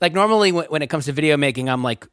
[0.00, 2.06] like normally when, when it comes to video making, I'm like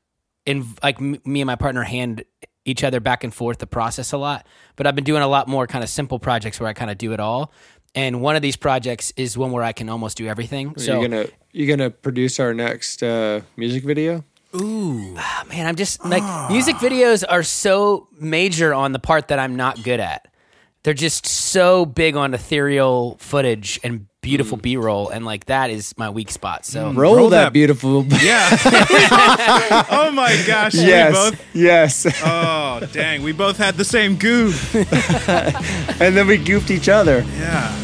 [0.46, 2.24] in like m- me and my partner hand
[2.66, 4.46] each other back and forth the process a lot.
[4.75, 6.97] But I've been doing a lot more kind of simple projects where I kind of
[6.97, 7.51] do it all.
[7.95, 10.77] And one of these projects is one where I can almost do everything.
[10.77, 14.23] So you're gonna you're gonna produce our next uh, music video.
[14.54, 19.55] Ah, man, I'm just like music videos are so major on the part that I'm
[19.55, 20.27] not good at.
[20.83, 24.62] They're just so big on ethereal footage and beautiful mm.
[24.64, 26.66] B-roll, and like that is my weak spot.
[26.66, 26.98] So mm.
[26.98, 28.05] Roll, Roll that, that- beautiful.
[28.18, 28.50] Yeah.
[29.90, 30.73] oh my gosh.
[30.73, 31.45] We yes, both.
[31.54, 32.05] yes.
[32.23, 33.21] Oh dang.
[33.23, 34.76] We both had the same goof.
[36.02, 37.23] and then we goofed each other.
[37.38, 37.84] Yeah.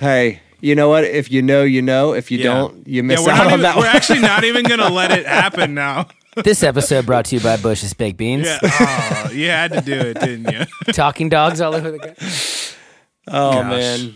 [0.00, 1.04] Hey, you know what?
[1.04, 2.14] If you know, you know.
[2.14, 2.44] If you Yeah.
[2.54, 3.94] don't, you miss yeah, out on even, that We're one.
[3.96, 6.06] actually not even gonna let it happen now.
[6.44, 8.46] this episode brought to you by Bush's Baked Beans.
[8.46, 8.58] Yeah.
[8.62, 10.64] Oh, you had to do it, didn't you?
[10.94, 12.14] Talking dogs all over the guy.
[13.28, 13.66] oh Gosh.
[13.70, 14.14] man.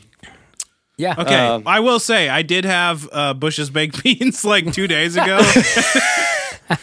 [0.99, 1.15] Yeah.
[1.19, 5.15] Okay, Um, I will say I did have uh, Bush's baked beans like two days
[5.17, 5.43] ago,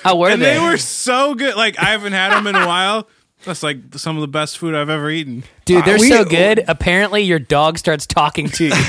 [0.04, 0.54] How were and they?
[0.54, 1.56] they were so good.
[1.56, 3.08] Like I haven't had them in a while.
[3.44, 5.44] That's like some of the best food I've ever eaten.
[5.66, 6.64] Dude, they're we- so good.
[6.68, 8.72] Apparently, your dog starts talking to you.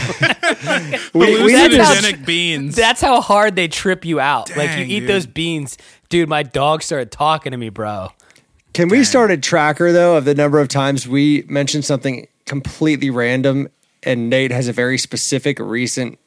[1.15, 2.75] We, we That's how- beans.
[2.77, 4.57] That's how hard they trip you out.
[4.57, 5.09] like you eat dude.
[5.09, 5.77] those beans,
[6.09, 6.29] dude.
[6.29, 8.09] My dog started talking to me, bro.
[8.73, 13.11] can we start a tracker though of the number of times we mentioned something completely
[13.11, 13.69] random
[14.03, 16.19] and Nate has a very specific recent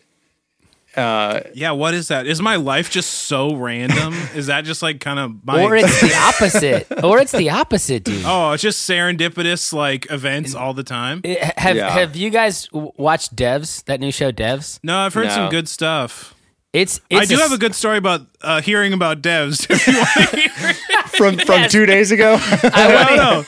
[0.97, 2.25] yeah, what is that?
[2.27, 4.13] Is my life just so random?
[4.35, 5.63] is that just like kind of my?
[5.63, 6.87] Or it's the opposite.
[7.03, 8.23] or it's the opposite, dude.
[8.25, 11.21] oh, it's just serendipitous like events all the time.
[11.23, 11.89] Eh, Have Yeah.
[11.89, 13.83] Have you guys watched Devs?
[13.85, 14.79] That new show, Devs.
[14.83, 15.35] No, I've heard No.
[15.35, 16.33] some good stuff.
[16.73, 16.99] It's.
[17.09, 19.65] it's I do a have a good story about uh, hearing about devs.
[19.69, 20.73] If you want to hear
[21.15, 21.71] from from Yes.
[21.71, 22.37] two days ago.
[22.41, 23.45] I No, wanna- no.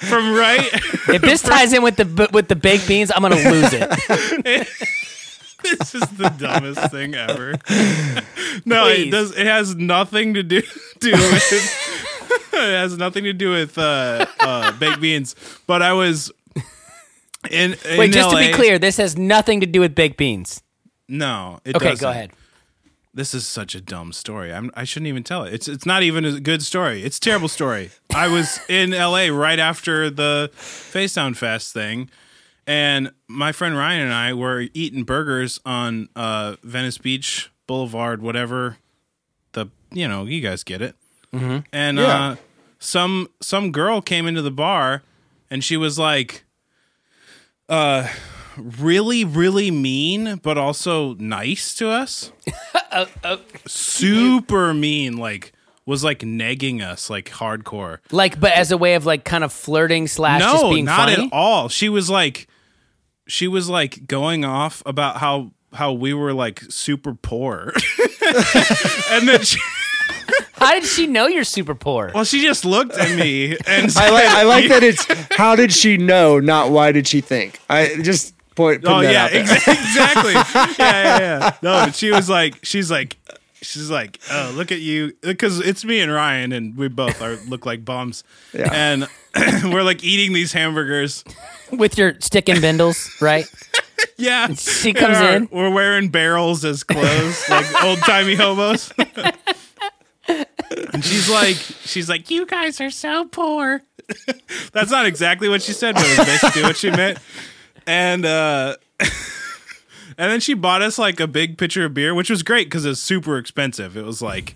[0.00, 0.66] From right,
[1.12, 4.68] If this ties in with the with the baked beans, I'm gonna lose it.
[5.78, 7.54] this is the dumbest thing ever.
[8.66, 9.06] No, Please.
[9.06, 9.36] it does.
[9.36, 10.60] It has nothing to do
[11.00, 11.52] do with.
[12.52, 15.36] it has nothing to do with uh, uh, baked beans.
[15.68, 16.32] But I was
[17.50, 17.74] in.
[17.88, 20.62] in Wait, just to be clear, this has nothing to do with baked beans.
[21.08, 22.02] No, it Okay, doesn't.
[22.04, 22.32] go ahead.
[23.14, 24.52] This is such a dumb story.
[24.52, 25.54] I'm, I shouldn't even tell it.
[25.54, 27.02] It's it's not even a good story.
[27.02, 27.90] It's a terrible story.
[28.14, 32.10] I was in LA right after the Facedown Fest thing,
[32.70, 38.76] and my friend Ryan and I were eating burgers on uh, Venice Beach Boulevard, whatever.
[39.52, 40.94] The you know you guys get it.
[41.32, 42.30] And Yeah.
[42.30, 42.36] uh,
[42.78, 45.02] some some girl came into the bar,
[45.50, 46.44] and she was like,
[47.68, 48.06] uh,
[48.56, 52.30] really really mean, but also nice to us
[53.66, 55.52] super mean like
[55.86, 59.52] was like negging us like hardcore Like, but as a way of like kind of
[59.52, 61.26] flirting slash just no being not funny.
[61.26, 62.46] at all she was like
[63.30, 67.72] she was like going off about how how we were like super poor
[69.10, 69.58] and then she,
[70.54, 72.10] How did she know you're super poor?
[72.14, 75.72] well she just looked at me and I like I like that it's how did
[75.72, 77.58] she know, not why did she think.
[77.70, 79.44] I just point putting Oh that yeah, out there.
[79.44, 80.32] exa- exactly.
[80.34, 81.52] yeah, yeah, yeah.
[81.62, 83.16] No, but she was like, she's like,
[83.62, 87.36] she's like, oh, look at you, because it's me and Ryan, and we both are
[87.48, 88.70] look like bums, Yeah.
[88.72, 89.08] and
[89.72, 91.24] we're like eating these hamburgers.
[91.72, 93.46] With your stick and bindles, right?
[94.16, 95.48] Yeah, She comes our- in.
[95.52, 98.92] We're wearing barrels as clothes, like old timey hobos.
[100.28, 103.82] and she's like, she's like, you guys are so poor.
[104.72, 107.18] That's not exactly what she said, but it was basically what she meant.
[107.86, 108.76] And uh
[110.20, 112.84] and then she bought us like a big pitcher of beer, which was great because
[112.84, 113.96] it was super expensive.
[113.96, 114.54] It was like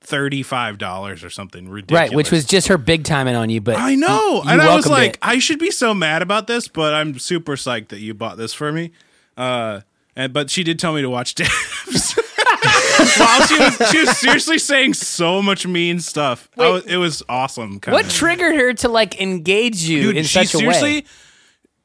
[0.00, 2.10] thirty-five dollars or something ridiculous.
[2.10, 3.60] Right, which was just her big timing on you.
[3.60, 4.42] But I know.
[4.42, 5.18] you and I was like, it.
[5.22, 8.52] I should be so mad about this, but I'm super psyched that you bought this
[8.52, 8.90] for me.
[9.36, 9.82] Uh,
[10.16, 12.18] and but she did tell me to watch Devs.
[13.18, 16.48] While she was, she was seriously saying so much mean stuff.
[16.58, 16.72] I Wait.
[16.72, 17.78] was, it was awesome.
[17.86, 18.12] What of.
[18.12, 20.92] triggered her to like engage you Dude, in such a seriously.
[20.94, 21.04] way?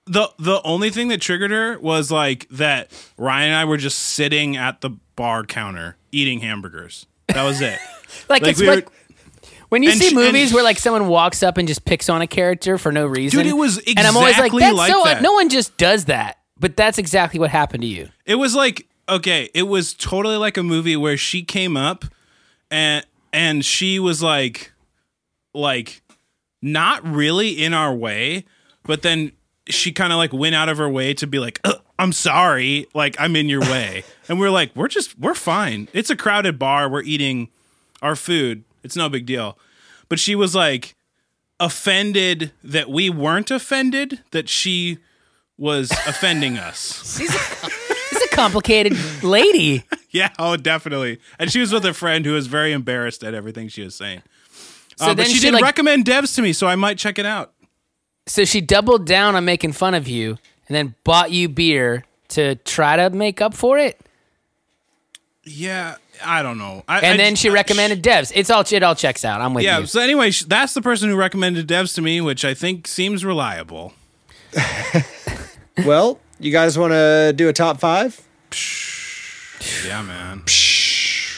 [0.06, 4.00] The the only thing that triggered her was like that Ryan and I were just
[4.00, 7.06] sitting at the bar counter eating hamburgers.
[7.28, 7.80] That was it.
[8.28, 8.92] Like, like it's we like were-
[9.70, 12.28] when you see sh- movies where like someone walks up and just picks on a
[12.28, 13.38] character for no reason.
[13.40, 15.22] Dude, it was and I'm always like, exactly that's like so that.
[15.22, 16.40] no one just does that.
[16.60, 18.10] But that's exactly what happened to you.
[18.26, 22.04] It was like okay, it was totally like a movie where she came up
[22.70, 24.74] and and she was like
[25.54, 26.02] like
[26.62, 28.44] not really in our way,
[28.84, 29.32] but then
[29.70, 31.60] she kind of like went out of her way to be like,
[32.00, 35.88] "I'm sorry, like I'm in your way." and we're like, "We're just we're fine.
[35.94, 36.90] It's a crowded bar.
[36.90, 37.50] We're eating
[38.02, 38.64] our food.
[38.84, 39.58] It's no big deal."
[40.10, 40.94] but she was like
[41.62, 44.98] offended that we weren't offended that she
[45.58, 47.18] was offending us.
[47.18, 47.70] She's a,
[48.10, 49.84] she's a complicated lady.
[50.14, 51.20] Yeah, oh, definitely.
[51.40, 54.22] And she was with a friend who was very embarrassed at everything she was saying.
[54.98, 57.18] So Uh, but she, she, did like- recommend Devs to me, so I might check
[57.18, 57.54] it out.
[58.32, 60.38] So she doubled down on making fun of you
[60.70, 64.00] and then bought you beer to try to make up for it.
[65.44, 66.86] Yeah, I don't know.
[66.88, 68.32] I, And I- then she recommended Devs.
[68.34, 69.42] It's all it all checks out.
[69.42, 69.76] I'm with Yeah.
[69.76, 69.82] you.
[69.82, 69.86] Yeah.
[69.88, 73.94] So anyway, that's the person who recommended Devs to me, which I think seems reliable.
[75.86, 78.22] Well, you guys want to do a top five?
[79.86, 80.44] Yeah, man.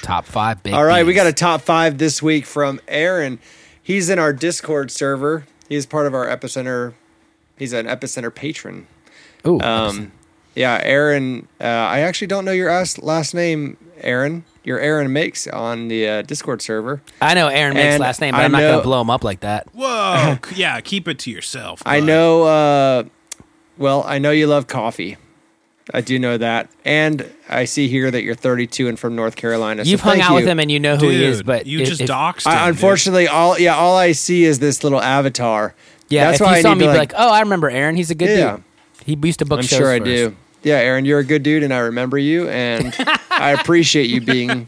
[0.01, 0.73] Top five big.
[0.73, 3.39] All right, we got a top five this week from Aaron.
[3.81, 5.45] He's in our Discord server.
[5.73, 6.93] He's part of our Epicenter.
[7.57, 8.85] He's an Epicenter patron.
[9.47, 10.11] Ooh, Um,
[10.55, 11.47] yeah, Aaron.
[11.59, 12.69] Uh, I actually don't know your
[13.01, 14.45] last name, Aaron.
[14.63, 17.01] You're Aaron Makes on the uh, Discord server.
[17.21, 19.01] I know Aaron makes and last name, but I I'm not know- going to blow
[19.01, 19.67] him up like that.
[19.73, 20.37] Whoa.
[20.55, 21.81] yeah, keep it to yourself.
[21.85, 22.43] I know.
[22.43, 23.03] Uh,
[23.77, 25.17] well, I know you love coffee.
[25.93, 29.83] I do know that, and I see here that you're 32 and from North Carolina.
[29.83, 31.65] so You've hung thank out with him and you know who Dude, he is, but
[31.65, 32.53] you if- just if- doxed him.
[32.53, 32.75] I, dude.
[32.75, 35.75] unfortunately, all yeah, all I see is this little avatar.
[36.07, 36.97] Yeah, that's if why you I saw me, be like.
[36.97, 37.95] like, oh, I remember Aaron.
[37.95, 38.51] He's a good Yeah.
[38.57, 38.63] dude.
[39.05, 40.07] He used to book I'm shows sure I for us.
[40.09, 40.35] do.
[40.63, 42.93] Yeah, Aaron, you're a good dude, and I remember you, and
[43.29, 44.67] I appreciate you being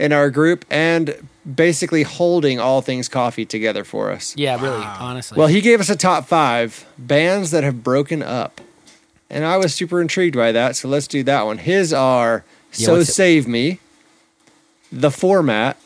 [0.00, 1.14] in our group and
[1.54, 4.34] basically holding all things coffee together for us.
[4.36, 5.38] Yeah, really, honestly.
[5.38, 8.60] Well, he gave us a top five bands that have broken up,
[9.30, 10.76] and I was super intrigued by that.
[10.76, 11.58] So let's do that one.
[11.58, 12.44] His are
[12.74, 13.78] Yeah, "So what's it- Save Me,"
[14.92, 15.76] the format,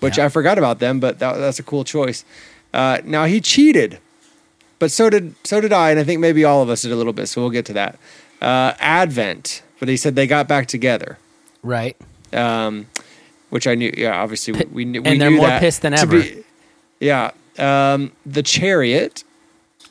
[0.00, 0.26] which Yeah.
[0.26, 2.24] I forgot about them, but that, that's a cool choice.
[2.72, 3.98] Uh, now he cheated,
[4.78, 6.96] but so did so did I, and I think maybe all of us did a
[6.96, 7.28] little bit.
[7.28, 7.98] So we'll get to that.
[8.42, 11.18] Uh, Advent, but he said they got back together.
[11.62, 11.96] right.
[12.32, 12.86] Um,
[13.50, 13.92] which I knew.
[13.96, 15.00] Yeah, obviously we, we knew.
[15.02, 16.20] we and they're more pissed than ever.
[16.20, 16.42] be-
[16.98, 19.22] yeah, um, the Chariot,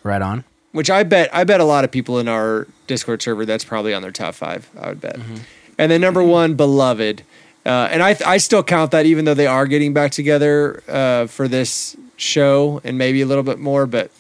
[0.04, 0.44] Right on.
[0.74, 3.94] Which I bet I bet a lot of people in our Discord server that's probably
[3.94, 4.70] on their top five.
[4.78, 5.16] I would bet.
[5.16, 5.36] Mm-hmm.
[5.78, 7.24] And then number one, Beloved,
[7.66, 11.28] uh, and I I still count that even though they are getting back together uh,
[11.28, 14.12] for this show and maybe a little bit more, but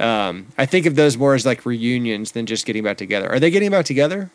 [0.00, 3.30] um, I think of those more as like reunions than just getting back together.
[3.30, 4.30] Are they getting back together?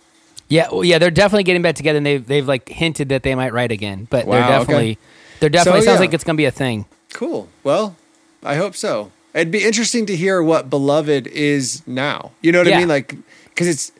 [0.48, 3.36] Yeah, well, yeah, they're definitely getting back together, and they've they've like hinted that they
[3.36, 4.58] might write again, but Wow, they're okay.
[4.60, 4.98] definitely
[5.40, 6.02] they're definitely So, sounds yeah.
[6.02, 6.86] like it's gonna be a thing.
[7.14, 7.48] Cool.
[7.64, 7.96] Well,
[8.44, 9.12] I hope so.
[9.34, 12.32] It'd be interesting to hear what Beloved is now.
[12.42, 12.78] You know what Yeah.
[12.78, 12.88] I mean?
[12.88, 13.16] Like,
[13.46, 13.92] because it's,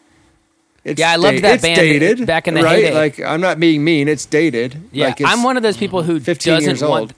[0.84, 2.66] it's Yeah, I loved da- that it's band dated back in the day.
[2.66, 2.84] right.
[2.86, 2.94] heyday.
[2.96, 4.08] Like, I'm not being mean.
[4.08, 4.82] It's dated.
[4.92, 7.02] Yeah, like it's, I'm one of those people who 15 doesn't years want.
[7.02, 7.14] old.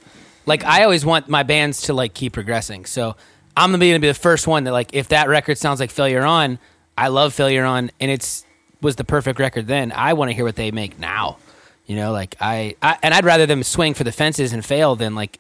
[0.46, 2.86] Like I always want my bands to like keep progressing.
[2.86, 3.16] So
[3.56, 5.92] I'm gonna be, gonna be the first one that like if that record sounds like
[5.92, 6.58] Failure On,
[6.98, 8.44] I love Failure On, and it's
[8.82, 9.92] was the perfect record then.
[9.92, 11.38] I want to hear what they make now.
[11.86, 14.96] You know, like I, I and I'd rather them swing for the fences and fail
[14.96, 15.38] than like.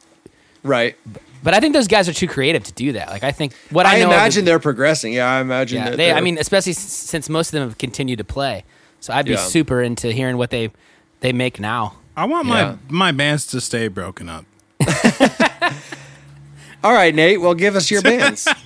[0.63, 0.95] right.
[1.43, 3.09] But I think those guys are too creative to do that.
[3.09, 5.13] Like I think what I, I, know imagine the- they're progressing.
[5.13, 5.79] Yeah, I imagine.
[5.79, 6.11] yeah, that they.
[6.13, 8.63] I mean, especially since most of them have continued to play.
[8.99, 9.37] So I'd be Yeah.
[9.37, 10.71] super into hearing what they
[11.21, 11.95] they make now.
[12.15, 12.75] I want Yeah.
[12.89, 14.45] my my bands to stay broken up.
[16.83, 17.39] all right, Nate.
[17.41, 18.47] Well, give us your bands.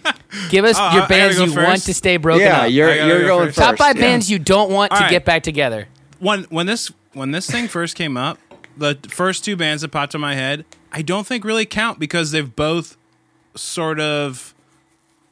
[0.50, 2.72] Give us uh, I- I your bands go you want to stay broken yeah, up.
[2.72, 3.56] you're I gotta you're go going first.
[3.58, 3.68] first.
[3.70, 4.02] Top five yeah.
[4.02, 5.10] bands you don't want All to right.
[5.10, 5.88] get back together.
[6.20, 8.38] when when this when this thing first came up,
[8.76, 12.32] the first two bands that popped in my head, I don't think really count because
[12.32, 12.96] they've both
[13.54, 14.54] sort of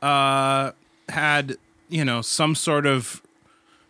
[0.02, 0.72] uh
[1.10, 1.58] had,
[1.90, 3.22] you know, some sort of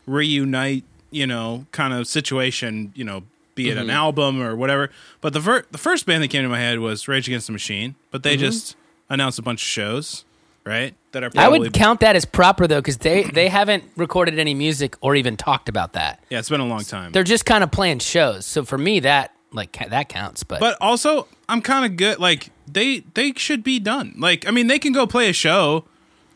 [0.06, 3.24] reunite, you know, kind of situation, you know,
[3.56, 3.77] be Mm-hmm.
[3.77, 4.89] it an album or whatever.
[5.22, 7.53] But the fir- the first band that came to my head was Rage Against the
[7.53, 8.75] Machine, but they just
[9.10, 10.25] announced a bunch of shows,
[10.65, 10.96] right?
[11.12, 11.39] That are Mm-hmm.
[11.39, 15.15] I would count that as proper though, because they they haven't recorded any music or
[15.15, 16.24] even talked about that.
[16.30, 17.12] Yeah, it's been a long time.
[17.12, 18.46] They're just kind of playing shows.
[18.46, 20.44] So for me, that like that counts.
[20.44, 22.19] But, But also, I'm kind of good.
[22.19, 24.15] Like they they should be done.
[24.17, 25.86] Like I mean, they can go play a show.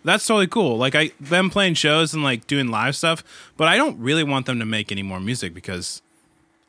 [0.04, 0.78] That's totally cool.
[0.78, 3.24] Like I them playing shows and like doing live stuff.
[3.58, 6.02] But I don't really want them to make any more music because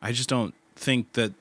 [0.02, 1.32] I just don't think that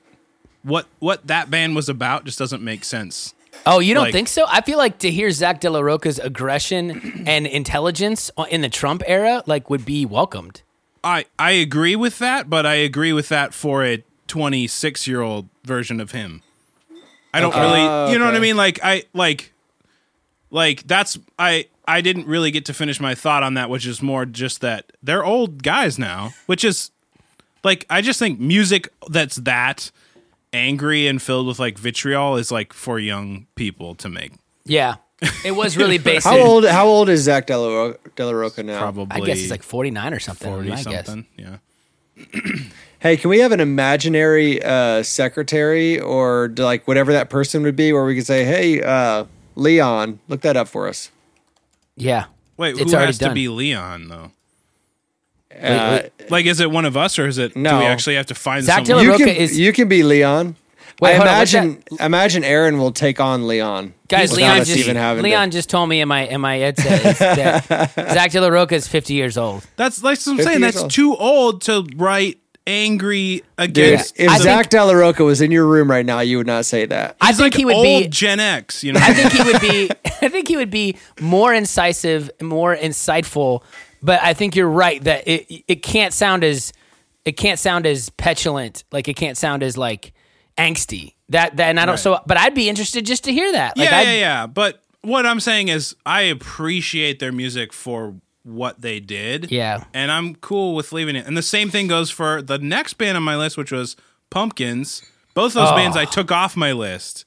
[0.62, 3.34] what what that band was about just doesn't make sense.
[3.66, 4.44] oh, you don't like- think so?
[4.46, 9.02] I feel like to hear Zack de la Rocha's aggression and intelligence in the Trump
[9.06, 10.62] era like would be welcomed.
[11.02, 15.48] I I agree with that, but I agree with that for a 26 year old
[15.64, 16.42] version of him.
[17.34, 17.60] I don't Okay.
[17.60, 18.42] really, Oh, you know what I okay.
[18.46, 18.56] mean?
[18.56, 19.52] Like I like,
[20.50, 24.00] like that's I I didn't really get to finish my thought on that, which is
[24.02, 26.90] more just that they're old guys now, which is
[27.64, 29.90] like I just think music that's that
[30.52, 34.32] angry and filled with like vitriol is like for young people to make.
[34.64, 34.96] Yeah,
[35.44, 36.24] it was really basic.
[36.30, 36.64] How old?
[36.66, 38.78] How old is Zack De La, Ro- De La Rocha now?
[38.78, 40.50] Probably I guess it's like forty nine or something.
[40.50, 41.06] forty I guess.
[41.06, 41.26] something.
[41.36, 41.56] Yeah.
[43.00, 47.92] hey, can we have an imaginary uh, secretary or like whatever that person would be,
[47.92, 49.24] where we could say, hey, uh,
[49.56, 51.10] Leon, look that up for us.
[51.96, 52.26] Yeah.
[52.56, 54.30] Wait, It's who already has to be Leon though?
[55.60, 57.54] Uh, Like, is it one of us, or is it?
[57.54, 57.78] Do No.
[57.80, 59.04] we actually have to find Zach someone?
[59.06, 60.56] Dylan- you can is- you can be Leon.
[61.00, 63.94] Wait, I hold on, imagine imagine Aaron will take on Leon.
[64.08, 67.92] Guys, Leon just even having to- just told me in my in my headset that
[68.12, 69.64] Zack de la Rocha is 50 years old.
[69.76, 70.60] That's like I'm saying.
[70.60, 70.90] That's old.
[70.90, 74.20] too old to write angry Dude, against.
[74.20, 76.66] if I Zack de la Rocha was in your room right now, you would not
[76.66, 77.16] say that.
[77.20, 78.84] I think like he would old be Gen X.
[78.84, 79.90] You know, I think he would be
[80.22, 83.62] I think he would be more incisive, more insightful,
[84.02, 86.72] but I think you're right that it it can't sound as
[87.24, 90.12] it can't sound as petulant, like it can't sound as like
[90.56, 91.14] angsty.
[91.30, 91.98] That that and I don't Right.
[92.00, 93.76] so but I'd be interested just to hear that.
[93.76, 94.46] Like yeah, I'd, yeah, yeah.
[94.46, 98.14] But what I'm saying is, I appreciate their music for
[98.44, 99.50] what they did.
[99.50, 99.84] Yeah.
[99.92, 101.26] and I'm cool with leaving it.
[101.26, 103.96] And the same thing goes for the next band on my list, which was
[104.30, 105.02] Pumpkins.
[105.34, 107.24] Both those bands I took off my list.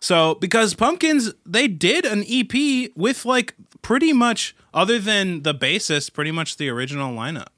[0.00, 6.12] So because Pumpkins, they did an EP with like pretty much, other than the bassist,
[6.12, 7.48] pretty much the original lineup.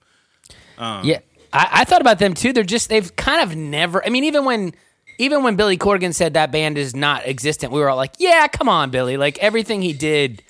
[0.77, 1.21] Um, yeah,
[1.53, 2.53] I, I thought about them too.
[2.53, 4.05] They're just they've kind of never.
[4.05, 4.75] I mean, even when
[5.19, 8.47] even when Billy Corgan said that band is not existent, we were all like, "Yeah,
[8.49, 10.43] come on, Billy!" Like everything he did,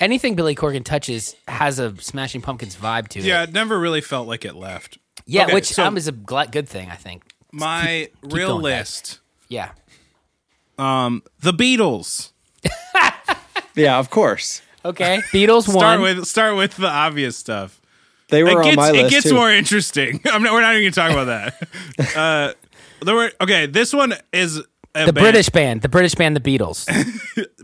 [0.00, 3.24] anything Billy Corgan touches has a Smashing Pumpkins vibe to it.
[3.24, 3.50] Yeah, it.
[3.50, 4.98] it never really felt like it left.
[5.26, 7.22] Yeah, Okay, which so um, is a gl- good thing, I think.
[7.52, 8.78] my real going, guys.
[8.78, 9.70] list, Yeah,
[10.76, 12.30] the Beatles.
[13.76, 14.62] Yeah, of course.
[14.84, 15.20] okay.
[15.32, 16.16] Beatles Start one.
[16.16, 17.80] with start with the obvious stuff.
[18.28, 19.34] They were it on gets, my it list gets too.
[19.34, 20.20] more interesting.
[20.26, 21.26] I'm not, we're not even going to talk about
[21.96, 22.16] that.
[22.16, 22.52] uh,
[23.04, 23.66] there were okay.
[23.66, 24.62] This one is a
[25.06, 26.86] the band- British band, the British band, the Beatles.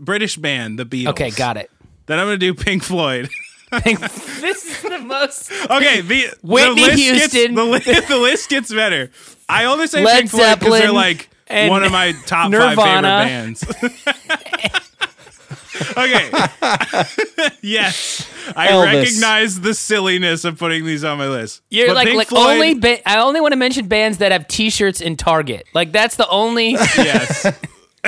[0.01, 1.07] British band, the Beatles.
[1.09, 1.69] Okay, got it.
[2.07, 3.29] Then I'm going to do Pink Floyd.
[3.83, 5.51] this is the most.
[5.69, 7.55] okay, the Whitney the list Houston.
[7.55, 9.11] Gets, the, li- the list gets better.
[9.49, 12.49] I only say Led Pink Floyd because they're Zeppelin like and one of my top
[12.49, 12.75] Nirvana.
[12.75, 13.63] five favorite bands.
[15.97, 16.29] okay.
[17.61, 18.85] yes, I Elvis.
[18.85, 21.61] recognize the silliness of putting these on my list.
[21.69, 22.73] You're But like, Pink like Floyd- only.
[22.75, 25.65] Ba- I only want to mention bands that have T-shirts in Target.
[25.73, 26.71] Like that's the only.
[26.71, 27.45] yes.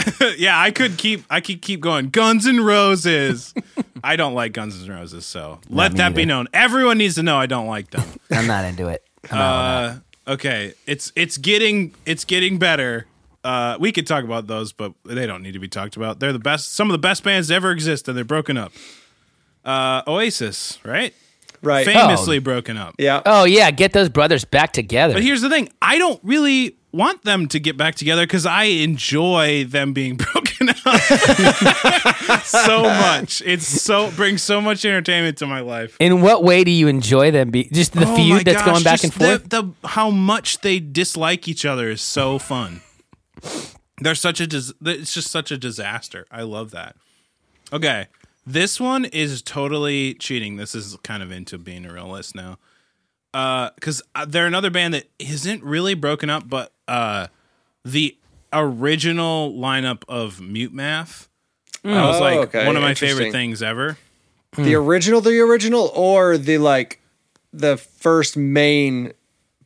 [0.37, 2.09] yeah, I could keep I could keep going.
[2.09, 3.53] Guns N' Roses.
[4.03, 6.47] I don't like Guns N' Roses, so let me that be known.
[6.53, 8.03] Everyone needs to know I don't like them.
[8.31, 9.03] I'm not into it.
[9.31, 10.01] I'm not on that.
[10.27, 13.07] Uh, okay, it's it's getting it's getting better.
[13.43, 16.19] Uh, we could talk about those, but they don't need to be talked about.
[16.19, 18.73] They're the best, some of the best bands to ever exist, and they're broken up.
[19.63, 21.13] Uh, Oasis, right?
[21.61, 21.85] Right.
[21.85, 22.95] Famously broken up.
[22.97, 23.21] yeah.
[23.25, 25.13] Oh yeah, get those brothers back together.
[25.13, 28.63] But here's the thing: I don't really want them to get back together because I
[28.63, 30.75] enjoy them being broken up
[32.43, 33.41] so much.
[33.45, 35.95] It's so brings so much entertainment to my life.
[35.99, 37.51] In what way do you enjoy them?
[37.51, 39.49] Be just the Oh feud that's gosh, going back and forth.
[39.49, 42.81] The, the how much they dislike each other is so fun.
[44.01, 46.25] They're such a dis- it's just such a disaster.
[46.31, 46.95] I love that.
[47.71, 48.07] Okay,
[48.45, 50.55] this one is totally cheating.
[50.55, 52.57] This is kind of into being a realist now.
[53.31, 57.27] Uh, because they're another band that isn't really broken up, but uh,
[57.85, 58.17] the
[58.51, 61.27] original lineup of Mute Math
[61.83, 63.97] that was Oh, like okay, one of my favorite things ever.
[64.57, 66.99] The original, the original, or the like,
[67.53, 69.13] the first main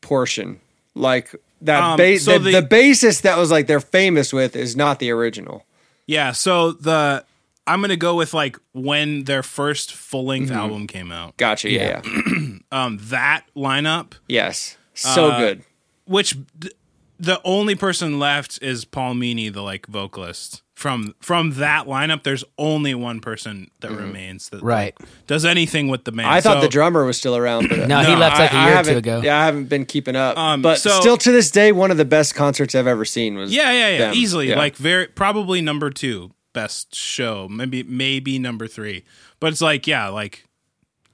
[0.01, 0.59] portion,
[0.93, 1.81] like that.
[1.81, 4.99] Um, ba- so the, the- the basis that was like they're famous with is not
[4.99, 5.65] the original.
[6.05, 7.23] Yeah, so the
[7.65, 11.37] I'm gonna go with like when their first full length album came out.
[11.37, 11.69] Gotcha.
[11.71, 12.01] Yeah.
[12.05, 12.11] Yeah.
[12.27, 12.47] yeah.
[12.73, 14.77] Um, that lineup, yes.
[14.95, 15.63] So Uh, good.
[16.05, 16.73] which th-
[17.19, 22.23] the only person left is Paul Meany, the like vocalist from from that lineup.
[22.23, 24.93] There's only one person that remains that Right.
[24.99, 26.27] like, does anything with the band.
[26.27, 28.55] I thought So- the drummer was still around, but No, he No, left like a
[28.55, 29.21] I- I year or two ago.
[29.23, 30.37] Yeah, I haven't been keeping up.
[30.37, 33.35] Um, but so- still, to this day, one of the best concerts I've ever seen
[33.37, 33.53] was.
[33.53, 33.97] Yeah, yeah, yeah.
[33.99, 34.13] them.
[34.15, 34.49] Easily.
[34.49, 34.57] Yeah.
[34.57, 37.47] Like very probably number two best show.
[37.49, 39.03] Maybe maybe number three.
[39.39, 40.45] But it's like, yeah, like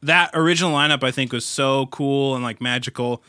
[0.02, 3.22] that original lineup I think was so cool and like magical.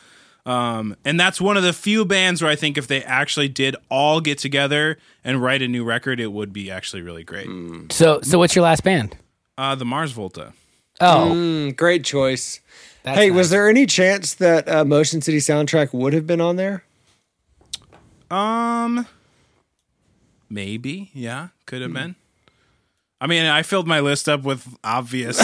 [0.50, 3.76] Um, and that's one of the few bands where I think if they actually did
[3.88, 7.48] all get together and write a new record, it would be actually really great.
[7.92, 9.16] So so what's your last band?
[9.56, 10.52] Uh, the Mars Volta.
[11.00, 12.60] Oh, Mm, great choice.
[13.04, 13.36] that's hey, nice.
[13.36, 16.82] was there any chance that uh, Motion City soundtrack would have been on there?
[18.30, 19.06] Um,
[20.48, 22.16] maybe, yeah, could have been.
[23.20, 25.38] I mean, I filled my list up with obvious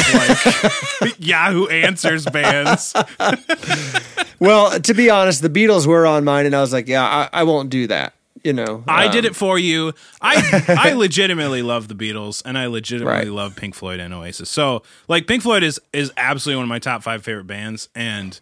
[1.01, 2.95] like Yahoo Answers bands.
[4.39, 7.41] Well, to be honest, the Beatles were on mine, and I was like, yeah, I,
[7.41, 8.13] I won't do that.
[8.45, 9.93] You know, I Um, did it for you.
[10.21, 13.29] I I legitimately love the Beatles, and I legitimately Right.
[13.29, 14.49] love Pink Floyd and Oasis.
[14.51, 18.39] So, like, Pink Floyd is is absolutely one of my top five favorite bands, and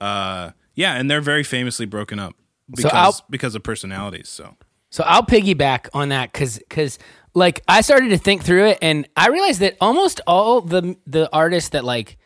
[0.00, 2.34] uh, Yeah, and they're very famously broken up
[2.74, 4.28] because I'll- because of personalities.
[4.28, 4.54] So
[4.90, 6.98] So I'll piggyback on that because because
[7.34, 11.28] like I started to think through it and I realized that almost all the the
[11.32, 12.16] artists that like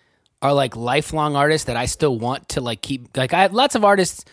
[0.43, 3.75] are like lifelong artists that I still want to like keep like I have lots
[3.75, 4.25] of artists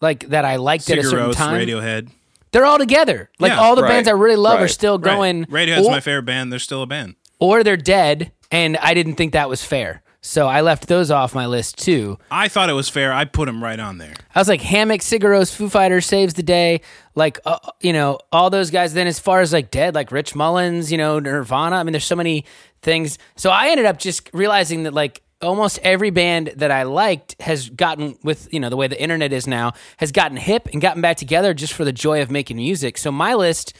[0.00, 1.66] like that I liked at a certain Rós, time.
[1.66, 2.08] Radiohead.
[2.52, 3.30] They're all together.
[3.38, 3.60] Like Yeah.
[3.60, 3.88] all the Right.
[3.88, 4.70] bands I really love are Right.
[4.70, 5.14] still Right.
[5.14, 5.44] going.
[5.46, 6.52] Radiohead's or, my favorite band.
[6.52, 7.14] They're still a band.
[7.40, 10.02] or they're dead, and I didn't think that was fair.
[10.24, 12.16] So I left those off my list too.
[12.30, 13.12] I thought it was fair.
[13.12, 14.14] I put them right on there.
[14.32, 16.80] I was like Hammock, Sigur Rós, Foo Fighters saves the day.
[17.16, 18.94] Like uh, you know all those guys.
[18.94, 21.74] Then as far as like dead, like Rich Mullins, you know Nirvana.
[21.76, 22.44] I mean, there's so many
[22.82, 23.18] things.
[23.34, 27.68] So I ended up just realizing that like almost every band that I liked has
[27.70, 31.02] gotten with you know the way the internet is now has gotten hip and gotten
[31.02, 32.96] back together just for the joy of making music.
[32.98, 33.74] So my list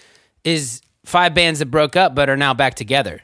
[0.44, 3.22] is five bands that broke up but are now back together.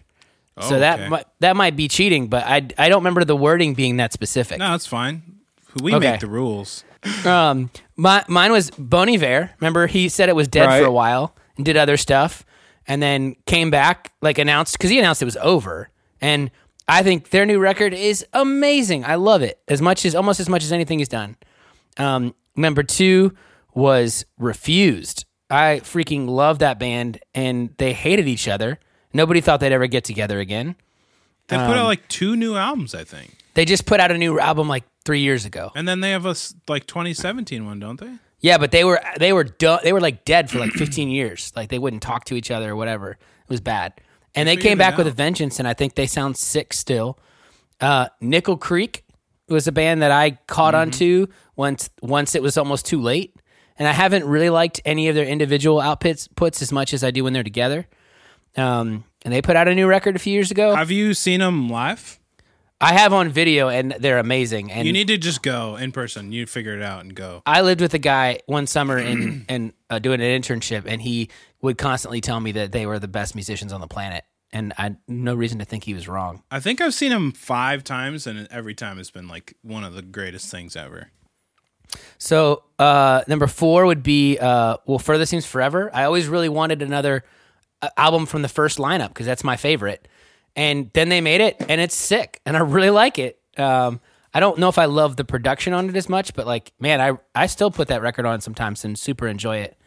[0.60, 1.08] so Oh, that okay.
[1.08, 4.58] mi- that might be cheating, but I I don't remember the wording being that specific.
[4.58, 5.22] No, it's fine.
[5.82, 6.12] We Okay.
[6.12, 6.84] make the rules.
[7.24, 9.50] Um, my, mine was Bon Iver.
[9.60, 10.80] Remember, he said it was dead Right.
[10.80, 12.44] for a while and did other stuff,
[12.88, 15.90] and then came back, like announced because he announced it was over.
[16.20, 16.50] And
[16.88, 19.04] I think their new record is amazing.
[19.04, 21.36] I love it as much as almost as much as anything he's done.
[21.98, 23.34] Um, number two
[23.74, 25.24] was Refused.
[25.50, 28.78] I freaking love that band, and they hated each other.
[29.12, 30.76] Nobody thought they'd ever get together again.
[31.48, 34.18] They put Um, out like two new albums, I think, They just put out a
[34.18, 35.72] new album like three years ago.
[35.74, 36.34] and then they have a
[36.68, 38.10] like 2017 one, don't they?
[38.40, 41.50] Yeah, but they were they were du- they were like dead for like 15 years.
[41.56, 43.12] Like they wouldn't talk to each other or whatever.
[43.12, 43.94] It was bad.
[44.38, 47.18] And they came back with a vengeance, and I think they sound sick still.
[47.80, 49.04] Uh, Nickel Creek
[49.48, 50.80] was a band that I caught Mm-hmm.
[50.82, 51.26] onto
[51.56, 53.34] once once it was almost too late,
[53.78, 57.10] and I haven't really liked any of their individual outputs puts as much as I
[57.10, 57.86] do when they're together.
[58.56, 60.74] Um, and they put out a new record a few years ago.
[60.74, 62.18] Have you seen them live?
[62.80, 64.70] I have on video, and they're amazing.
[64.70, 66.30] And You need to just go in person.
[66.30, 67.42] You figure it out and go.
[67.44, 71.28] I lived with a guy one summer in and uh, doing an internship, and he
[71.62, 74.96] would constantly tell me that they were the best musicians on the planet, and I
[75.06, 76.42] no reason to think he was wrong.
[76.50, 79.94] I think I've seen him five times, and every time it's been like one of
[79.94, 81.10] the greatest things ever.
[82.18, 85.90] So uh, number four would be uh, well, further seems forever.
[85.94, 87.24] I always really wanted another
[87.80, 90.06] uh, album from the first lineup because that's my favorite,
[90.54, 93.40] and then they made it, and it's sick, and I really like it.
[93.56, 94.00] Um,
[94.34, 97.00] I don't know if I love the production on it as much, but like, man,
[97.00, 99.77] I I still put that record on sometimes and super enjoy it.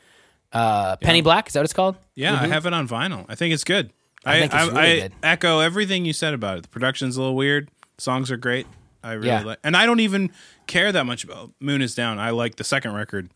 [0.54, 1.96] Uh, Penny Black is that what it's called?
[2.16, 3.26] Yeah, I have it on vinyl.
[3.30, 3.92] I think it's good.
[4.26, 5.14] I think it's really I good.
[5.24, 6.64] echo everything you said about it.
[6.64, 7.70] The production's a little weird.
[7.98, 8.68] Songs are great.
[9.04, 9.42] I really Yeah.
[9.44, 10.30] like, and I don't even
[10.68, 12.20] care that much about Moon is Down.
[12.20, 13.30] I like the second record,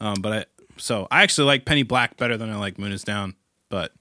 [0.00, 0.44] um, but I
[0.78, 3.34] so I actually like Penny Black better than I like Moon is Down.
[3.68, 3.92] But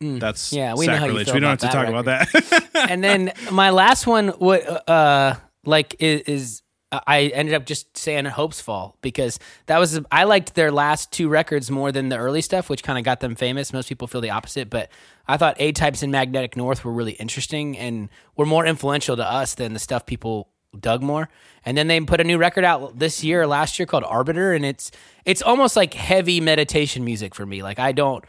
[0.00, 0.56] that's Mm.
[0.56, 1.26] Yeah, we know how you sacrilege.
[1.26, 2.04] feel we don't have to talk that about
[2.72, 2.90] that.
[2.90, 5.34] and then my last one what uh
[5.64, 6.62] like is, is
[7.06, 11.70] I ended up just saying Hopesfall because that was I liked their last two records
[11.70, 13.72] more than the early stuff, which kind of got them famous.
[13.72, 14.90] Most people feel the opposite, but
[15.26, 19.24] I thought A Types and Magnetic North were really interesting and were more influential to
[19.24, 21.28] us than the stuff people dug more.
[21.64, 24.64] And then they put a new record out this year last year called Arbiter, and
[24.64, 24.90] it's
[25.24, 27.62] it's almost like heavy meditation music for me.
[27.62, 28.24] Like I don't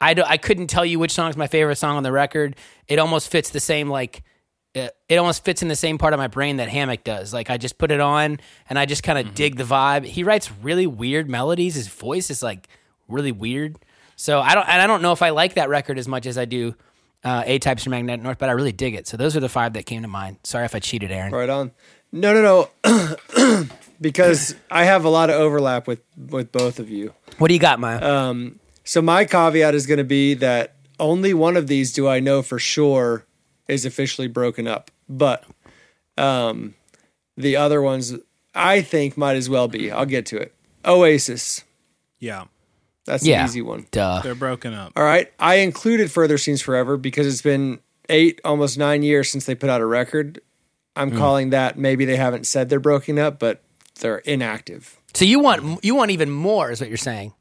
[0.00, 2.56] I don't I couldn't tell you which song is my favorite song on the record.
[2.88, 4.22] It almost fits the same like
[4.74, 7.34] it, it almost fits in the same part of my brain that Hammock does.
[7.34, 10.04] Like I just put it on and I just kind of dig the vibe.
[10.04, 11.74] He writes really weird melodies.
[11.74, 12.68] His voice is like
[13.08, 13.78] really weird.
[14.16, 16.38] So I don't and I don't know if I like that record as much as
[16.38, 16.74] I do
[17.24, 19.06] uh, A Types from Magnetic North, but I really dig it.
[19.06, 20.38] So those are the five that came to mind.
[20.44, 21.32] Sorry if I cheated, Aaron.
[21.32, 21.72] Right on.
[22.12, 23.66] No, no, no.
[24.00, 27.12] because I have a lot of overlap with with both of you.
[27.38, 28.02] What do you got, Maya?
[28.02, 32.20] Um, So my caveat is going to be that only one of these do I
[32.20, 33.24] know for sure
[33.70, 35.44] is officially broken up, but
[36.18, 36.74] um,
[37.36, 38.14] the other ones
[38.54, 39.90] I think might as well be.
[39.90, 40.54] I'll get to it.
[40.84, 41.64] Oasis.
[42.18, 42.44] yeah,
[43.04, 43.86] That's yeah, an easy one.
[43.90, 44.20] Duh.
[44.22, 44.92] they're broken up.
[44.96, 45.32] All right.
[45.38, 49.70] I included Further Seems Forever because it's been eight, almost nine years since they put
[49.70, 50.40] out a record.
[50.96, 53.62] I'm calling that maybe they haven't said they're broken up, but
[54.00, 54.98] they're inactive.
[55.14, 57.32] So you want you want even more, is what you're saying.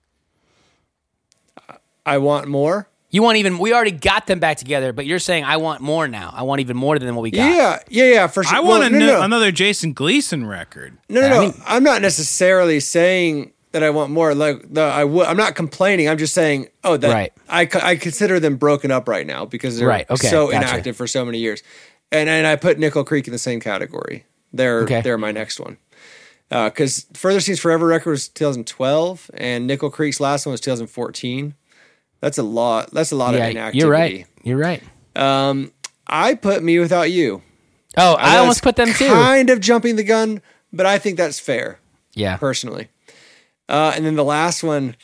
[2.05, 2.87] I want more.
[3.12, 3.58] You want even.
[3.58, 6.32] We already got them back together, but you're saying I want more now.
[6.36, 7.39] I want even more than what we got.
[7.56, 8.58] Yeah, yeah, yeah, for sure.
[8.58, 9.22] I Well, want no, a, no, no.
[9.24, 10.98] another Jason Gleason record.
[11.10, 11.41] No, no, I no.
[11.41, 14.36] mean- I'm not necessarily saying that I want more.
[14.36, 16.08] Like the I, I'm not complaining.
[16.08, 16.67] I'm just saying.
[16.84, 17.34] Oh, that Right.
[17.50, 20.58] I I consider them broken up right now because they're Right, okay, so gotcha.
[20.58, 21.63] inactive for so many years.
[22.12, 24.26] And and I put Nickel Creek in the same category.
[24.54, 25.02] They're Okay.
[25.02, 25.78] they're my next one.
[26.52, 31.54] Uh, because Further Seems Forever record was 2012, and Nickel Creek's last one was 2014.
[32.21, 32.91] That's a lot.
[32.91, 33.77] That's a lot of Yeah, inactivity.
[33.79, 34.27] you're right.
[34.43, 34.84] You're right.
[36.12, 37.41] I put mewithoutYou.
[37.97, 39.08] Oh, I, know almost put them too.
[39.08, 41.79] Kind of jumping the gun, but I think that's fair.
[42.13, 42.38] Yeah.
[42.38, 42.88] personally.
[43.67, 44.95] Uh, and then the last one,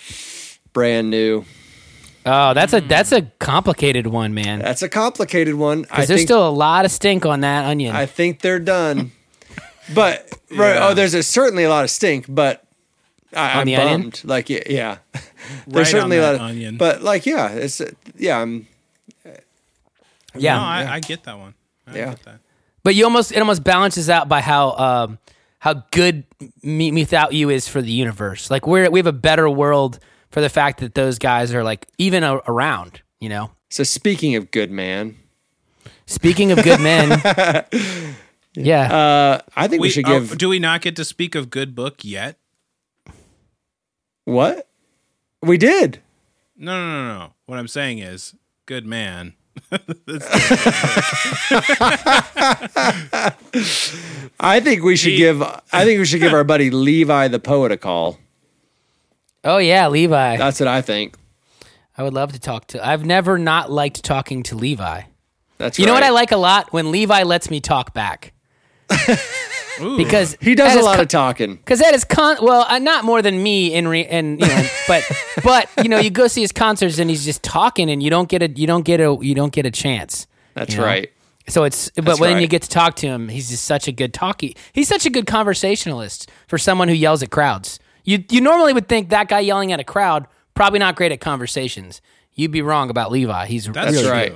[0.74, 1.46] brand new.
[2.26, 4.58] Oh, that's a that's a complicated one, man.
[4.60, 5.84] That's a complicated one.
[5.84, 7.96] Because there's think, still a lot of stink on that onion.
[7.96, 9.12] I think they're done.
[9.94, 10.88] But right, Yeah.
[10.88, 12.26] oh, there's a, certainly a lot of stink.
[12.28, 12.65] But
[13.36, 14.02] I, On I'm onion?
[14.02, 14.22] bummed.
[14.24, 14.98] Like yeah, yeah.
[15.14, 15.24] Right
[15.68, 16.78] there's certainly on a lot of onion.
[16.78, 18.40] But like yeah, it's uh, yeah.
[18.40, 18.68] I'm
[20.36, 20.56] yeah.
[20.58, 21.54] No, I, I get that one.
[21.88, 22.10] I Yeah.
[22.10, 22.40] get that.
[22.84, 25.20] But you almost it almost balances out by how um
[25.60, 26.24] how good
[26.64, 28.52] mewithoutYou is for the universe.
[28.52, 31.88] Like we're we have a better world for the fact that those guys are like
[31.98, 33.02] even a, around.
[33.20, 33.52] You know.
[33.70, 35.16] so speaking of good man.
[36.08, 37.10] Speaking of good men,
[38.54, 38.94] yeah.
[38.94, 41.50] Uh, I think we, We, should oh, give do we not get to speak of
[41.50, 42.38] good book yet?
[44.26, 44.68] What
[45.42, 46.02] we did.
[46.58, 47.34] No, no, no, no.
[47.46, 48.36] What I'm saying is,
[48.66, 49.34] good man.
[54.40, 55.42] I think we should He- give.
[55.42, 58.18] I think we should give our buddy Levi the poet a call.
[59.44, 60.38] oh yeah, Levi.
[60.38, 61.16] That's what I think.
[61.98, 62.86] I would love to talk to.
[62.86, 65.04] I've never not liked talking to Levi.
[65.58, 68.35] That's You know what I like a lot when Levi lets me talk back Ooh.
[69.98, 71.56] Because He does a lot con- of talking.
[71.56, 72.38] Because that is con.
[72.42, 75.04] Well, uh, not more than me in re- and you know, but
[75.44, 78.30] but you know, you go see his concerts and he's just talking, and you don't
[78.30, 80.28] get a you don't get a you don't get a chance.
[80.54, 80.86] That's you know?
[80.86, 81.12] right.
[81.48, 83.92] So it's but That's when you get to talk to him, he's just such a
[83.92, 84.58] good talkie.
[84.74, 87.80] He's such a good conversationalist for someone who yells at crowds.
[88.04, 91.20] You you normally would think that guy yelling at a crowd probably not great at
[91.20, 92.02] conversations.
[92.34, 93.46] You'd be wrong about Levi.
[93.46, 94.12] He's That's That's true.
[94.12, 94.36] right.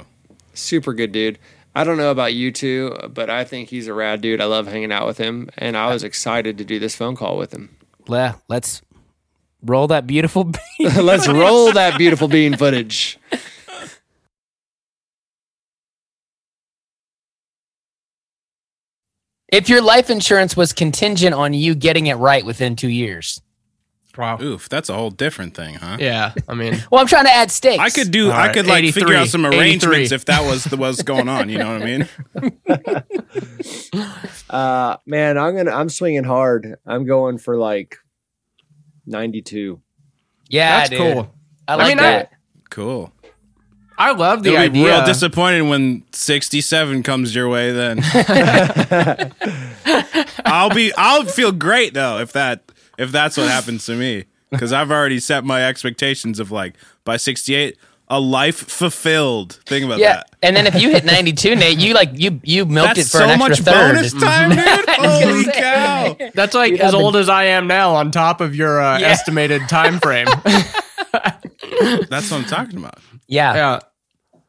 [0.53, 1.39] Super good dude.
[1.75, 4.41] I don't know about you two, but I think he's a rad dude.
[4.41, 7.37] I love hanging out with him, and I was excited to do this phone call
[7.37, 7.75] with him.
[8.07, 8.81] Le- let's
[9.63, 10.43] roll that beautiful.
[10.77, 10.95] beat.
[10.95, 13.19] Let's roll that beautiful bean footage.
[19.49, 23.41] if your life insurance was contingent on you getting it right within two years,
[24.17, 24.41] Wow.
[24.41, 25.97] Oof, that's a whole different thing, huh?
[25.99, 26.33] Yeah.
[26.47, 27.79] I mean, well, I'm trying to add stakes.
[27.79, 28.27] I could do.
[28.27, 31.29] All I right, could like figure out some arrangements if that was the was going
[31.29, 31.47] on.
[31.49, 32.07] You know what I mean?
[34.49, 35.69] Uh, man, I'm gonna.
[35.71, 36.75] I'm swinging hard.
[36.83, 37.97] I'm going for like
[39.05, 39.79] 92.
[40.49, 40.99] Yeah, that's dude.
[40.99, 41.31] cool.
[41.67, 42.31] I I mean, that.
[42.71, 43.13] Cool.
[43.95, 44.83] I love the It'll idea.
[44.85, 47.71] be real disappointing when 67 comes your way.
[47.73, 47.99] Then
[50.45, 50.91] I'll be.
[50.97, 52.63] I'll feel great though if that
[52.99, 57.17] if that's what happens to me because I've already set my expectations of like by
[57.17, 57.77] 68
[58.11, 59.59] a life fulfilled.
[59.67, 60.35] Think about yeah, that.
[60.41, 63.19] and then if you hit 92, Nate, you like you you milked That's it for
[63.19, 63.95] so an extra much third.
[63.95, 64.89] bonus time, dude.
[64.89, 66.17] Holy cow!
[66.33, 68.97] That's like You'd as have old as I am now, on top of your uh,
[68.97, 69.07] Yeah.
[69.09, 70.27] estimated time frame.
[72.09, 72.99] That's what I'm talking about.
[73.27, 73.53] Yeah.
[73.53, 73.79] yeah.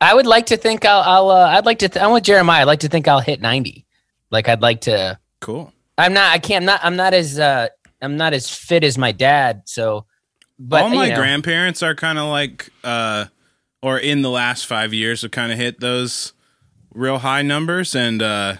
[0.00, 1.00] I would like to think I'll.
[1.02, 1.88] I'll uh, I'd like to.
[1.88, 2.62] Th- I'm with Jeremiah.
[2.62, 3.86] I'd like to think I'll hit 90.
[4.30, 5.18] Like I'd like to.
[5.40, 5.72] Cool.
[5.98, 6.30] I'm not.
[6.32, 6.62] I can't.
[6.62, 6.80] I'm not.
[6.82, 7.38] I'm not as.
[7.38, 7.68] uh
[8.02, 9.62] I'm not as fit as my dad.
[9.66, 10.06] So,
[10.58, 13.26] but all my you know, grandparents are kind of like uh
[13.82, 16.32] or in the last five years have kind of hit those
[16.92, 18.54] real high numbers and uh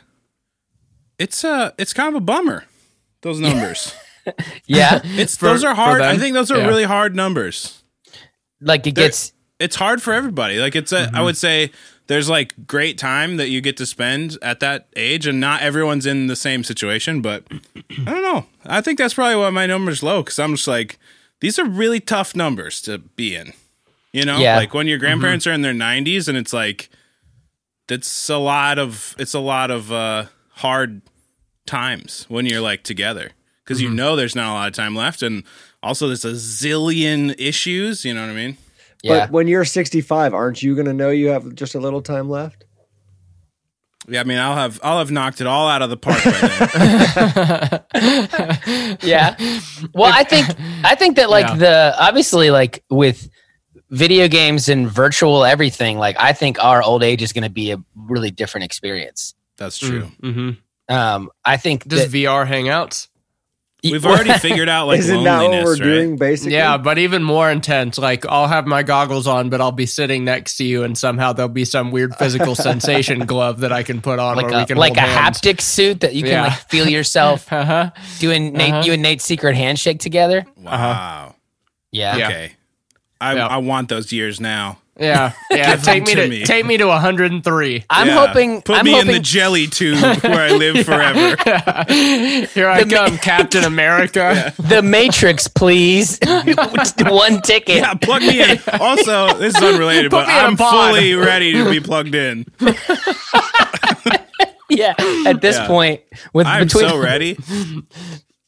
[1.19, 2.65] it's uh it's kind of a bummer
[3.23, 3.95] those numbers
[4.67, 6.67] Yeah, it's For- those are hard i think those are Yeah.
[6.69, 7.83] really hard numbers
[8.61, 9.33] like it They're- gets.
[9.59, 11.71] it's hard for everybody like it's I would say
[12.11, 16.07] there's like great time that you get to spend at that age and not everyone's
[16.07, 18.47] in the same situation but i don't know.
[18.67, 20.99] I think that's probably why my number's low because i'm just like
[21.39, 23.53] these are really tough numbers to be in
[24.13, 24.39] you know?
[24.39, 24.57] Yeah.
[24.57, 26.91] like when your grandparents are in their 90s and it's like
[27.87, 30.25] that's a lot of it's a lot of uh
[30.57, 31.03] hard
[31.65, 33.31] times when you're like together
[33.63, 35.45] because you know there's not a lot of time left and
[35.81, 38.57] also there's a zillion issues you know what i mean
[39.03, 39.21] Yeah.
[39.27, 42.65] But when you're 65, aren't you gonna know you have just a little time left?
[44.09, 47.81] Yeah, I mean, I'll have I'll have knocked it all out of the park by
[47.93, 48.99] then.
[49.03, 49.37] yeah.
[49.95, 50.49] Well, I think
[50.85, 51.57] I think that like Yeah.
[51.57, 53.29] the obviously like with
[53.91, 57.73] video games and virtual everything, like I think our old age is going to be
[57.73, 59.35] a really different experience.
[59.57, 60.11] That's true.
[60.21, 60.51] hmm
[60.89, 63.09] Um, I think does that, VR hangouts.
[63.83, 65.83] We've already figured out like Isn't that what loneliness, we're right?
[65.83, 66.17] doing?
[66.17, 67.97] Basically, Yeah, but even more intense.
[67.99, 71.33] Like I'll have my goggles on, but I'll be sitting next to you, and somehow
[71.33, 74.63] there'll be some weird physical sensation glove that I can put on, like where we
[74.63, 75.41] a can like a hands.
[75.41, 76.43] haptic suit that you can Yeah.
[76.49, 77.91] like feel yourself Uh-huh.
[78.19, 78.83] doing Nate, Uh-huh.
[78.87, 80.45] you and Nate's secret handshake together.
[80.57, 81.35] Wow.
[81.93, 82.17] Yeah.
[82.17, 82.27] Yeah.
[82.29, 82.53] Okay.
[83.21, 83.47] I Yeah.
[83.47, 84.79] I want those years now.
[85.01, 85.77] Yeah, yeah.
[85.77, 86.45] Give take them me to to, me.
[86.45, 87.85] take me to 103.
[87.89, 88.27] I'm Yeah.
[88.27, 88.61] hoping.
[88.63, 91.37] Put I'm me hoping, in the jelly tube where I live forever.
[92.53, 94.53] Here I The ma- come, Captain America.
[94.59, 96.19] the Matrix, please.
[96.99, 97.77] One ticket.
[97.77, 98.59] Yeah, plug me in.
[98.79, 102.15] Also, this is unrelated, Put but me in a I'm fully ready to be plugged
[102.15, 102.45] in.
[104.69, 104.95] Yeah.
[105.27, 105.67] At this Yeah.
[105.67, 106.01] point,
[106.33, 107.37] with I'm between so ready.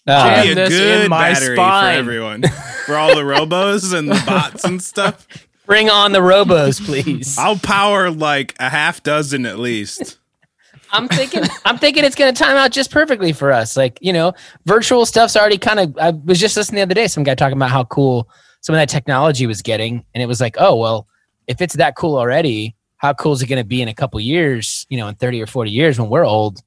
[0.06, 1.94] Uh, It'd be a good in my battery spine.
[1.94, 2.42] for everyone,
[2.86, 5.26] for all the robos and the bots and stuff.
[5.66, 7.36] Bring on the robos, please.
[7.38, 10.18] I'll power like a half dozen at least.
[10.94, 13.76] I'm thinking I'm thinking it's gonna time out just perfectly for us.
[13.78, 14.34] Like, you know,
[14.66, 17.56] virtual stuff's already kind of I was just listening the other day, some guy talking
[17.56, 18.28] about how cool
[18.60, 20.04] some of that technology was getting.
[20.14, 21.08] And it was like, oh well,
[21.46, 24.86] if it's that cool already, how cool is it gonna be in a couple years,
[24.90, 26.60] you know, in 30 or 40 years when we're old?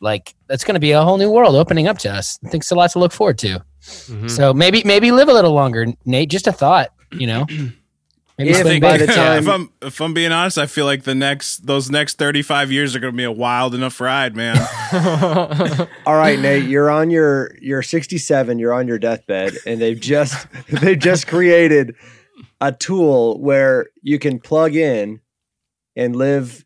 [0.00, 2.38] Like that's gonna be a whole new world opening up to us.
[2.46, 3.62] I think it's a lot to look forward to.
[3.82, 4.30] Mhm.
[4.30, 6.30] So maybe maybe live a little longer, Nate.
[6.30, 7.46] Just a thought, you know.
[8.38, 11.04] Maybe If swing by the time- if I'm if I'm being honest, I feel like
[11.04, 14.56] the next those next 35 years are going to be a wild enough ride, man.
[16.06, 20.46] All right, Nate, you're on your you're 67, you're on your deathbed, and they've just
[20.68, 21.94] they've just created
[22.60, 25.20] a tool where you can plug in
[25.96, 26.64] and live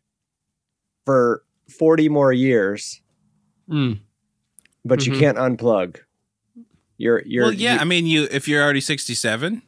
[1.05, 3.01] for 40 more years,
[3.69, 3.99] Mm.
[4.83, 5.19] but you Mhm.
[5.19, 5.97] can't unplug.
[6.97, 9.61] You're you're well, yeah, you- I mean, you if you're already 67,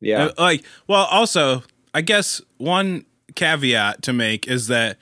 [0.00, 0.26] yeah.
[0.26, 1.62] Uh, like, well, also,
[1.94, 3.04] I guess one
[3.34, 4.98] caveat to make is that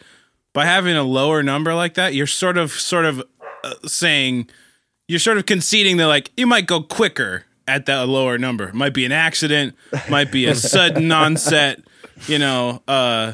[0.52, 3.22] by having a lower number like that, you're sort of, sort of
[3.62, 4.48] uh, saying,
[5.08, 8.72] you're sort of conceding that, like, you might go quicker at that lower number.
[8.72, 9.74] Might be an accident,
[10.08, 11.80] might be a sudden onset,
[12.26, 13.32] you know, uh,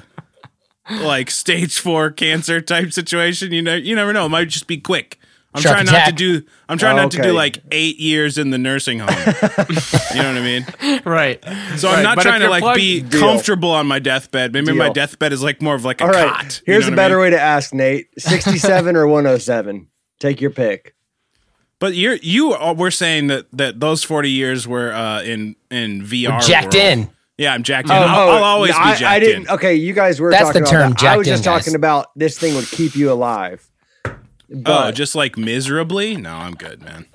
[0.90, 3.53] like stage four cancer type situation.
[3.53, 4.27] You know, you never know.
[4.27, 5.19] It might just be quick.
[5.52, 6.42] I'm Shark trying not to do.
[6.68, 9.08] I'm trying Oh, not to do like eight years in the nursing home.
[9.18, 11.02] you know what I mean?
[11.04, 11.44] right.
[11.76, 13.18] So I'm not but trying to like plugged- be Deal.
[13.20, 14.52] comfortable on my deathbed.
[14.52, 16.28] Maybe my deathbed is like more of like a All right.
[16.32, 16.62] cot.
[16.66, 17.22] you Here's know a what I better mean?
[17.22, 19.88] way to ask Nate: 67 or 107?
[20.20, 20.94] Take your pick.
[21.80, 26.02] But you're you are, we're saying that that those 40 years were uh, in in
[26.02, 26.46] VR.
[26.46, 26.86] jacked world.
[26.86, 27.10] in.
[27.38, 27.94] Yeah, I'm jacked in.
[27.96, 29.42] I'll, I'll always I, be jacked I didn't.
[29.44, 29.50] in.
[29.54, 31.04] Okay, you guys were That's talking the about term, that.
[31.04, 31.60] I was just in, guys.
[31.64, 33.66] talking about this thing would keep you alive.
[34.66, 36.16] Oh, just like miserably?
[36.16, 37.06] No, I'm good, man.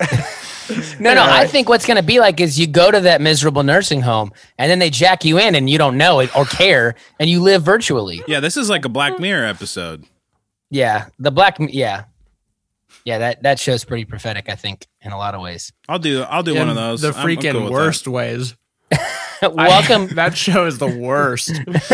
[0.98, 1.22] No, no.
[1.22, 4.00] All I think what's going to be like is you go to that miserable nursing
[4.00, 7.30] home and then they jack you in and you don't know it or care and
[7.30, 8.20] you live virtually.
[8.26, 10.06] Yeah, this is like a Black Mirror episode.
[10.68, 11.06] Yeah.
[11.20, 12.06] The black, yeah.
[13.04, 15.72] Yeah, that, that show's pretty prophetic, I think, in a lot of ways.
[15.88, 17.00] I'll do I'll do one of those.
[17.00, 18.56] The I'm- I'm freaking cool worst ways.
[19.42, 20.08] I- Welcome.
[20.16, 21.52] that show is the worst.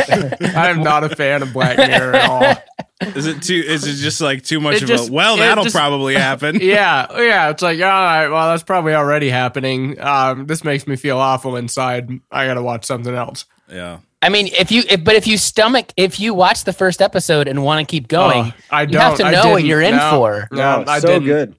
[0.56, 3.08] I am not a fan of Black Mirror at all.
[3.16, 3.54] Is it too?
[3.66, 5.12] Is it just like too much It of just- a?
[5.12, 6.58] Well, that'll just- probably happen.
[6.60, 7.50] Yeah, yeah.
[7.50, 10.00] It's like, all right, well, that's probably already happening.
[10.00, 12.10] Um, this makes me feel awful inside.
[12.30, 13.44] I got to watch something else.
[13.68, 13.98] Yeah.
[14.24, 17.48] I mean, if you, if, but if you stomach, if you watch the first episode
[17.48, 20.10] and want to keep going, Oh, I you have to know what you're in No.
[20.12, 20.48] for.
[20.52, 21.24] No, no, I so didn't.
[21.24, 21.56] good.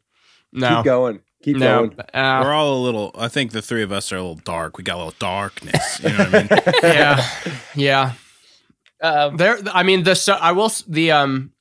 [0.54, 1.20] No, Keep going.
[1.44, 1.88] Keep no.
[1.88, 2.00] going.
[2.00, 3.12] Uh, We're all a little.
[3.18, 4.78] I think the three of us are a little dark.
[4.78, 6.00] We got a little darkness.
[6.02, 6.50] You know what I mean?
[6.84, 7.30] yeah,
[7.76, 8.14] yeah.
[9.02, 11.52] Um, There, I mean, the so I will the um,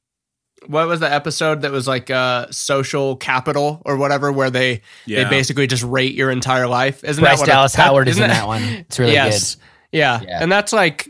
[0.68, 5.24] what was the episode that was like uh social capital or whatever, where they Yeah.
[5.24, 7.02] they basically just rate your entire life.
[7.02, 8.62] Isn't Bryce that what Dallas that- Howard is isn't in that one.
[8.62, 9.56] It's really yes,
[9.90, 10.20] yeah.
[10.22, 10.42] Yeah.
[10.42, 11.08] and that's like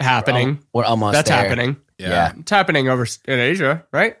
[0.00, 0.54] happening.
[0.54, 0.64] good.
[0.72, 1.38] We're almost that's there.
[1.38, 1.76] happening.
[1.98, 2.32] Yeah.
[2.38, 4.16] It's happening over in Asia, right?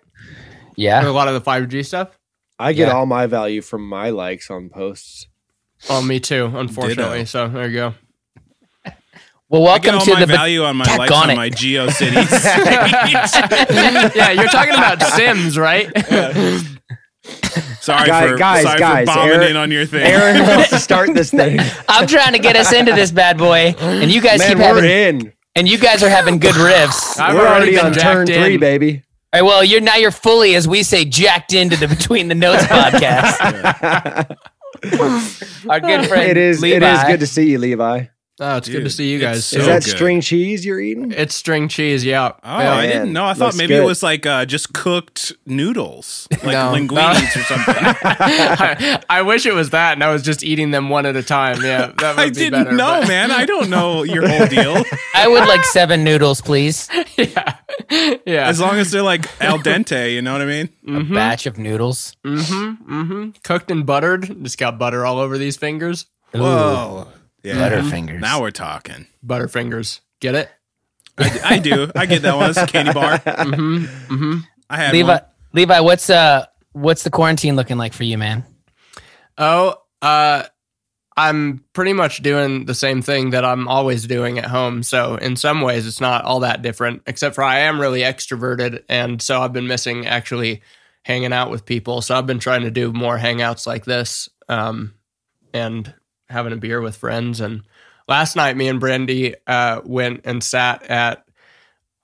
[0.76, 0.98] Yeah.
[1.00, 2.17] With a lot of the five G stuff.
[2.58, 2.94] I get Yeah.
[2.94, 5.26] all my value from my likes on posts.
[5.88, 6.50] Oh, me too.
[6.54, 7.24] Unfortunately, Ditto.
[7.24, 7.94] so there you go.
[9.50, 11.30] Well, I get welcome all to my the, value on my Tack likes on on
[11.30, 11.36] it.
[11.36, 12.30] my GeoCities.
[14.14, 15.86] yeah, you're talking about Sims, right?
[17.80, 20.02] sorry Guy- for guys, sorry guys, for bombing Aaron- in on your thing.
[20.06, 21.58] Aaron wants to start this thing.
[21.88, 24.64] I'm trying to get us into this bad boy, and you guys Man, keep we're
[24.82, 25.32] having, in.
[25.54, 27.18] and you guys are having good riffs.
[27.18, 29.02] I've we're already, been on jacked turn three, in.
[29.32, 29.42] Baby.
[29.42, 32.62] right, well, you're now you're fully, as we say, jacked into the Between the Notes
[32.66, 34.36] podcast.
[35.68, 36.60] Our good friend It is.
[36.60, 36.76] Levi.
[36.76, 38.06] It is good to see you, Levi.
[38.40, 39.44] Oh, it's good to see you guys.
[39.46, 39.90] so is that good.
[39.90, 41.10] string cheese you're eating?
[41.10, 42.32] It's string cheese, yeah.
[42.44, 42.72] Oh, yeah.
[42.72, 43.24] I didn't know.
[43.24, 46.72] I thought Looks maybe it was like uh, just cooked noodles, like No.
[46.72, 47.74] linguines or something.
[47.84, 51.22] I, I wish it was that, and I was just eating them one at a
[51.22, 51.62] time.
[51.62, 53.30] Yeah, that would I be didn't better, know, but- man.
[53.30, 54.82] I don't know your whole deal.
[55.14, 56.88] I would like seven noodles, please.
[57.16, 57.56] yeah,
[58.24, 58.46] yeah.
[58.48, 60.68] As long as they're like al dente, you know what I mean?
[60.88, 62.16] A batch of noodles.
[62.24, 63.30] mm-hmm, mm-hmm.
[63.42, 64.44] Cooked and buttered.
[64.44, 66.06] Just got butter all over these fingers.
[66.36, 67.08] Ooh, Whoa.
[67.48, 67.70] Yeah.
[67.70, 68.20] Butterfingers.
[68.20, 69.06] Now we're talking.
[69.26, 70.00] Butterfingers.
[70.20, 70.50] Get it?
[71.16, 71.90] I, I do.
[71.96, 72.50] I get that one.
[72.50, 73.18] It's a candy bar.
[73.18, 73.84] Mm-hmm.
[74.14, 74.38] Mm-hmm.
[74.68, 75.22] I had Levi, one.
[75.54, 78.44] Levi, what's uh, what's the quarantine looking like for you, man?
[79.38, 80.44] Oh, uh,
[81.16, 84.82] I'm pretty much doing the same thing that I'm always doing at home.
[84.82, 88.82] So in some ways, it's not all that different, except for I am really extroverted,
[88.90, 90.60] and so I've been missing actually
[91.02, 92.02] hanging out with people.
[92.02, 94.94] So I've been trying to do more hangouts like this, um,
[95.54, 95.94] and
[96.28, 97.40] having a beer with friends.
[97.40, 97.62] And
[98.06, 101.24] last night, me and Brandy uh, went and sat at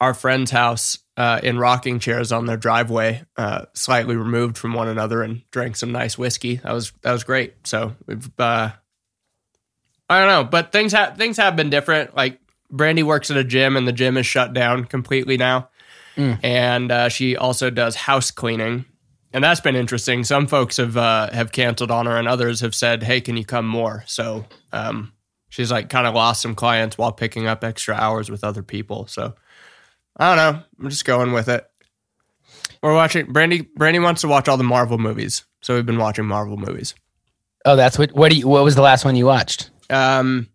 [0.00, 4.88] our friend's house uh, in rocking chairs on their driveway, uh, slightly removed from one
[4.88, 6.56] another, and drank some nice whiskey.
[6.56, 7.54] That was that was great.
[7.66, 8.70] So we've uh,
[10.08, 12.16] I don't know, but things have things have been different.
[12.16, 15.68] Like Brandy works at a gym, and the gym is shut down completely now,
[16.42, 18.84] and uh, she also does house cleaning.
[19.34, 20.22] And that's been interesting.
[20.22, 23.44] Some folks have uh, have canceled on her, and others have said, "Hey, can you
[23.44, 25.12] come more?" So um,
[25.48, 29.08] she's like kind of lost some clients while picking up extra hours with other people.
[29.08, 29.34] So
[30.16, 30.62] I don't know.
[30.78, 31.66] I'm just going with it.
[32.80, 33.32] We're watching.
[33.32, 33.62] Brandy.
[33.62, 36.94] Brandy wants to watch all the Marvel movies, so we've been watching Marvel movies.
[37.64, 38.12] Oh, that's what.
[38.12, 38.46] What do you?
[38.46, 39.68] What was the last one you watched?
[39.90, 40.48] Um,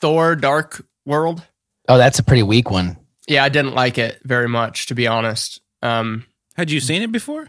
[0.00, 1.46] Thor: Dark World.
[1.86, 2.96] Oh, that's a pretty weak one.
[3.28, 5.60] Yeah, I didn't like it very much, to be honest.
[5.82, 7.48] Um, Had you seen it before?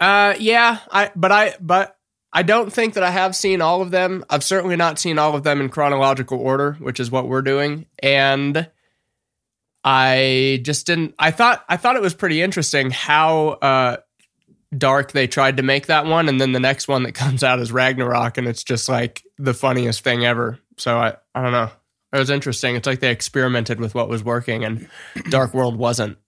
[0.00, 1.96] Uh, yeah, I but I but
[2.32, 4.24] I don't think that I have seen all of them.
[4.30, 7.86] I've certainly not seen all of them in chronological order, which is what we're doing.
[8.02, 8.68] And
[9.84, 11.14] I just didn't.
[11.18, 13.96] I thought I thought it was pretty interesting how uh
[14.76, 17.60] dark they tried to make that one, and then the next one that comes out
[17.60, 20.58] is Ragnarok, and it's just like the funniest thing ever.
[20.78, 21.70] So I I don't know.
[22.12, 22.76] It was interesting.
[22.76, 24.88] It's like they experimented with what was working, and
[25.30, 26.18] Dark World wasn't.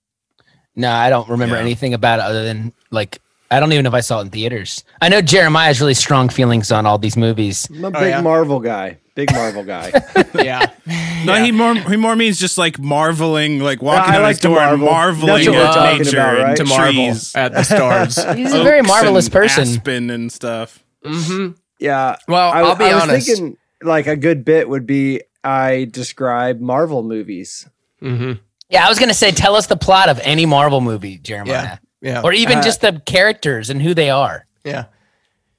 [0.76, 1.62] No, I don't remember Yeah.
[1.62, 4.30] anything about it other than like I don't even know if I saw it in
[4.30, 4.82] theaters.
[5.00, 7.68] I know Jeremiah has really strong feelings on all these movies.
[7.70, 8.20] I'm a big Oh, yeah?
[8.22, 8.98] Marvel guy.
[9.14, 9.92] Big Marvel guy.
[10.34, 10.70] Yeah.
[11.24, 14.40] No, he more he more means just like marveling, like walking I out like his
[14.40, 16.48] to door and marveling That's what we're at talking nature about, right?
[16.48, 18.16] and to marvel trees, at the stars.
[18.36, 19.62] He's a very oaks marvelous and person.
[19.62, 20.84] aspen and stuff.
[21.02, 22.16] hmm yeah.
[22.28, 23.26] Well, I, I'll be I was honest.
[23.26, 27.66] thinking like a good bit would be I describe Marvel movies.
[28.00, 28.32] hmm
[28.70, 32.12] Yeah, I was gonna say, tell us the plot of any Marvel movie, Jeremiah, Yeah.
[32.12, 32.20] Yeah.
[32.22, 34.46] or even Uh, just the characters and who they are.
[34.64, 34.86] yeah.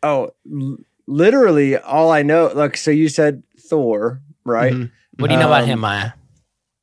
[0.03, 2.51] Oh, l- literally all I know.
[2.53, 4.73] Like, so you said Thor, right?
[4.73, 4.91] Mhm.
[5.17, 6.11] What do you know about Um, him, Maya?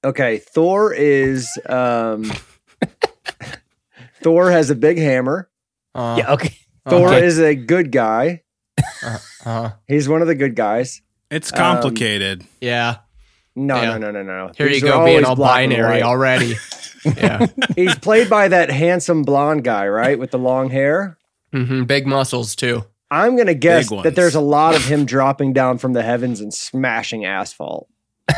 [0.04, 2.32] Okay, Thor is um
[4.22, 5.48] Thor has a big hammer.
[5.94, 6.54] Uh, Yeah, okay.
[6.88, 7.24] Thor Okay.
[7.26, 8.42] is a good guy.
[9.44, 11.02] uh, He's one of the good guys.
[11.30, 12.44] It's Um, complicated.
[12.60, 12.96] yeah.
[13.54, 13.98] No, Yeah.
[13.98, 14.52] no, no, no, no.
[14.56, 16.56] Here These you go, being all binary already.
[17.04, 17.46] yeah.
[17.76, 21.18] He's played by that handsome blonde guy, right, with the long hair.
[21.52, 22.84] hmm Big muscles too.
[23.10, 26.52] I'm gonna guess that there's a lot of him dropping down from the heavens and
[26.54, 27.88] smashing asphalt.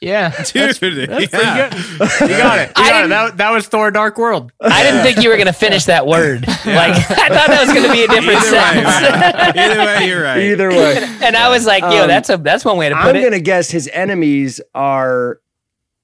[0.00, 0.30] Yeah.
[0.44, 1.06] Dude, That's pretty yeah.
[1.08, 1.28] good.
[2.20, 2.68] You got it.
[2.68, 3.02] You I got it.
[3.02, 4.52] didn't- That, that was Thor Dark World.
[4.60, 6.44] I didn't think you were gonna finish that word.
[6.68, 9.56] Like I thought that was gonna be a different Either way, sentence.
[9.56, 9.58] man.
[9.58, 10.42] Either way, you're right.
[10.42, 13.16] Either way, and I was like, yo, Um, that's a that's one way to put
[13.16, 13.18] it.
[13.18, 15.40] I'm gonna guess his enemies are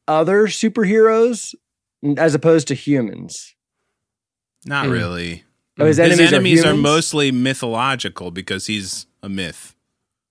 [0.09, 1.55] other superheroes
[2.17, 3.55] as opposed to humans.
[4.67, 4.93] Not Mm.
[4.93, 5.45] really.
[5.79, 9.75] Oh, his His enemies, enemies, are, are, mostly mythological because he's a myth.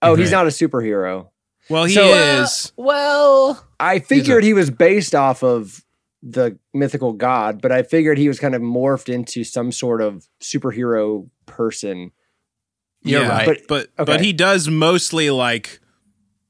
[0.02, 1.28] Oh, he's not a superhero.
[1.70, 2.72] Well, he So- is.
[2.76, 5.84] well, I figured he was based off of
[6.22, 10.28] the mythical god, but I figured he was kind of morphed into some sort of
[10.42, 12.12] superhero person.
[13.04, 13.62] You're yeah, right.
[13.68, 15.80] But but, but he does mostly like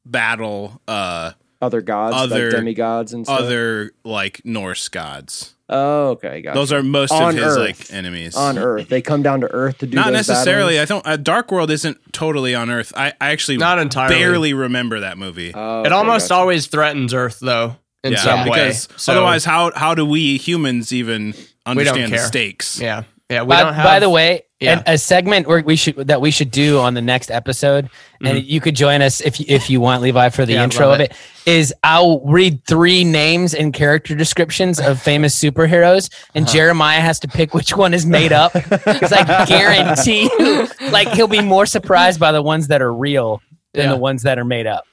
[0.05, 1.31] battle uh
[1.63, 3.39] Other gods, Other- like demigods and stuff.
[3.39, 5.55] other like Norse gods.
[5.69, 7.57] oh, okay, got Those are most On of his Earth.
[7.57, 8.35] like enemies.
[8.35, 8.89] on Earth.
[8.89, 10.77] They come down to Earth to do Not those necessarily.
[10.77, 11.03] I battles?
[11.03, 11.13] don't.
[11.13, 12.91] Uh, Dark World isn't totally on Earth.
[12.95, 14.15] I, I actually Not entirely.
[14.15, 15.51] barely remember that movie.
[15.55, 16.39] Oh, it almost gotcha.
[16.39, 18.57] always threatens Earth, though, in yeah, some way.
[18.59, 21.33] because So, otherwise, how how do we humans even
[21.65, 22.25] understand the care.
[22.27, 22.79] stakes?
[22.79, 23.41] yeah, yeah.
[23.41, 23.83] We by, don't have.
[23.85, 24.81] by the way, Yeah.
[24.85, 27.89] a, a segment where we should that we should do on the next episode,
[28.21, 30.87] and you could join us if you- if you want, Levi, for the Yeah, intro
[30.87, 31.13] love of it.
[31.45, 36.53] Is I'll read three names and character descriptions of famous superheroes, and Uh-huh.
[36.53, 38.53] Jeremiah has to pick which one is made up.
[38.69, 43.41] Because I guarantee, you, like he'll be more surprised by the ones that are real
[43.73, 43.91] than Yeah.
[43.91, 44.85] the ones that are made up.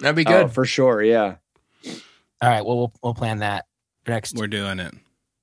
[0.00, 0.52] that'd be Oh, good.
[0.52, 1.02] for sure.
[1.02, 1.36] Yeah,
[2.42, 3.66] All right, well we'll, we'll plan that
[4.06, 4.36] next.
[4.36, 4.94] We're doing it.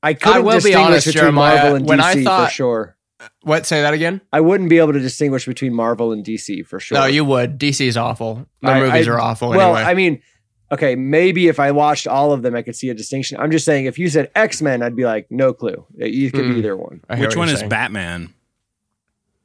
[0.04, 2.98] I couldn't will be honest, between Jeremiah, Marvel and when I DC thought- for sure.
[3.42, 3.66] what?
[3.66, 4.22] Say that again?
[4.32, 6.98] I wouldn't be able to distinguish between Marvel and DC for sure.
[7.00, 7.58] No, you would.
[7.58, 8.46] DC is awful.
[8.62, 9.50] Their I- movies I- are awful.
[9.50, 9.90] Well, anyway.
[9.92, 10.22] I mean,
[10.72, 13.40] okay, maybe if I watched all of them, I could see a distinction.
[13.40, 15.86] I'm just saying, if you said X Men, I'd be like, no clue.
[15.98, 16.54] You could Hmm.
[16.54, 17.02] be either one.
[17.18, 17.70] Which one is saying.
[17.70, 18.34] Batman?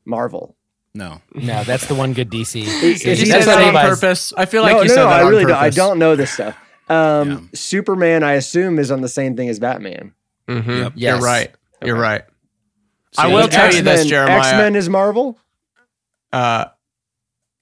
[0.04, 0.56] Marvel.
[0.94, 1.22] No.
[1.34, 2.62] No, that's the one good DC.
[2.64, 4.32] Is Did he you That's that on purpose?
[4.36, 5.08] I feel like no, you no, said no.
[5.08, 5.56] that I on really don't.
[5.56, 6.56] I don't know this stuff.
[6.90, 7.38] Um, Yeah.
[7.54, 10.12] Superman, I assume, is on the same thing as Batman.
[10.60, 10.82] Mhm.
[10.82, 10.92] Yep.
[10.96, 11.22] You're Yes.
[11.22, 11.50] right.
[11.84, 12.02] You're Okay.
[12.02, 12.22] right.
[13.18, 14.38] I See, will X- tell you this, Jeremiah.
[14.38, 15.38] X Men is Marvel.
[16.32, 16.66] Uh,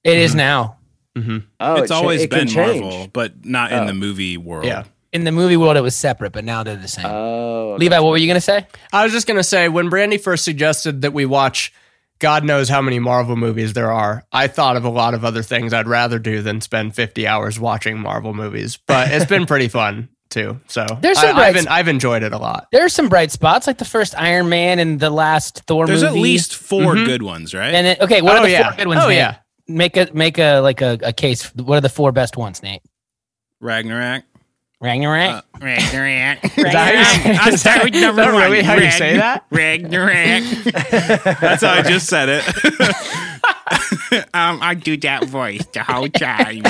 [0.05, 0.37] It is Mhm.
[0.37, 0.77] now.
[1.19, 1.45] mhm.
[1.61, 2.81] Oh, it's it cha- always it can been change.
[2.83, 3.87] Marvel, but not in Oh.
[3.87, 4.65] the movie world.
[4.65, 4.85] Yeah.
[5.13, 7.05] In the movie world, it was separate, but now they're the same.
[7.07, 7.81] Oh, okay.
[7.81, 8.67] Levi, what were you gonna say?
[8.93, 11.73] I was just gonna say when Brandy first suggested that we watch
[12.21, 15.43] God knows how many Marvel movies there are, I thought of a lot of other
[15.43, 18.79] things I'd rather do than spend 50 hours watching Marvel movies.
[18.87, 20.61] But it's been pretty fun too.
[20.69, 22.69] So There's some I, bright I've, sp- I've enjoyed it a lot.
[22.73, 26.03] There are some bright spots, like the first Iron Man and the last Thor There's
[26.03, 26.19] movie.
[26.19, 27.05] at least 4 Mhm.
[27.07, 27.75] good ones, right?
[27.75, 28.69] And then, okay, what Oh, are the yeah.
[28.71, 29.01] four good ones?
[29.05, 29.17] Oh, Nate?
[29.19, 29.37] yeah.
[29.69, 31.55] Make a make a like a, a case.
[31.55, 32.83] What are the four best ones, Nate?
[33.61, 34.25] Ragnarok.
[34.81, 35.31] Ragnarok.
[35.31, 36.45] Uh, Ragnarok.
[36.45, 38.65] Is that how you say- I'll is start that- with number that really one.
[38.65, 39.45] how you say that?
[39.51, 40.45] Ragnarok.
[41.41, 42.45] That's how I just said it.
[44.35, 46.63] um, I do that voice the whole time.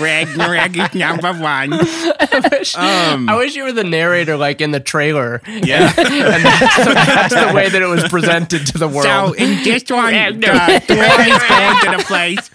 [0.00, 1.72] Ragnarok is number one.
[1.74, 5.92] I wish, Um, I wish you were the narrator, like in the trailer, Yeah.
[5.98, 9.04] and that's, that's the way that it was presented to the world.
[9.04, 12.50] So in this one, the Thor is going to the place.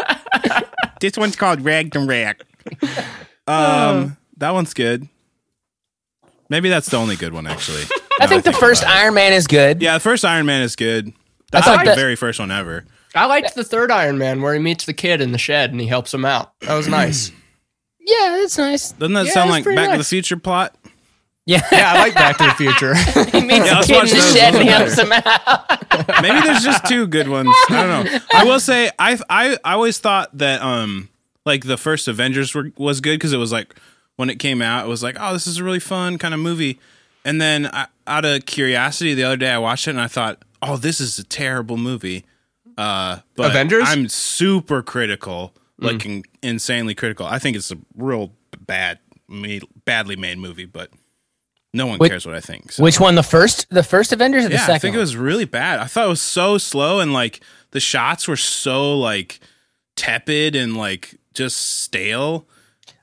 [0.99, 2.37] This one's called Ragnarok.
[3.47, 5.07] Um, that one's good.
[6.49, 7.83] Maybe that's the only good one, actually.
[8.19, 8.99] I Now think the first about it.
[9.03, 9.81] Iron Man is good.
[9.81, 11.13] Yeah, the first Iron Man is good.
[11.51, 12.85] That's thought like that- the very first one ever.
[13.15, 15.81] I liked the third Iron Man where he meets the kid in the shed and
[15.81, 16.57] he helps him out.
[16.61, 17.31] That was nice.
[18.03, 18.91] Yeah, that's nice.
[18.93, 20.03] Doesn't that Yeah, sound like pretty Back to the.
[20.03, 20.75] Future plot?
[21.45, 22.95] Yeah, yeah, I like Back to the Future.
[23.37, 26.21] he meets Yeah, the kid in the shed and he helps him out.
[26.23, 27.53] Maybe there's just two good ones.
[27.69, 28.19] I don't know.
[28.33, 31.09] I will say I I I always thought that um
[31.45, 33.75] like the first Avengers were, was good because it was like
[34.15, 36.39] when it came out it was like oh this is a really fun kind of
[36.39, 36.79] movie,
[37.23, 40.43] and then I, out of curiosity the other day I watched it and I thought
[40.63, 42.25] oh this is a terrible movie.
[42.77, 43.83] Uh, but Avengers?
[43.85, 47.25] I'm super critical, like in- insanely critical.
[47.25, 48.33] I think it's a real
[48.65, 50.89] bad, made, badly made movie, but
[51.73, 52.71] no one Which- cares what I think.
[52.73, 52.83] So.
[52.83, 53.15] Which one?
[53.15, 54.75] The first, the first Avengers or the second?
[54.75, 55.79] I think it was really bad.
[55.79, 57.39] I thought it was so slow and like
[57.71, 59.39] the shots were so like
[59.95, 62.47] tepid and like just stale.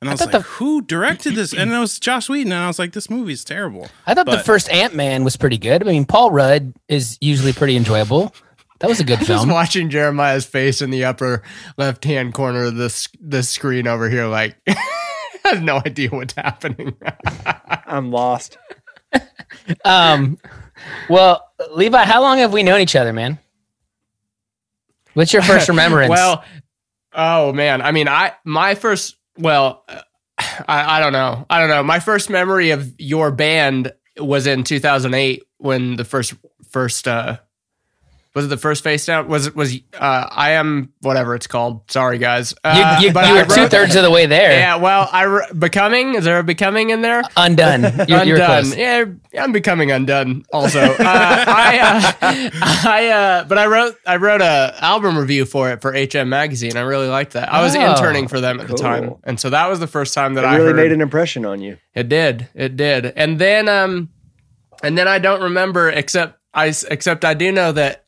[0.01, 1.53] And I, was like, the- who directed this?
[1.53, 2.53] And it was Joss Whedon.
[2.53, 3.89] And I was like, this movie's terrible.
[4.07, 5.83] I thought the first Ant Man was pretty good.
[5.83, 8.33] I mean, Paul Rudd is usually pretty enjoyable.
[8.81, 9.26] That was a good film.
[9.26, 9.51] Just film.
[9.51, 11.43] watching Jeremiah's face in the upper
[11.76, 14.76] left hand corner of this this screen over here, like I
[15.45, 16.97] have no idea what's happening.
[17.87, 18.59] I'm lost.
[19.85, 20.39] Um,
[21.09, 23.39] well, Levi, how long have we known each other, man?
[25.14, 26.11] What's your first remembrance?
[26.11, 26.45] well,
[27.12, 29.85] oh man, I mean, I my first well,
[30.39, 31.83] I I don't know, I don't know.
[31.83, 36.35] My first memory of your band was in 2008 when the first
[36.70, 37.39] first uh
[38.35, 39.26] was it the first face down?
[39.29, 41.91] Was it was uh I am whatever it's called.
[41.91, 42.53] Sorry guys.
[42.64, 44.53] you, Uh, you, but you I were two thirds of the way there.
[44.53, 47.22] Yeah, well, I re- becoming is there a becoming in there?
[47.37, 47.83] Undone.
[48.09, 48.62] You're, you're undone.
[48.64, 48.76] close.
[48.76, 49.05] Yeah,
[49.41, 50.45] I'm becoming undone.
[50.53, 52.51] Also, uh, I, uh,
[52.89, 56.76] I, uh, but I wrote, I wrote a album review for it for HM Magazine.
[56.76, 57.53] I really liked that.
[57.53, 60.14] I was Oh, interning for them at the time, and so that was the first
[60.14, 60.76] time that It I really heard.
[60.76, 61.79] made an impression on you.
[61.95, 62.49] It did.
[62.55, 63.07] It did.
[63.16, 64.11] And then um
[64.83, 68.05] and then I don't remember except I except I do know that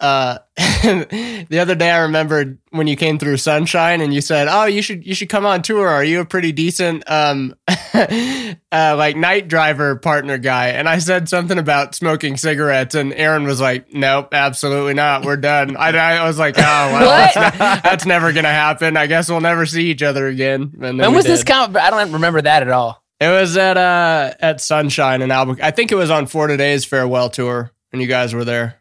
[0.00, 4.64] uh the other day I remembered when you came through Sunshine and you said, "Oh,
[4.64, 5.86] you should you should come on tour.
[5.88, 11.28] Are you a pretty decent um uh like night driver partner guy?" And I said
[11.28, 15.24] something about smoking cigarettes and Aaron was like, "Nope, absolutely not.
[15.24, 18.96] We're done." I, I was like, "Oh, well, that's, not- that's never going to happen.
[18.96, 21.76] I guess we'll never see each other again." And When was this count?
[21.76, 23.02] I don't remember that at all.
[23.20, 25.66] It was at uh at Sunshine in Albuquerque.
[25.66, 28.79] I think it was on For Today's farewell tour, and you guys were there.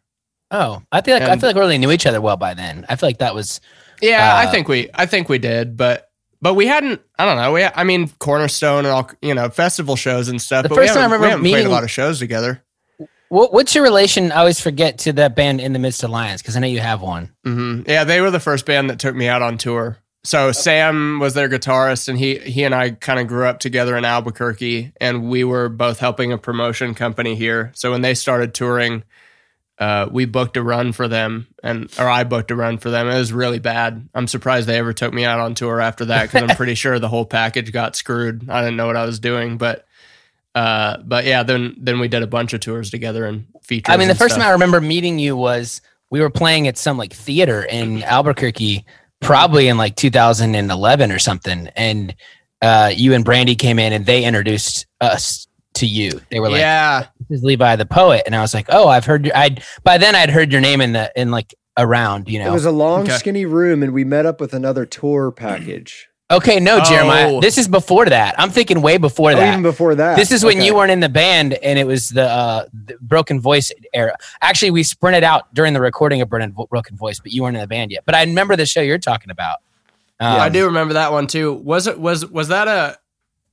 [0.51, 2.85] Oh, I feel like I feel like we really knew each other well by then.
[2.89, 3.61] I feel like that was
[4.01, 6.09] Yeah, I Uh, think we I think we did, but
[6.41, 7.01] but we hadn't.
[7.19, 7.51] I don't know.
[7.51, 10.63] We I mean Cornerstone and all you know festival shows and stuff.
[10.63, 11.91] The but we first time I haven't- we remember haven't played meeting- a lot of
[11.91, 12.63] shows together.
[13.29, 14.31] what, what's your relation?
[14.31, 16.79] I always forget to that band in the midst of lions because I know you
[16.79, 17.31] have one.
[17.43, 19.97] hmm Yeah, they were the first band that took me out on tour.
[20.23, 23.95] So Sam was their guitarist, and he he and I kind of grew up together
[23.95, 27.71] in Albuquerque, and we were both helping a promotion company here.
[27.75, 29.03] So when they started touring,
[29.79, 33.07] uh, we booked a run for them, and or I booked a run for them.
[33.07, 34.09] It was really bad.
[34.13, 36.99] I'm surprised they ever took me out on tour after that because I'm pretty sure
[36.99, 38.49] the whole package got screwed.
[38.49, 39.85] I didn't know what I was doing, but
[40.53, 43.93] uh, but yeah, then then we did a bunch of tours together and features.
[43.93, 44.43] I mean, the first stuff.
[44.43, 48.85] time I remember meeting you was we were playing at some like theater in Albuquerque,
[49.21, 52.13] probably in like 2011 or something, and
[52.61, 55.47] uh, you and Brandy came in and they introduced us
[55.79, 56.21] to you.
[56.31, 59.05] They were like, yeah, "This is Levi the poet," and I was like, "Oh, I've
[59.05, 62.39] heard." Your, I'd by then I'd heard your name in the in like around, you
[62.39, 63.13] know, It was a long, Okay.
[63.13, 66.07] skinny room, and we met up with another tour package.
[66.31, 67.39] okay, no, Jeremiah, Oh.
[67.41, 68.35] this is before that.
[68.37, 69.47] I'm thinking way before Oh, that.
[69.47, 70.15] even before that.
[70.17, 70.65] This is when Okay.
[70.67, 74.13] you weren't in the band, and it was the, uh, the broken voice era.
[74.41, 77.61] Actually, we sprinted out during the recording of Broken Broken Voice, but you weren't in
[77.61, 78.03] the band yet.
[78.05, 79.57] But I remember the show you're talking about.
[80.19, 81.53] Um, I do remember that one too.
[81.53, 82.97] Was it was was that a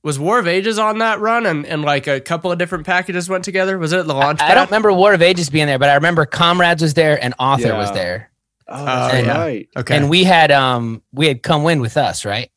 [0.07, 3.29] was War of Ages on that run and, and like a couple of different packages
[3.29, 3.77] went together?
[3.77, 4.41] Was it the launch?
[4.41, 7.33] I don't remember War of Ages being there, but I remember Comrades was there and
[7.37, 8.31] Author was there,
[8.67, 9.69] Oh, that's Oh, right.
[9.77, 9.95] Okay.
[9.97, 12.49] and we had um we had Come Win with us, right?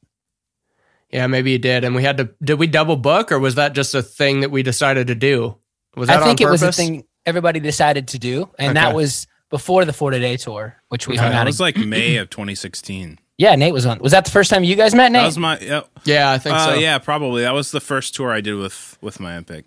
[1.11, 1.83] Yeah, maybe you did.
[1.85, 4.51] And we had to, did we double book or was that just a thing that
[4.53, 5.57] we decided to do?
[5.97, 6.77] Was that I think on it was a purpose?
[6.77, 11.17] thing everybody decided to do, and that was before the four day tour, which we
[11.17, 13.19] hung It was at- like May of 2016.
[13.41, 13.99] Yeah, Nate was on.
[14.01, 15.21] Was that the first time you guys met, Nate?
[15.23, 16.75] That was my yeah, Yeah, I think uh, so.
[16.75, 17.41] yeah, probably.
[17.43, 19.65] That was the first tour I did with with my Epic.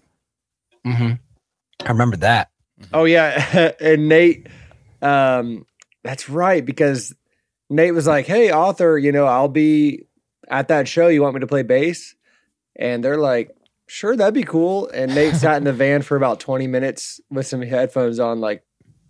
[0.85, 1.13] hmm
[1.83, 2.51] I remember that.
[2.93, 4.45] Oh yeah, and Nate,
[5.01, 5.65] um,
[6.03, 7.15] that's right because
[7.69, 10.03] Nate was like, "Hey, author, you know, I'll be
[10.47, 11.07] at that show.
[11.07, 12.15] You want me to play bass?"
[12.75, 13.49] And they're like,
[13.87, 17.47] "Sure, that'd be cool." And Nate sat in the van for about twenty minutes with
[17.47, 18.63] some headphones on, like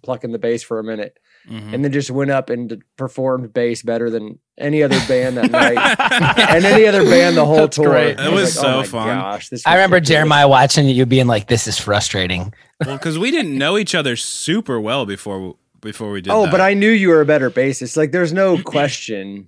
[0.04, 1.18] plucking the bass for a minute,
[1.50, 1.74] Mhm.
[1.74, 5.78] and then just went up and performed bass better than any other band that night,
[6.56, 7.90] and any other band the whole That's tour.
[7.90, 8.20] great.
[8.20, 9.08] It was like, so oh fun.
[9.18, 10.18] Gosh, this I remember ridiculous.
[10.20, 12.54] Jeremiah watching you being like, "This is frustrating."
[12.86, 16.32] well, because we didn't know each other super well before before we did.
[16.32, 16.52] Oh, that.
[16.52, 17.98] but I knew you were a better bassist.
[17.98, 19.48] Like, there's no question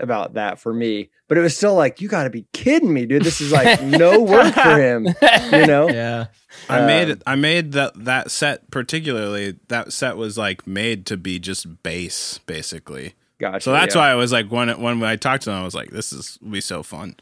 [0.00, 1.10] about that for me.
[1.28, 3.22] But it was still like, you got to be kidding me, dude.
[3.22, 5.06] This is like no work for him.
[5.52, 5.88] You know?
[5.92, 6.26] Yeah.
[6.68, 7.22] I Um, made it.
[7.26, 9.54] I made that that set particularly.
[9.68, 13.14] That set was like made to be just bass, basically.
[13.42, 13.60] Gotcha.
[13.60, 14.00] So that's yeah.
[14.02, 16.38] why I was like when when I talked to them, I was like, "This is
[16.40, 17.16] will be so fun."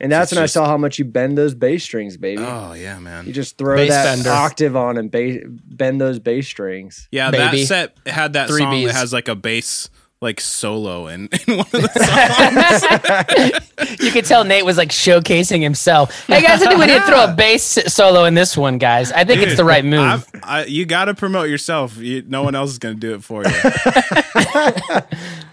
[0.00, 2.42] And that's it's when I saw how much you bend those bass strings, baby.
[2.42, 3.26] Oh yeah, man.
[3.26, 4.30] You just throw Bass that bender.
[4.30, 7.08] octave on and ba- bend those bass strings.
[7.12, 7.64] Yeah, Baby.
[7.64, 8.86] that set had that Three song Bs.
[8.86, 9.90] that has like a bass
[10.22, 14.00] like solo in, in one of the songs.
[14.02, 16.26] you could tell Nate was like showcasing himself.
[16.26, 17.62] Hey guys, I think we need to throw a bass
[17.92, 19.12] solo in this one, guys.
[19.12, 20.00] I think it's the right move.
[20.00, 21.96] I've- I, you got to promote yourself.
[21.98, 23.50] You, no one else is going to do it for you.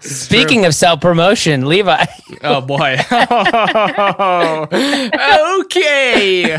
[0.00, 2.04] Speaking of self promotion, Levi.
[2.46, 2.98] Oh boy.
[3.10, 3.22] okay.
[6.52, 6.58] okay, all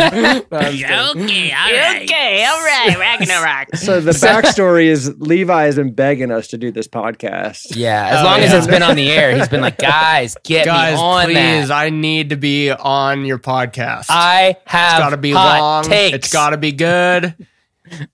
[0.52, 2.04] right.
[2.04, 3.76] Okay, all right, Ragnarok.
[3.76, 7.76] So the backstory is Levi has been begging us to do this podcast.
[7.76, 10.36] Yeah, as Oh, long as oh, it's been on the air, he's been like, guys,
[10.44, 11.72] get Guys, me on please, that.
[11.72, 14.06] I need to be on your podcast.
[14.10, 15.84] I have it's got to be hot long.
[15.84, 16.16] takes.
[16.16, 17.36] It's got to be good.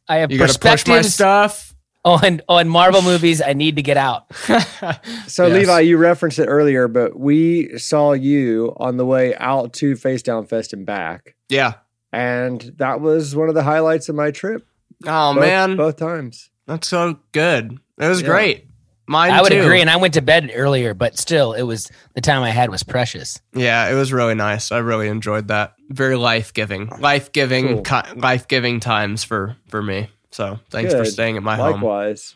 [0.07, 1.75] I have You got to push my perspectives stuff.
[2.03, 3.41] on on Marvel movies.
[3.41, 4.25] I need to get out.
[5.27, 5.53] So Yes.
[5.59, 10.47] Levi, you referenced it earlier, but we saw you on the way out to Facedown
[10.47, 11.35] Fest and back.
[11.47, 11.73] Yeah.
[12.11, 14.67] And that was one of the highlights of my trip.
[15.05, 16.49] Oh both, man, both times.
[16.67, 17.79] that's so good.
[17.99, 18.27] It was Yeah.
[18.27, 18.67] great.
[19.11, 19.59] Mine I would too.
[19.61, 22.69] agree, and I went to bed earlier, but still, it was the time I had
[22.69, 23.41] was precious.
[23.53, 24.71] Yeah, it was really nice.
[24.71, 25.73] I really enjoyed that.
[25.89, 28.03] Very life giving, life giving, Cool.
[28.15, 30.07] life giving times for for me.
[30.31, 31.73] So thanks for staying at my home.
[31.73, 32.35] Likewise.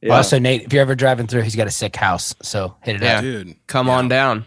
[0.00, 0.14] Yeah.
[0.16, 3.02] Also, Nate, if you're ever driving through, he's got a sick house, so hit it
[3.02, 3.16] Yeah.
[3.16, 3.22] up.
[3.22, 3.94] Dude, Come yeah.
[3.94, 4.44] on down.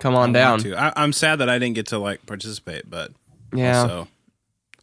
[0.00, 0.74] Come on I down.
[0.74, 3.12] I, I'm sad that I didn't get to like participate, but
[3.54, 3.80] Yeah.
[3.80, 4.08] also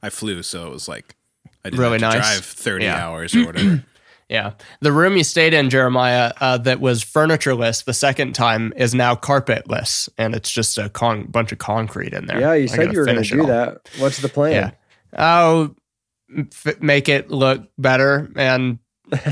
[0.02, 1.16] I flew, so it was like
[1.64, 2.34] I didn't Really have to nice.
[2.38, 3.06] drive 30 Yeah.
[3.08, 3.84] hours or whatever.
[4.34, 4.54] Yeah.
[4.82, 9.14] The room you stayed in, Jeremiah, uh, that was furnitureless the second time is now
[9.16, 12.40] carpetless, and it's just a con- bunch of concrete in there.
[12.42, 13.48] Yeah, you I said you were going to do all.
[13.48, 13.90] that.
[14.00, 14.52] What's the plan?
[14.52, 14.72] Yeah.
[15.16, 15.76] Oh,
[16.36, 18.80] f- make it look better and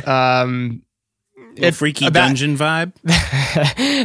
[0.05, 0.83] um
[1.55, 2.93] Little It- freaky that- dungeon vibe.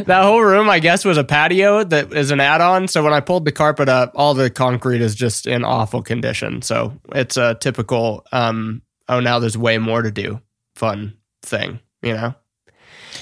[0.05, 3.19] that whole room i guess was a patio that is an add-on so when i
[3.21, 7.55] pulled the carpet up all the concrete is just in awful condition so it's a
[7.55, 10.41] typical um oh now there's way more to do
[10.77, 11.13] fun
[11.43, 12.33] thing you know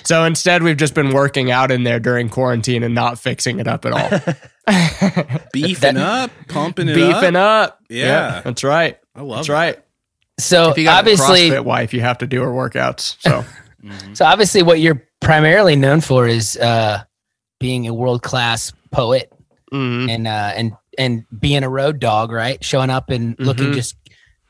[0.03, 3.67] so instead we've just been working out in there during quarantine and not fixing it
[3.67, 4.35] up at all
[5.53, 7.21] Beefing up, pumping it up.
[7.21, 7.69] beefing up.
[7.71, 8.41] up Yeah.
[8.43, 9.53] that's right I love that's it.
[9.53, 9.79] right
[10.39, 13.15] So if you got obviously, a CrossFit wife, you have to do her workouts.
[13.19, 13.45] So
[14.13, 17.03] so obviously, what you're primarily known for is uh,
[17.59, 19.31] being a world class poet
[19.71, 20.09] mhm.
[20.09, 22.61] and uh, and and being a road dog, right?
[22.63, 23.73] Showing up and looking Mhm.
[23.75, 23.95] just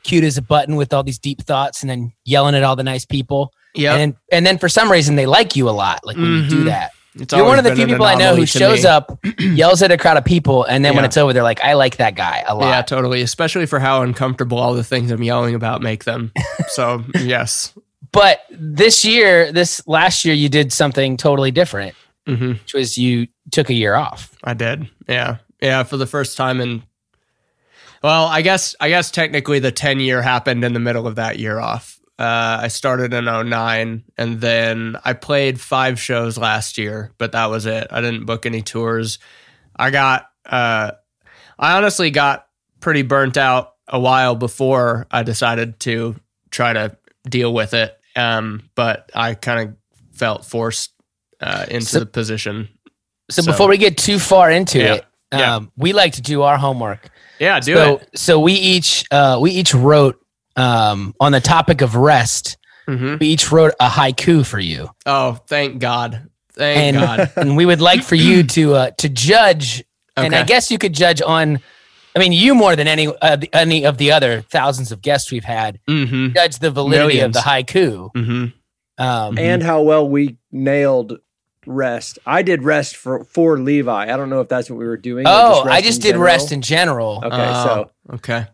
[0.06, 2.84] cute as a button with all these deep thoughts, and then yelling at all the
[2.84, 3.52] nice people.
[3.74, 6.26] yeah, And then, and then for some reason they like you a lot, like when
[6.32, 6.66] you do Mhm.
[6.66, 6.92] that.
[7.16, 8.90] it's You're one of the few people I know who shows me.
[8.90, 11.74] up, yells at a crowd of people, and then when it's over, they're like, "I
[11.74, 13.22] like that guy a lot." Yeah, totally.
[13.22, 16.32] Especially for how uncomfortable all the things I'm yelling about make them.
[16.70, 17.74] So yes,
[18.12, 21.96] But this year, this last year, you did something totally different,
[22.28, 24.32] hmm which was you took a year off.
[24.44, 24.88] I did.
[25.08, 25.84] Yeah, yeah.
[25.84, 26.84] For the first time in,
[28.06, 31.40] well, I guess I guess technically the ten year happened in the middle of that
[31.40, 32.00] year off.
[32.20, 37.48] Uh, I started in 09 and then I played five shows last year, but that
[37.50, 37.88] was it.
[37.92, 39.20] I didn't book any tours.
[39.76, 40.92] I got, uh,
[41.60, 42.48] I honestly got
[42.80, 46.16] pretty burnt out a while before I decided to
[46.52, 46.96] try to
[47.30, 47.94] deal with it.
[48.16, 49.76] Um, but I kind of
[50.18, 50.94] felt forced
[51.42, 52.70] uh, into So- the position.
[53.30, 54.94] So, So- before we get too far into Yeah.
[54.94, 55.56] it, Yeah.
[55.56, 57.10] um, we like to do our homework.
[57.40, 58.18] Yeah, do so, it.
[58.18, 60.20] so we each uh, we each wrote
[60.56, 62.58] um, on the topic of rest.
[62.88, 66.30] hmm We each wrote a haiku for you, Oh, thank God.
[66.54, 67.32] Thank and God.
[67.38, 69.84] and we would like for you to uh, to judge
[70.18, 71.60] and I guess you could judge on.
[72.16, 75.32] I mean, you more than any uh, the, any of the other thousands of guests
[75.32, 76.34] we've had Mm-hmm.
[76.34, 78.10] judge the validity of the haiku.
[78.14, 78.46] Mm-hmm.
[79.04, 81.20] Um, and how well we nailed
[81.66, 82.20] rest.
[82.26, 84.04] I did rest for for Levi.
[84.14, 85.26] I don't know if that's what we were doing.
[85.26, 86.24] or oh, I just did general.
[86.26, 87.22] rest in general.
[87.24, 88.48] Okay, so okay.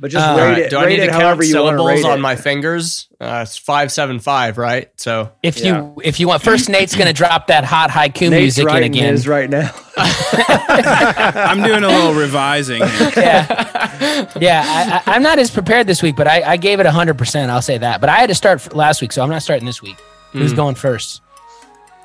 [0.00, 0.70] but just Uh, rate Alright, it.
[0.70, 2.20] Do I need to count however you want to syllables on it.
[2.22, 3.08] my fingers?
[3.20, 4.90] Uh, it's five seven five, right?
[4.96, 5.78] So If Yeah.
[5.82, 8.82] you if you want, first Nate's going to drop that hot haiku Nate's music in
[8.84, 9.12] again.
[9.12, 9.70] his right now.
[9.98, 12.82] I'm doing a little revising.
[12.86, 13.12] Here.
[13.16, 14.62] yeah, yeah.
[15.06, 17.50] I, I, I'm not as prepared this week, but I, I gave it hundred percent.
[17.50, 18.00] I'll say that.
[18.00, 19.96] But I had to start last week, so I'm not starting this week.
[20.32, 20.56] Who's Hmm.
[20.56, 21.22] going first?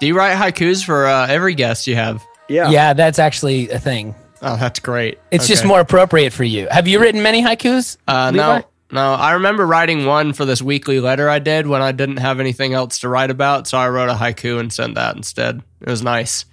[0.02, 2.22] Do you write haikus for uh, every guest you have?
[2.50, 2.70] Yeah.
[2.70, 4.14] Yeah, that's actually a thing.
[4.42, 5.20] Oh, that's great.
[5.30, 6.68] It's just more appropriate for you.
[6.70, 7.98] Have you written many haikus?
[8.08, 9.14] Uh, no, no.
[9.14, 12.74] I remember writing one for this weekly letter I did when I didn't have anything
[12.74, 15.62] else to write about, so I wrote a haiku and sent that instead.
[15.80, 16.46] It was nice.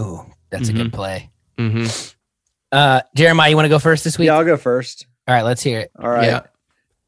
[0.00, 1.30] Ooh, that's a good play.
[1.58, 1.84] hmm
[2.72, 4.26] Uh, Jeremiah, you want to go first this week?
[4.26, 5.06] Yeah, I'll go first.
[5.28, 5.90] All right, let's hear it.
[6.00, 6.26] All right.
[6.26, 6.40] Yeah.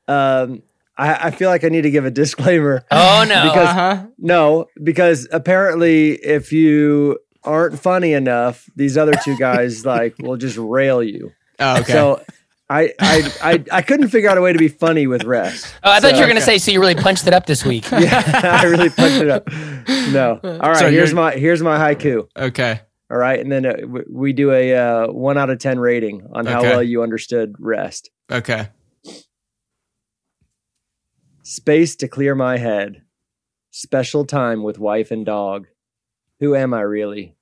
[0.06, 0.62] Um,
[0.96, 2.84] I, I feel like I need to give a disclaimer.
[2.90, 3.42] Oh no!
[3.44, 4.06] Because- Uh-huh.
[4.18, 10.56] No, because apparently, if you aren't funny enough, these other two guys like will just
[10.56, 11.32] rail you.
[11.58, 11.92] Oh, okay.
[11.92, 12.22] So
[12.70, 15.66] I, I I I couldn't figure out a way to be funny with rest.
[15.84, 16.70] oh, I thought you were going to say so.
[16.72, 17.84] You really punched it up this week.
[17.92, 19.48] Yeah, I really punched it up.
[20.12, 20.40] No.
[20.42, 22.26] All right, So here's my here's my haiku.
[22.36, 22.80] okay.
[23.10, 26.26] All right, and then uh, w- we do a uh, one out of ten rating
[26.32, 26.70] on how Okay.
[26.70, 28.10] well you understood rest.
[28.32, 28.68] Okay.
[31.54, 33.02] Space to clear my head.
[33.70, 35.68] Special time with wife and dog.
[36.40, 37.36] Who am I really?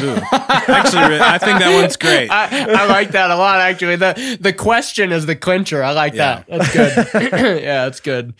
[0.00, 0.16] Ooh.
[0.32, 2.28] Actually, I think that one's great.
[2.30, 3.60] I, I like that a lot.
[3.60, 5.82] Actually, the the question is the clincher.
[5.84, 6.42] I like Yeah.
[6.48, 6.72] that.
[6.72, 6.72] That's
[7.12, 7.22] good.
[7.62, 8.34] yeah, that's good.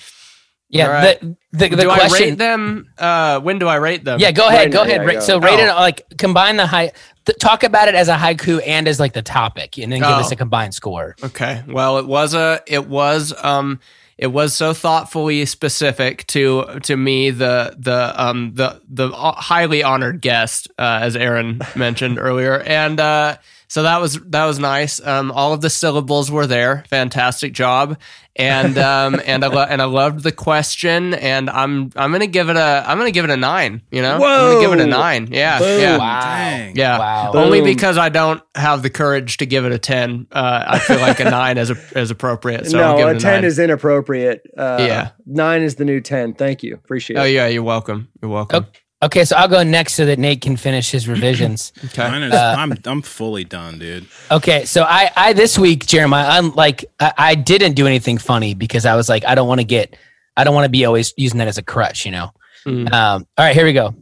[0.68, 1.20] Yeah, All right.
[1.20, 2.28] the the, the do I question.
[2.30, 2.92] rate them?
[2.98, 4.18] Uh, when do I rate them?
[4.20, 4.66] Yeah, go ahead.
[4.66, 5.00] Right go now, ahead.
[5.02, 5.20] yeah, Ra- go.
[5.20, 5.74] So rate it Oh.
[5.76, 6.92] like combine the high.
[7.24, 10.08] Th- talk about it as a haiku and as like the topic, and then give
[10.08, 10.14] Oh.
[10.20, 11.14] us a combined score.
[11.22, 11.62] Okay.
[11.68, 13.80] Well, it was a it was um
[14.18, 20.20] it was so thoughtfully specific to to me the the um the the highly honored
[20.20, 22.60] guest uh, as Aaron mentioned earlier.
[22.60, 23.36] And uh
[23.68, 27.98] so that was that was nice um all of the syllables were there fantastic job
[28.36, 32.26] and um and I lo- and I loved the question and I'm I'm going to
[32.26, 34.60] give it a I'm going to give it a 9 you know I'm going to
[34.68, 35.80] give it a 9 yeah Boom.
[35.80, 36.20] yeah Wow.
[36.20, 36.76] Dang.
[36.76, 36.98] yeah.
[36.98, 37.32] Wow.
[37.34, 40.26] Only because I don't have the courage to give it a 10.
[40.32, 42.66] Uh, I feel like a 9 is, a, is appropriate.
[42.66, 43.44] So I'll no, a it a, ten nine.
[43.44, 44.42] is inappropriate.
[44.56, 45.10] Uh, Yeah.
[45.26, 46.34] nine is the new ten.
[46.34, 47.30] Thank you, appreciate Oh, it.
[47.32, 47.46] yeah.
[47.48, 48.08] You're welcome.
[48.22, 48.64] You're welcome.
[48.64, 48.78] Okay,
[49.24, 51.72] so I'll go next so that Nate can finish his revisions.
[51.84, 52.08] Okay.
[52.08, 54.06] Mine is, I'm I'm fully done, dude.
[54.30, 58.54] Okay, so I, I this week, Jeremiah, I'm like, I, I didn't do anything funny
[58.54, 59.96] because I was like, I don't want to get,
[60.36, 62.32] I don't want to be always using that as a crutch, you know.
[62.66, 62.92] Mm.
[62.92, 63.94] Um, all right, here we go.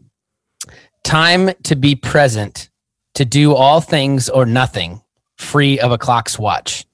[1.04, 2.70] Time to be present,
[3.14, 5.02] to do all things or nothing,
[5.36, 6.86] free of a clock's watch.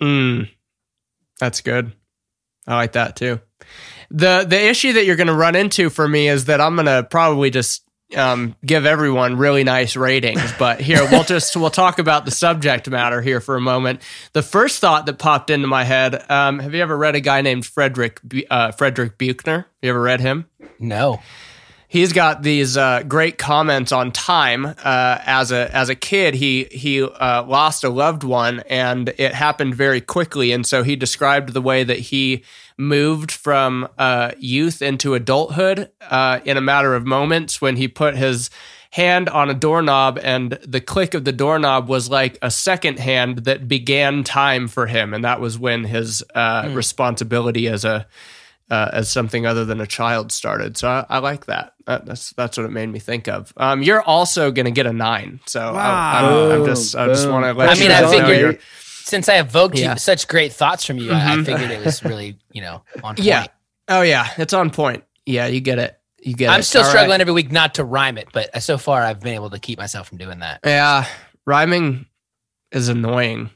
[0.00, 0.48] Mm.
[1.38, 1.92] That's good.
[2.66, 3.40] I like that too.
[4.14, 6.86] The the issue that you're going to run into for me is that I'm going
[6.86, 7.84] to probably just
[8.16, 10.52] um, give everyone really nice ratings.
[10.58, 14.02] But here we'll just we'll talk about the subject matter here for a moment.
[14.32, 17.40] The first thought that popped into my head: um, Have you ever read a guy
[17.40, 19.66] named Frederick uh, Frederick Buechner?
[19.82, 20.46] You ever read him?
[20.78, 21.20] No.
[21.88, 24.66] he's got these uh, great comments on time.
[24.66, 29.34] Uh, as a as a kid, he he uh, lost a loved one, and it
[29.34, 30.52] happened very quickly.
[30.52, 32.44] And so he described the way that he
[32.76, 38.16] moved from uh, youth into adulthood uh, in a matter of moments when he put
[38.16, 38.50] his
[38.90, 43.38] hand on a doorknob and the click of the doorknob was like a second hand
[43.38, 48.06] that began time for him and that was when his uh, responsibility as a
[48.70, 50.74] uh, as something other than a child started.
[50.78, 51.74] So I, I like that.
[51.84, 52.06] that.
[52.06, 53.52] That's that's what it made me think of.
[53.58, 55.40] Um, you're also going to get a nine.
[55.44, 58.10] So I, I'm, I'm just I just want to let I you mean, I know
[58.10, 58.58] figured- you're-
[59.04, 59.92] Since I evoked Yeah.
[59.92, 61.44] you, such great thoughts from you, I, I Mhm.
[61.46, 63.18] figured it was really, you know, on point.
[63.20, 63.46] Yeah.
[63.88, 65.04] Oh yeah, it's on point.
[65.26, 65.98] Yeah, you get it.
[66.22, 66.54] You get it.
[66.54, 66.90] I'm still All right.
[66.92, 69.78] struggling every week not to rhyme it, but so far I've been able to keep
[69.78, 70.60] myself from doing that.
[70.64, 71.04] Yeah,
[71.44, 72.06] rhyming
[72.72, 73.50] is annoying.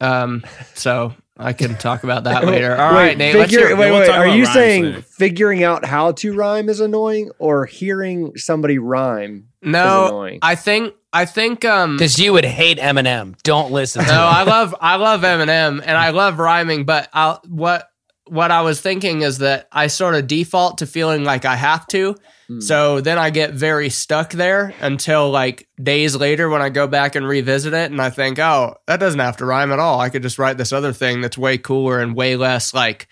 [0.00, 0.42] Um,
[0.74, 2.76] so I can talk about that later.
[2.76, 3.36] All right, Nate.
[3.36, 4.10] Let's Figure, hear, wait, we'll wait.
[4.10, 5.02] Are you saying later.
[5.02, 10.38] figuring out how to rhyme is annoying, or hearing somebody rhyme is no, annoying?
[10.42, 13.40] I think I think um Because you would hate Eminem.
[13.42, 14.20] Don't listen to no, him.
[14.34, 17.88] I love I love Eminem and I love rhyming, but I what
[18.28, 21.86] what I was thinking is that I sort of default to feeling like I have
[21.88, 22.14] to.
[22.48, 22.60] Hmm.
[22.60, 27.14] So then I get very stuck there until like days later when I go back
[27.14, 30.00] and revisit it and I think, "Oh, that doesn't have to rhyme at all.
[30.00, 33.08] I could just write this other thing that's way cooler and way less like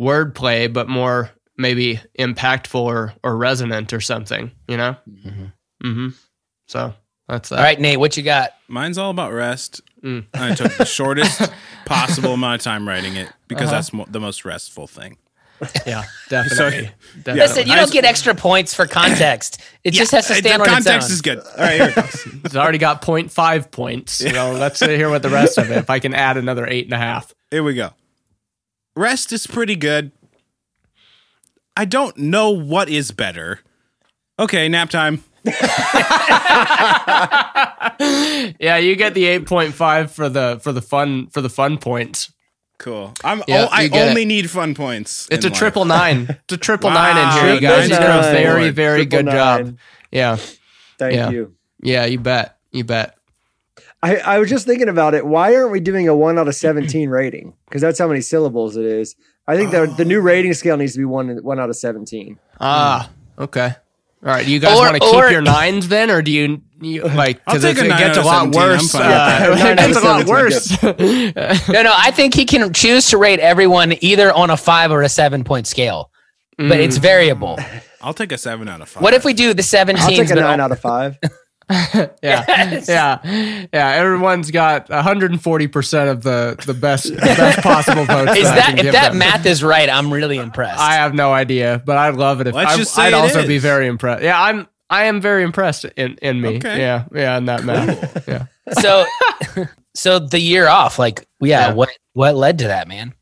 [0.00, 5.52] wordplay but more maybe impactful or or resonant or something, you know?" Mhm.
[5.84, 6.14] Mhm.
[6.66, 6.94] So,
[7.28, 7.58] That's that.
[7.58, 8.50] All right, Nate, what you got?
[8.68, 9.80] Mine's all about rest.
[10.02, 10.26] Mm.
[10.34, 11.50] I took the shortest
[11.86, 13.76] possible amount of time writing it because Uh-huh.
[13.76, 15.16] that's mo- the most restful thing.
[15.86, 16.90] Yeah, definitely.
[17.22, 17.40] definitely.
[17.40, 19.62] Listen, you don't get extra points for context.
[19.84, 20.74] It just has to stand on its own.
[20.74, 21.38] context is good.
[21.38, 22.26] All right, here it goes.
[22.44, 24.12] It's already got 0.5 points.
[24.14, 25.76] So let's hear what the rest of it.
[25.78, 27.32] If I can add another eight and a half.
[27.50, 27.90] Here we go.
[28.96, 30.10] Rest is pretty good.
[31.76, 33.60] I don't know what is better.
[34.38, 35.24] Okay, nap time.
[38.58, 42.32] Yeah, you get the 8.5 for the for the fun for the fun points.
[42.78, 43.12] Cool.
[43.22, 43.42] I'm.
[43.46, 45.28] Yeah, oh, I you get only need fun points.
[45.30, 45.56] It's a life.
[45.58, 46.26] triple nine.
[46.44, 47.88] It's a triple nine in here, you guys.
[47.88, 48.42] You triple did a nine.
[48.42, 49.78] very very Triple good job.
[50.10, 50.36] Yeah,
[50.98, 51.30] Thank Yeah.
[51.30, 51.54] you.
[51.82, 53.16] yeah, you bet, you bet.
[54.02, 55.24] I, I was just thinking about it.
[55.24, 57.54] Why aren't we doing a one out of seventeen rating?
[57.66, 59.14] Because that's how many syllables it is.
[59.46, 62.38] I think the the new rating scale needs to be one one out of seventeen.
[62.60, 63.76] Ah, okay.
[64.24, 66.62] All right, do you guys want to keep or- your nines then, or do you,
[66.80, 68.94] you like I'll because take it a gets a lot worse?
[68.94, 70.82] Uh, it gets a lot worse.
[71.68, 75.02] No, no, I think he can choose to rate everyone either on a five or
[75.02, 76.10] a seven point scale,
[76.56, 77.58] but it's variable.
[78.00, 79.02] I'll take a seven out of five.
[79.02, 80.02] What if we do the seventeen?
[80.20, 81.18] I'll take a nine out of five.
[81.70, 82.88] yeah, Yes.
[82.88, 83.88] yeah, yeah.
[83.92, 88.36] Everyone's got 140 percent of the the best the best possible votes.
[88.36, 89.18] Is I that if that them.
[89.18, 89.88] math is right?
[89.88, 90.80] I'm really impressed.
[90.80, 93.14] I have no idea, but I'd love it if Let's I, just say I'd it
[93.14, 94.22] also be very impressed.
[94.22, 94.68] Yeah, I'm.
[94.90, 96.56] I am very impressed in in me.
[96.58, 96.78] Okay.
[96.78, 98.28] Yeah, yeah, in that math.
[98.28, 98.46] Yeah.
[98.72, 99.06] so,
[99.94, 101.72] so the year off, like, yeah, Yeah.
[101.74, 103.14] what what led to that, man?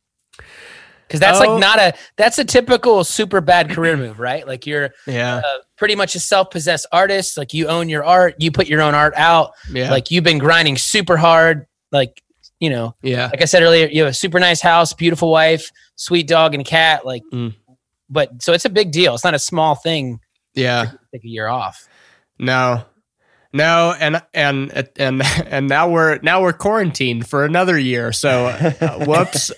[1.12, 1.46] Because that's Oh.
[1.52, 4.46] like not a that's a typical super bad career move, right?
[4.46, 5.42] Like you're Yeah.
[5.44, 7.36] uh, pretty much a self possessed artist.
[7.36, 9.50] Like you own your art, you put your own art out.
[9.70, 9.90] Yeah.
[9.90, 11.66] Like you've been grinding super hard.
[11.90, 12.22] Like
[12.60, 13.26] you know, yeah.
[13.26, 16.64] like I said earlier, you have a super nice house, beautiful wife, sweet dog and
[16.64, 17.04] cat.
[17.04, 17.54] Like, Mm.
[18.08, 19.14] but so it's a big deal.
[19.14, 20.20] It's not a small thing.
[20.54, 20.84] Yeah.
[20.86, 21.86] to Take a year off.
[22.38, 22.84] No.
[23.52, 28.12] No, and and and and now we're now we're quarantined for another year.
[28.12, 29.50] So, uh, whoops.
[29.50, 29.54] Uh,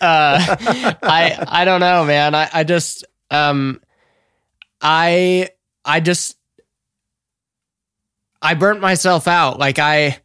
[1.02, 2.34] I I don't know, man.
[2.34, 3.80] I I just um,
[4.80, 5.50] I
[5.84, 6.36] I just
[8.42, 9.58] I burnt myself out.
[9.60, 10.18] Like I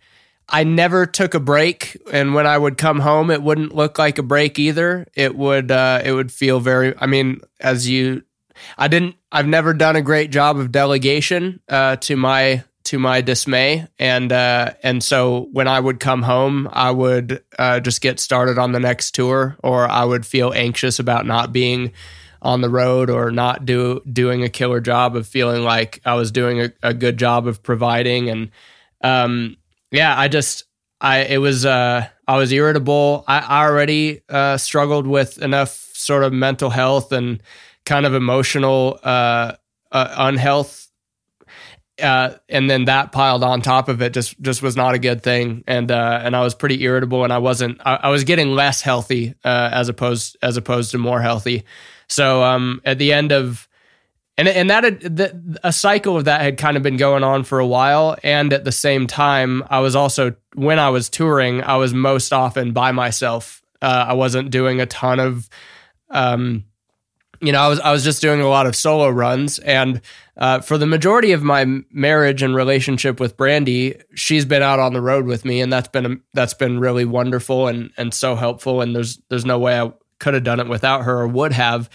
[0.47, 4.17] I never took a break, and when I would come home, it wouldn't look like
[4.17, 5.05] a break either.
[5.13, 6.95] It would uh, it would feel very.
[6.97, 8.24] I mean, as you,
[8.80, 9.15] I didn't.
[9.32, 14.32] I've never done a great job of delegation uh, to my to my dismay, and
[14.32, 18.72] uh, and so when I would come home, I would uh, just get started on
[18.72, 21.92] the next tour, or I would feel anxious about not being
[22.42, 26.32] on the road or not do doing a killer job of feeling like I was
[26.32, 28.30] doing a, a good job of providing.
[28.30, 28.52] And
[29.04, 29.58] um
[29.92, 30.64] yeah I just
[31.02, 33.24] I it was uh I was irritable.
[33.28, 37.44] I, I already uh struggled with enough sort of mental health and
[37.86, 39.54] kind of emotional uh,
[39.92, 40.89] uh unhealth
[42.02, 45.24] uh, and then that piled on top of it just just was not a good
[45.24, 45.64] thing.
[45.68, 48.82] And uh, and I was pretty irritable and I wasn't I, I was getting less
[48.82, 51.64] healthy uh, as opposed as opposed to more healthy.
[52.08, 53.68] So um, at the end of
[54.38, 57.43] and and that had, the, a cycle of that had kind of been going on
[57.43, 58.18] for a while.
[58.24, 62.34] And at the same time I was also when I was touring I was most
[62.34, 63.62] often by myself.
[63.82, 65.50] Uh, I wasn't doing a ton of
[66.10, 66.66] um,
[67.41, 70.02] you know, I was I was just doing a lot of solo runs, and
[70.40, 74.94] uh, for the majority of my marriage and relationship with Brandy, she's been out on
[74.94, 78.82] the road with me, and that's been that's been really wonderful and and so helpful.
[78.82, 81.90] And there's there's no way I could have done it without her or would have.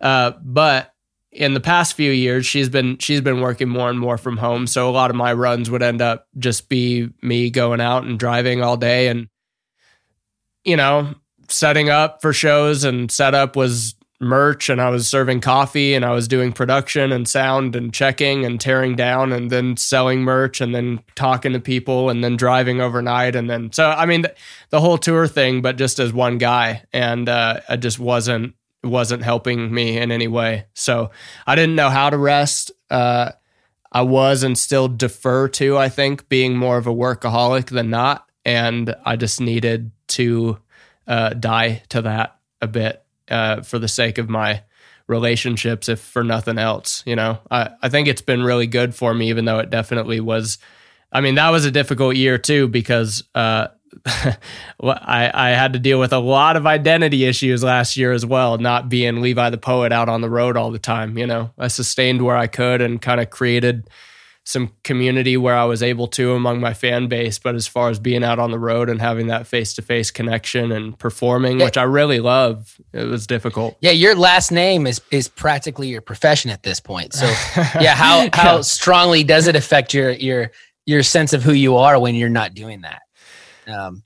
[0.00, 0.94] Uh, but
[1.30, 4.66] in the past few years, she's been she's been working more and more from home,
[4.66, 8.18] so a lot of my runs would end up just be me going out and
[8.18, 9.28] driving all day, and
[10.64, 11.14] you know,
[11.48, 16.10] setting up for shows and setup was merch and I was serving coffee and I
[16.10, 20.74] was doing production and sound and checking and tearing down and then selling merch and
[20.74, 24.34] then talking to people and then driving overnight and then so I mean the,
[24.68, 28.54] the whole tour thing but just as one guy and uh I just wasn't
[28.84, 30.66] wasn't helping me in any way.
[30.74, 31.10] So
[31.46, 32.72] I didn't know how to rest.
[32.90, 33.32] Uh
[33.90, 38.28] I was and still defer to I think being more of a workaholic than not
[38.44, 40.58] and I just needed to
[41.06, 42.99] uh die to that a bit
[43.30, 44.62] uh, for the sake of my
[45.06, 47.02] relationships, if for nothing else.
[47.06, 50.20] You know, I, I think it's been really good for me, even though it definitely
[50.20, 50.58] was.
[51.12, 53.68] I mean, that was a difficult year too because uh,
[54.06, 58.58] I, I had to deal with a lot of identity issues last year as well,
[58.58, 61.18] not being Levi the poet out on the road all the time.
[61.18, 63.90] You know, I sustained where I could and kind of created
[64.50, 67.38] some community where I was able to among my fan base.
[67.38, 70.10] But as far as being out on the road and having that face to face
[70.10, 71.66] connection and performing, Yeah.
[71.66, 73.76] which I really love, it was difficult.
[73.80, 77.12] Yeah, your last name is is practically your profession at this point.
[77.14, 77.26] So,
[77.80, 80.50] yeah, how how strongly does it affect your your
[80.86, 83.02] your sense of who you are when you're not doing that.
[83.66, 84.02] Um,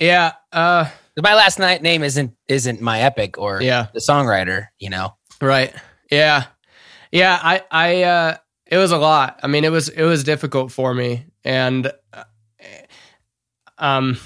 [0.00, 0.32] Yeah.
[0.52, 0.88] Uh,
[1.22, 3.88] my last night name isn't isn't my epic or yeah.
[3.92, 4.68] the songwriter.
[4.78, 5.74] You know, Right.
[6.10, 6.44] Yeah.
[7.10, 7.38] Yeah.
[7.42, 8.36] I, I, uh,
[8.72, 9.38] it was a lot.
[9.42, 11.26] I mean, it was, it was difficult for me.
[11.44, 12.24] And, uh,
[13.78, 14.18] um,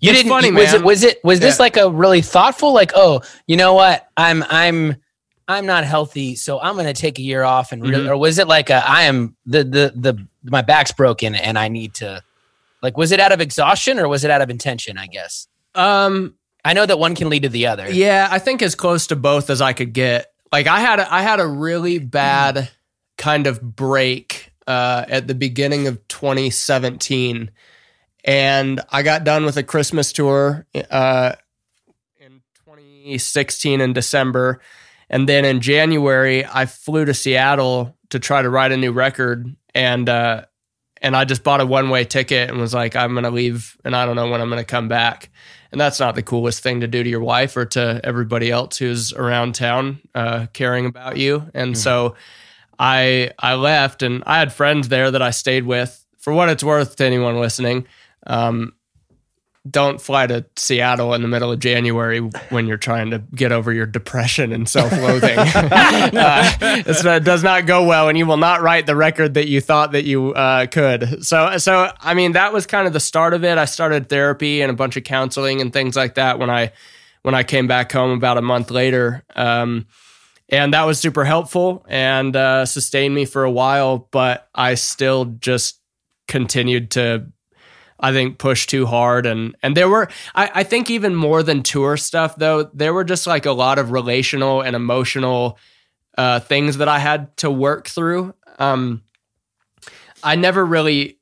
[0.00, 0.28] you It's didn't.
[0.30, 0.74] funny, was man.
[0.80, 2.72] it was it was this like a really thoughtful?
[2.74, 4.06] Like, oh, you know what?
[4.16, 4.96] I'm I'm
[5.48, 8.10] I'm not healthy, so I'm gonna take a year off and really, Mhm.
[8.10, 11.68] or was it like a I am the the the my back's broken and I
[11.68, 12.22] need to
[12.82, 14.98] like was it out of exhaustion or was it out of intention?
[14.98, 16.34] I guess um,
[16.64, 17.88] I know that one can lead to the other.
[17.90, 20.26] Yeah, I think as close to both as I could get.
[20.52, 22.68] Like I had a, I had a really bad
[23.16, 27.50] kind of break uh, at the beginning of 2017,
[28.24, 31.34] and I got done with a Christmas tour uh,
[32.18, 34.60] in 2016 in December,
[35.08, 39.54] and then in January I flew to Seattle to try to write a new record,
[39.74, 40.44] and uh,
[41.00, 43.94] and I just bought a one way ticket and was like, I'm gonna leave, and
[43.94, 45.30] I don't know when I'm gonna come back.
[45.72, 48.78] And that's not the coolest thing to do to your wife or to everybody else
[48.78, 51.50] who's around town uh, caring about you.
[51.54, 52.14] And so
[52.78, 56.04] I I left, and I had friends there that I stayed with.
[56.18, 57.86] For what it's worth to anyone listening,
[58.26, 58.72] um,
[59.68, 62.18] don't fly to Seattle in the middle of January
[62.50, 65.38] when you're trying to get over your depression and self-loathing.
[65.38, 69.48] uh, it's- it does not go well, and you will not write the record that
[69.48, 71.24] you thought that you uh, could.
[71.24, 73.56] So, so I mean, that was kind of the start of it.
[73.58, 76.72] I started therapy and a bunch of counseling and things like that when I
[77.22, 79.24] when I came back home about a month later.
[79.34, 79.86] Um,
[80.48, 85.24] and that was super helpful and uh, sustained me for a while, but I still
[85.24, 85.80] just
[86.28, 87.26] continued to
[87.98, 91.62] I think push too hard and and there were I, I think even more than
[91.62, 95.58] tour stuff though there were just like a lot of relational and emotional
[96.18, 98.34] uh, things that I had to work through.
[98.58, 99.02] Um,
[100.22, 101.18] I never really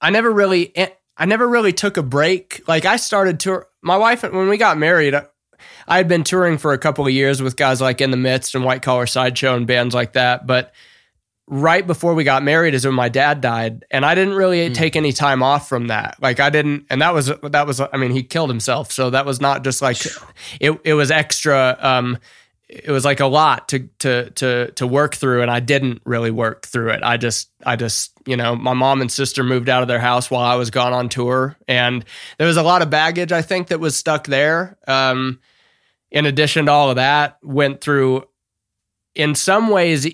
[0.00, 0.72] I never really
[1.16, 2.62] I never really took a break.
[2.68, 5.14] Like I started tour my wife when we got married
[5.88, 8.54] I had been touring for a couple of years with guys like In the Midst
[8.54, 10.72] and White Collar Sideshow and bands like that, but
[11.48, 14.96] right before we got married is when my dad died and i didn't really take
[14.96, 16.16] any time off from that.
[16.20, 19.24] Like i didn't and that was that was i mean he killed himself so that
[19.24, 19.98] was not just like
[20.60, 22.18] it, it was extra um
[22.68, 26.32] it was like a lot to to to to work through and i didn't really
[26.32, 27.00] work through it.
[27.04, 30.28] I just i just you know my mom and sister moved out of their house
[30.28, 32.04] while i was gone on tour and
[32.38, 34.78] there was a lot of baggage i think that was stuck there.
[34.88, 35.38] Um
[36.10, 38.24] in addition to all of that went through
[39.14, 40.06] in some ways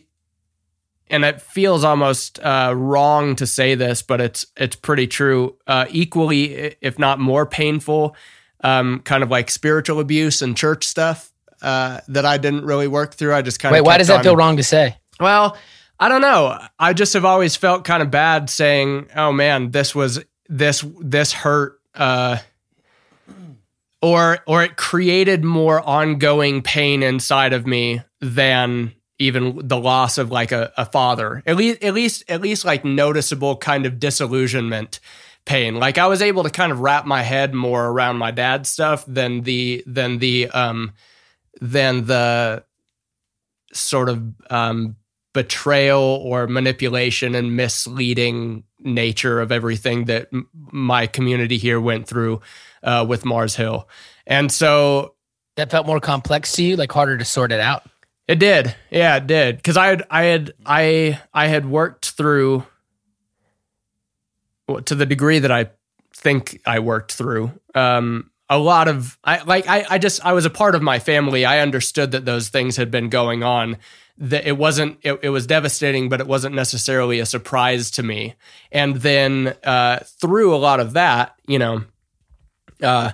[1.12, 5.58] and it feels almost uh, wrong to say this, but it's it's pretty true.
[5.66, 8.16] Uh, equally, if not more painful,
[8.64, 11.30] um, kind of like spiritual abuse and church stuff
[11.60, 13.34] uh, that I didn't really work through.
[13.34, 14.96] I just kind of Wait, why does that feel wrong to say?
[15.20, 15.58] Well,
[16.00, 16.58] I don't know.
[16.78, 21.32] I just have always felt kind of bad saying, "Oh man, this was this this
[21.34, 21.78] hurt."
[24.02, 30.32] Or or it created more ongoing pain inside of me than even the loss of
[30.32, 31.42] like a, a father.
[31.46, 34.98] At least at least at least like noticeable kind of disillusionment
[35.44, 35.76] pain.
[35.76, 39.04] Like i was able to kind of wrap my head more around my dad's stuff
[39.06, 40.92] than the than the um
[41.60, 42.64] than the
[43.72, 44.96] sort of um
[45.32, 52.40] betrayal or manipulation and misleading nature of everything that m- my community here went through
[52.82, 53.88] uh, with Mars Hill.
[54.26, 55.14] And so
[55.56, 57.82] That felt more complex to you, like harder to sort it out.
[58.28, 58.74] it did.
[58.90, 59.62] Yeah, it did.
[59.62, 62.64] Cause I had, I had, I, I had worked through
[64.68, 65.70] well, to the degree that I
[66.14, 70.44] think I worked through, um, a lot of, I like, I, I just, I was
[70.44, 71.44] a part of my family.
[71.44, 73.78] I understood that those things had been going on
[74.18, 78.34] that it wasn't it, it was devastating but it wasn't necessarily a surprise to me
[78.70, 81.82] and then uh, through a lot of that you know
[82.82, 83.12] uh,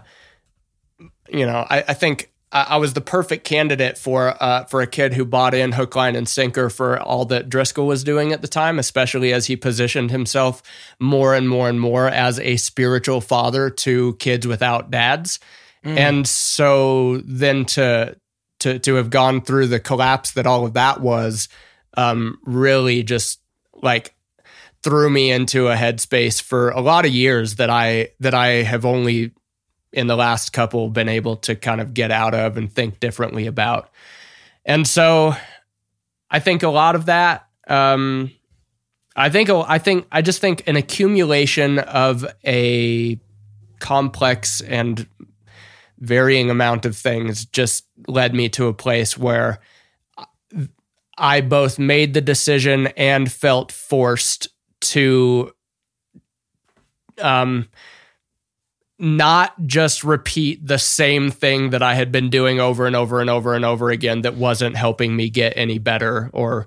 [1.28, 4.86] you know i, I think I, I was the perfect candidate for uh, for a
[4.86, 8.42] kid who bought in hook line and sinker for all that driscoll was doing at
[8.42, 10.62] the time especially as he positioned himself
[10.98, 15.38] more and more and more as a spiritual father to kids without dads.
[15.96, 18.16] And so then to
[18.60, 21.48] to to have gone through the collapse that all of that was
[21.96, 23.40] um, really just
[23.74, 24.14] like
[24.82, 28.84] threw me into a headspace for a lot of years that I that I have
[28.84, 29.32] only
[29.92, 33.46] in the last couple been able to kind of get out of and think differently
[33.46, 33.90] about.
[34.64, 35.34] And so
[36.30, 38.30] I think a lot of that um
[39.16, 43.18] I think I think I just think an accumulation of a
[43.80, 45.06] complex and
[45.98, 49.58] varying amount of things just led me to a place where
[51.16, 54.48] I both made the decision and felt forced
[54.82, 55.52] to
[57.20, 57.68] um
[58.98, 63.30] not just repeat the same thing that I had been doing over and over and
[63.30, 66.66] over and over again that wasn't helping me get any better or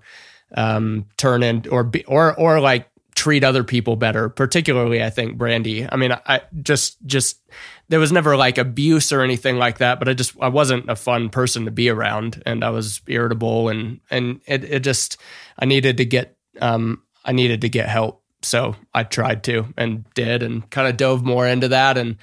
[0.55, 4.29] um, turn in or be or or like treat other people better.
[4.29, 5.87] Particularly, I think Brandy.
[5.89, 7.41] I mean, I just just
[7.89, 10.95] there was never like abuse or anything like that, but I just I wasn't a
[10.95, 15.17] fun person to be around, and I was irritable and and it it just
[15.59, 20.05] I needed to get um I needed to get help so I tried to and
[20.13, 22.17] did and kind of dove more into that and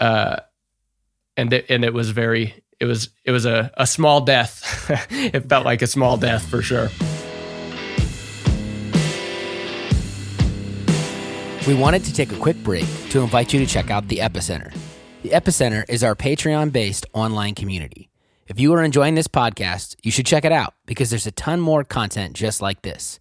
[0.00, 0.36] uh
[1.36, 4.90] and it, and it was very it was it was a, a small death.
[5.10, 6.88] it felt like a small death for sure.
[11.66, 14.74] We wanted to take a quick break to invite you to check out the Epicenter.
[15.22, 18.08] The Epicenter is our Patreon based online community.
[18.46, 21.60] If you are enjoying this podcast, you should check it out because there's a ton
[21.60, 23.20] more content just like this.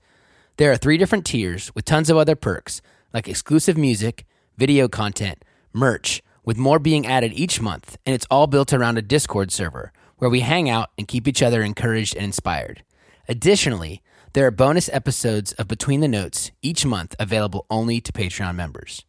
[0.57, 2.81] There are three different tiers with tons of other perks
[3.13, 4.25] like exclusive music,
[4.57, 9.03] video content, merch, with more being added each month, and it's all built around a
[9.03, 12.83] Discord server where we hang out and keep each other encouraged and inspired.
[13.29, 14.01] Additionally,
[14.33, 19.05] there are bonus episodes of Between the Notes each month available only to Patreon members.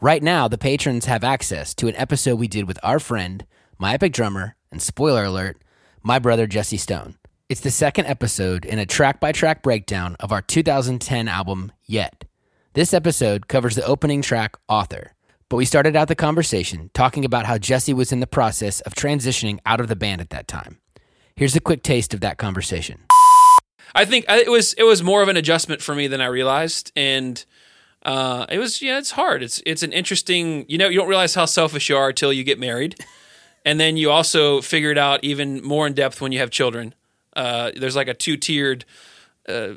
[0.00, 3.46] Right now, the patrons have access to an episode we did with our friend,
[3.78, 5.62] my epic drummer, and spoiler alert,
[6.02, 7.14] my brother Jesse Stone.
[7.50, 12.24] It's the second episode in a track by track breakdown of our 2010 album, Yet.
[12.74, 15.14] This episode covers the opening track, Author.
[15.48, 18.94] But we started out the conversation talking about how Jesse was in the process of
[18.94, 20.78] transitioning out of the band at that time.
[21.34, 23.00] Here's a quick taste of that conversation.
[23.96, 26.92] I think it was it was more of an adjustment for me than I realized,
[26.94, 27.44] and
[28.04, 29.42] uh, it was yeah, it's hard.
[29.42, 30.66] It's it's an interesting.
[30.68, 32.94] You know, you don't realize how selfish you are until you get married,
[33.64, 36.94] and then you also figure it out even more in depth when you have children.
[37.34, 38.84] Uh, there's like a two tiered
[39.48, 39.74] uh,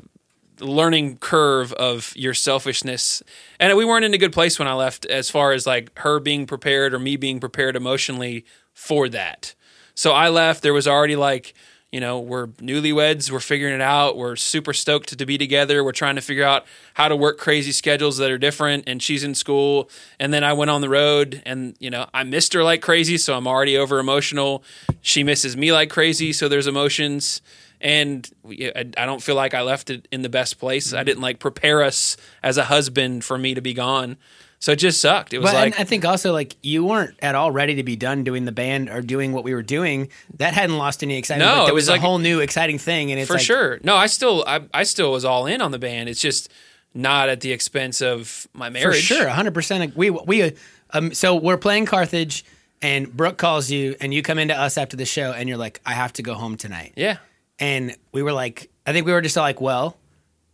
[0.60, 3.22] learning curve of your selfishness,
[3.58, 6.20] and we weren't in a good place when I left, as far as like her
[6.20, 9.54] being prepared or me being prepared emotionally for that.
[9.94, 10.62] So I left.
[10.62, 11.54] There was already like
[11.94, 15.92] you know, we're newlyweds, we're figuring it out, we're super stoked to be together, we're
[15.92, 19.32] trying to figure out how to work crazy schedules that are different, and she's in
[19.32, 19.88] school.
[20.18, 23.16] And then I went on the road, and, you know, I missed her like crazy,
[23.16, 24.64] so I'm already over emotional.
[25.02, 27.40] She misses me like crazy, so there's emotions.
[27.80, 30.92] And I I don't feel like I left it in the best place.
[30.92, 31.06] I mm-hmm.
[31.06, 34.16] didn't like prepare us as a husband for me to be gone.
[34.64, 35.34] So it just sucked.
[35.34, 37.96] It was But like, I think also like you weren't at all ready to be
[37.96, 40.08] done doing the band or doing what we were doing.
[40.38, 41.50] That hadn't lost any excitement.
[41.54, 43.42] No, Like, it was was, like- a whole new exciting thing, and it's for like,
[43.42, 43.78] sure.
[43.84, 46.08] No, I still, I, I still was all in on the band.
[46.08, 46.48] It's just
[46.94, 48.96] not at the expense of my marriage.
[48.96, 49.94] for sure, hundred percent.
[49.94, 50.54] We we
[50.94, 52.42] um so we're playing Carthage,
[52.80, 55.82] and Brooke calls you, and you come into us after the show, and you're like,
[55.84, 57.18] I have to go home tonight, Yeah.
[57.58, 59.98] and we were like, I think we were just like, well,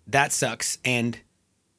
[0.09, 1.17] that sucks, and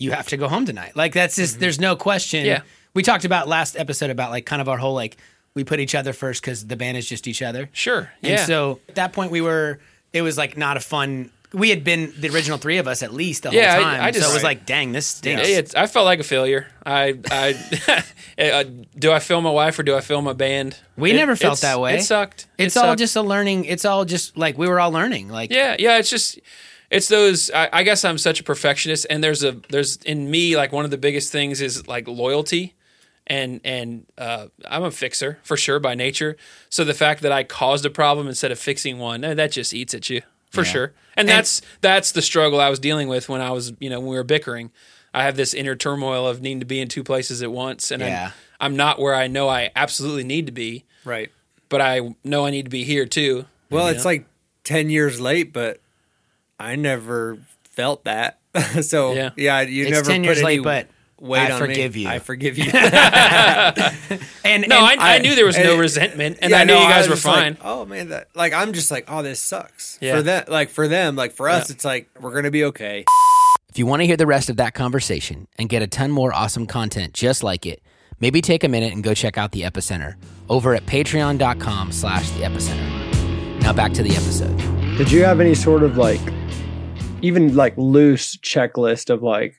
[0.01, 0.95] you have to go home tonight.
[0.95, 2.39] Like that's just there's no question.
[2.41, 2.47] Mm-hmm.
[2.47, 2.61] Yeah.
[2.93, 5.17] we talked about last episode about like kind of our whole like
[5.53, 7.69] we put each other first because the band is just each other.
[7.73, 8.09] Sure.
[8.23, 8.45] And Yeah.
[8.45, 9.79] so at that point, we were.
[10.13, 11.29] It was like not a fun.
[11.53, 14.01] We had been the original three of us at least the Yeah, whole time.
[14.01, 15.49] I just- so it was like, dang, this stinks.
[15.49, 16.67] Yeah, I felt like a failure.
[16.85, 18.03] I, I,
[18.41, 18.63] uh,
[18.97, 20.77] do I feel my wife or do I feel my band?
[20.97, 21.95] We It- never felt that way.
[21.97, 22.47] It sucked.
[22.57, 22.99] it's It all sucked.
[22.99, 23.65] just a learning.
[23.65, 25.27] It's all just like we were all learning.
[25.29, 25.97] Like Yeah, yeah.
[25.97, 26.39] It's just,
[26.91, 27.49] it's those.
[27.51, 30.85] I, I guess I'm such a perfectionist, and there's a there's in me like one
[30.85, 32.75] of the biggest things is like loyalty,
[33.25, 36.37] and and uh, I'm a fixer for sure by nature.
[36.69, 39.73] So the fact that I caused a problem instead of fixing one, eh, that just
[39.73, 40.21] eats at you
[40.51, 40.93] for sure.
[41.15, 44.09] And, that's that's the struggle I was dealing with when I was you know when
[44.09, 44.71] we were bickering.
[45.13, 48.01] I have this inner turmoil of needing to be in two places at once, and
[48.01, 48.31] Yeah.
[48.59, 51.29] I'm, I'm not where I know I absolutely need to be, Right.
[51.67, 53.45] but I know I need to be here too.
[53.69, 54.25] Well, you it's like
[54.63, 55.81] 10 years late, but
[56.61, 57.37] I never
[57.71, 58.39] felt that.
[58.81, 59.29] so, Yeah.
[59.37, 60.87] yeah, you it's never ten put years any late, but
[61.19, 62.01] weight I on forgive me.
[62.03, 62.07] you.
[62.09, 62.65] I forgive you.
[62.71, 66.73] and No, and I, I knew there was no and- resentment, and Yeah, I knew
[66.73, 67.57] no, you guys were just like, fine.
[67.63, 69.97] oh man, that like I'm just like, oh, this sucks.
[70.01, 70.17] Yeah.
[70.17, 71.73] For them, like for them, like for us, Yeah.
[71.75, 73.05] it's like we're gonna be okay.
[73.69, 76.33] If you want to hear the rest of that conversation and get a ton more
[76.33, 77.81] awesome content just like it,
[78.19, 80.15] maybe take a minute and go check out the Epicenter
[80.49, 83.61] over at patreon.com slash the epicenter.
[83.61, 84.59] Now back to the episode.
[85.01, 86.21] Did you have any sort of like,
[87.23, 89.55] even like loose checklist of like,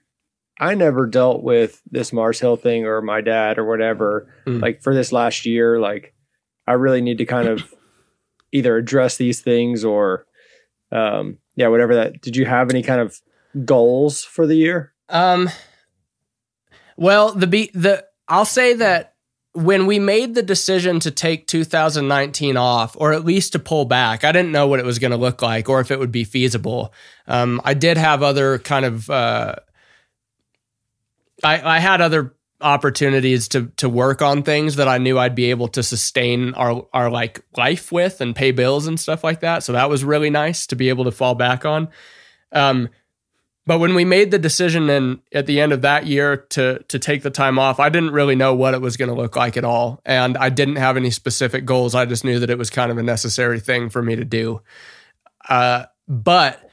[0.61, 4.33] I never dealt with this Mars Hill thing or my dad or whatever.
[4.47, 4.63] Mm.
[4.63, 6.15] Like for this last year, like
[6.69, 7.75] I really need to kind of
[8.53, 10.27] either address these things or,
[10.93, 12.21] um, yeah, whatever that.
[12.21, 13.21] Did you have any kind of
[13.65, 14.93] goals for the year?
[15.09, 15.51] Um.
[16.97, 19.12] Well, the be the I'll say that
[19.55, 24.25] when we made the decision to take 2019 off, or at least to pull back,
[24.25, 26.25] I didn't know what it was going to look like or if it would be
[26.25, 26.93] feasible.
[27.27, 29.57] Um, I did have other kind of uh,
[31.45, 35.51] I, I had other opportunities to to work on things that I knew I'd be
[35.51, 39.65] able to sustain our our like life with and pay bills and stuff like that.
[39.65, 41.89] So that was really nice to be able to fall back on.
[42.53, 42.89] Um,
[43.67, 46.99] but when we made the decision and at the end of that year to to
[46.99, 49.57] take the time off, I didn't really know what it was going to look like
[49.57, 51.95] at all, and I didn't have any specific goals.
[51.95, 54.63] I just knew that it was kind of a necessary thing for me to do.
[55.49, 56.71] Uh, but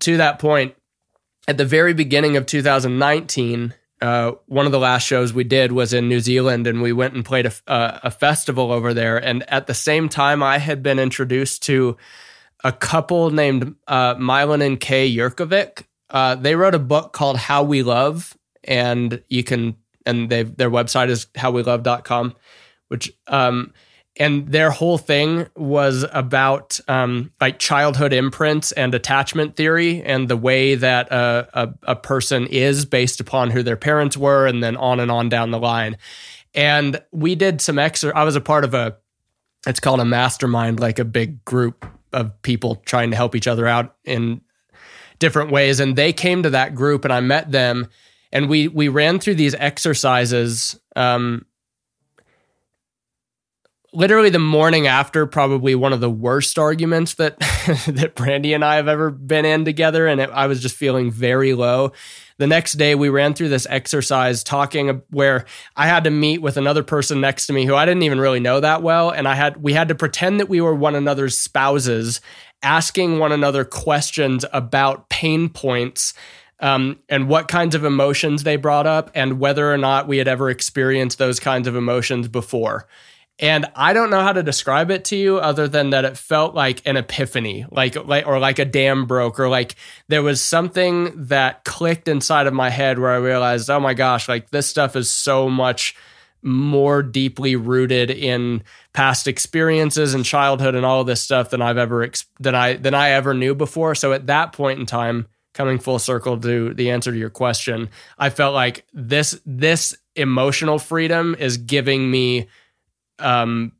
[0.00, 0.74] to that point,
[1.48, 5.92] at the very beginning of 2019, uh, one of the last shows we did was
[5.92, 9.16] in New Zealand, and we went and played a, a, a, festival over there.
[9.16, 11.96] And at the same time, I had been introduced to
[12.62, 15.84] a couple named uh, Milan and Kay Yerkovich.
[16.10, 20.70] Uh, they wrote a book called How We Love, and you can and they their
[20.70, 22.34] website is howwelove.com,
[22.88, 23.72] which um,
[24.18, 30.36] and their whole thing was about um, like childhood imprints and attachment theory and the
[30.36, 34.76] way that a, a, a, person is based upon who their parents were and then
[34.76, 35.98] on and on down the line.
[36.54, 38.96] And we did some extra i was a part of a
[39.66, 43.66] it's called a mastermind like a big group of people trying to help each other
[43.66, 44.40] out in
[45.18, 47.88] different ways and they came to that group and i met them
[48.32, 51.44] and we we ran through these exercises um,
[53.96, 57.38] literally the morning after probably one of the worst arguments that
[57.86, 61.10] that Brandy and I have ever been in together and it, I was just feeling
[61.10, 61.92] very low.
[62.38, 65.46] The next day we ran through this exercise talking where
[65.76, 68.40] I had to meet with another person next to me who I didn't even really
[68.40, 71.38] know that well and I had we had to pretend that we were one another's
[71.38, 72.20] spouses
[72.62, 76.14] asking one another questions about pain points
[76.60, 80.28] um, and what kinds of emotions they brought up and whether or not we had
[80.28, 82.86] ever experienced those kinds of emotions before.
[83.38, 86.54] And I don't know how to describe it to you other than that it felt
[86.54, 89.74] like an epiphany, like, like or like a dam broke, or like
[90.08, 94.26] there was something that clicked inside of my head where I realized, oh my gosh,
[94.26, 95.94] like this stuff is so much
[96.46, 102.08] more deeply rooted in past experiences and childhood and all this stuff than I've ever
[102.40, 103.94] than I than I ever knew before.
[103.94, 107.88] So at that point in time, coming full circle to the answer to your question,
[108.18, 112.48] I felt like this this emotional freedom is giving me
[113.18, 113.72] um,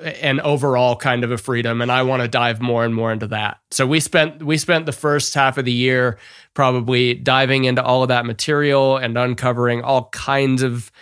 [0.00, 3.26] an overall kind of a freedom and I want to dive more and more into
[3.28, 3.58] that.
[3.70, 6.18] So we spent we spent the first half of the year
[6.54, 10.92] probably diving into all of that material and uncovering all kinds of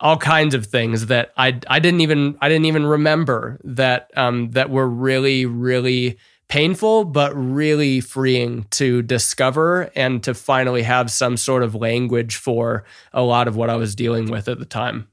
[0.00, 4.50] all kinds of things that I I didn't even I didn't even remember that um
[4.50, 6.18] that were really really
[6.48, 12.84] painful but really freeing to discover and to finally have some sort of language for
[13.12, 15.08] a lot of what I was dealing with at the time.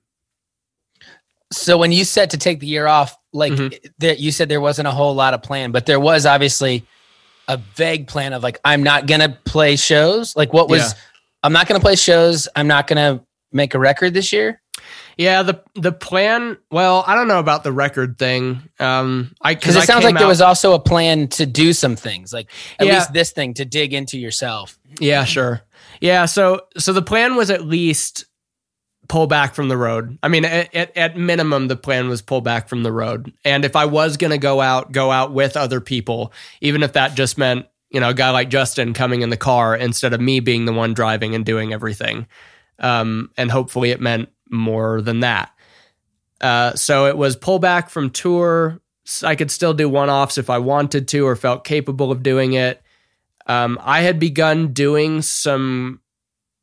[1.51, 3.75] So when you said to take the year off, like mm-hmm.
[3.99, 6.85] there, you said there wasn't a whole lot of plan, but there was obviously
[7.47, 10.35] a vague plan of like I'm not gonna play shows.
[10.35, 10.99] Like what was yeah.
[11.43, 12.47] I'm not gonna play shows.
[12.55, 14.61] I'm not gonna make a record this year.
[15.17, 16.57] Yeah, the the plan.
[16.71, 18.61] Well, I don't know about the record thing.
[18.79, 21.95] Um, I because it sounds like out, there was also a plan to do some
[21.95, 22.49] things, like
[22.79, 22.95] at yeah.
[22.95, 24.77] least this thing to dig into yourself.
[24.99, 25.61] Yeah, sure.
[26.01, 28.25] Yeah, so so the plan was at least
[29.07, 30.17] pull back from the road.
[30.23, 33.31] I mean, at, at, at, minimum, the plan was pull back from the road.
[33.43, 36.93] And if I was going to go out, go out with other people, even if
[36.93, 40.21] that just meant, you know, a guy like Justin coming in the car instead of
[40.21, 42.27] me being the one driving and doing everything.
[42.79, 45.51] Um, and hopefully it meant more than that.
[46.41, 48.79] Uh, so it was pull back from tour.
[49.23, 52.53] I could still do one offs if I wanted to or felt capable of doing
[52.53, 52.81] it.
[53.47, 56.01] Um, I had begun doing some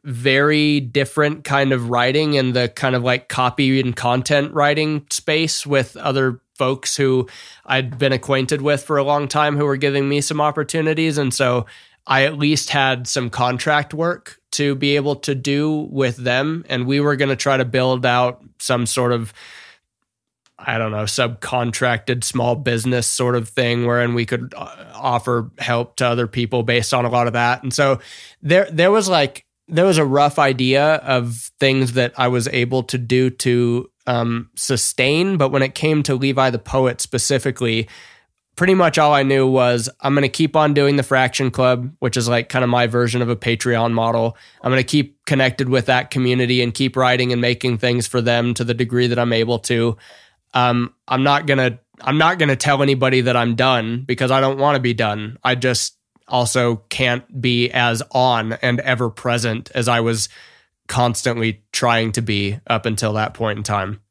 [0.04, 5.64] very different kind of writing in the kind of like copy and content writing space
[5.64, 7.28] with other folks who
[7.64, 11.18] I'd been acquainted with for a long time who were giving me some opportunities.
[11.18, 11.66] And so
[12.06, 16.64] I at least had some contract work to be able to do with them.
[16.68, 19.32] And we were going to try to build out some sort of
[20.64, 25.96] I don't know, subcontracted small business sort of thing wherein we could uh, offer help
[25.96, 27.62] to other people based on a lot of that.
[27.62, 27.98] And so
[28.42, 32.82] there there was like there was a rough idea of things that I was able
[32.84, 37.88] to do to um, sustain, but when it came to Levi the poet specifically,
[38.56, 41.92] pretty much all I knew was I'm going to keep on doing the Fraction Club,
[42.00, 44.36] which is like kind of my version of a Patreon model.
[44.62, 48.20] I'm going to keep connected with that community and keep writing and making things for
[48.20, 49.96] them to the degree that I'm able to.
[50.54, 54.58] Um, I'm not gonna I'm not gonna tell anybody that I'm done because I don't
[54.58, 55.38] want to be done.
[55.42, 55.96] I just
[56.28, 60.28] also can't be as on and ever present as I was
[60.88, 64.01] constantly trying to be up until that point in time.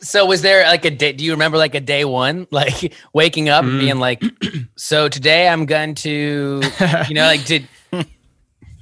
[0.00, 3.48] So was there like a day do you remember like a day one like waking
[3.48, 3.70] up mm.
[3.70, 4.22] and being like
[4.76, 6.60] so today I'm going to
[7.08, 7.68] you know like did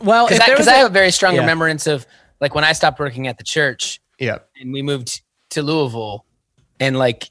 [0.01, 1.41] well cuz I, I, have a very strong yeah.
[1.41, 2.07] remembrance of
[2.41, 4.39] like when I stopped working at the church Yeah.
[4.61, 5.23] and we moved
[5.55, 6.25] to Louisville,
[6.79, 7.31] and like,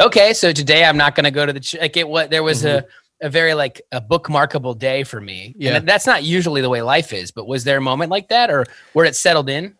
[0.00, 2.08] okay, so today I'm not going to go to the ch- like it.
[2.08, 2.86] What there was a
[3.22, 5.54] a very like a bookmarkable day for me.
[5.56, 5.76] Yeah.
[5.76, 7.30] and that's not usually the way life is.
[7.30, 9.74] But was there a moment like that, or where it settled in?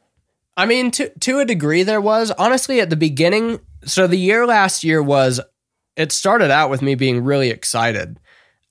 [0.56, 3.60] I mean, to to a degree, there was honestly at the beginning.
[3.84, 5.40] So the year last year was,
[5.96, 8.18] it started out with me being really excited.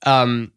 [0.04, 0.52] Um,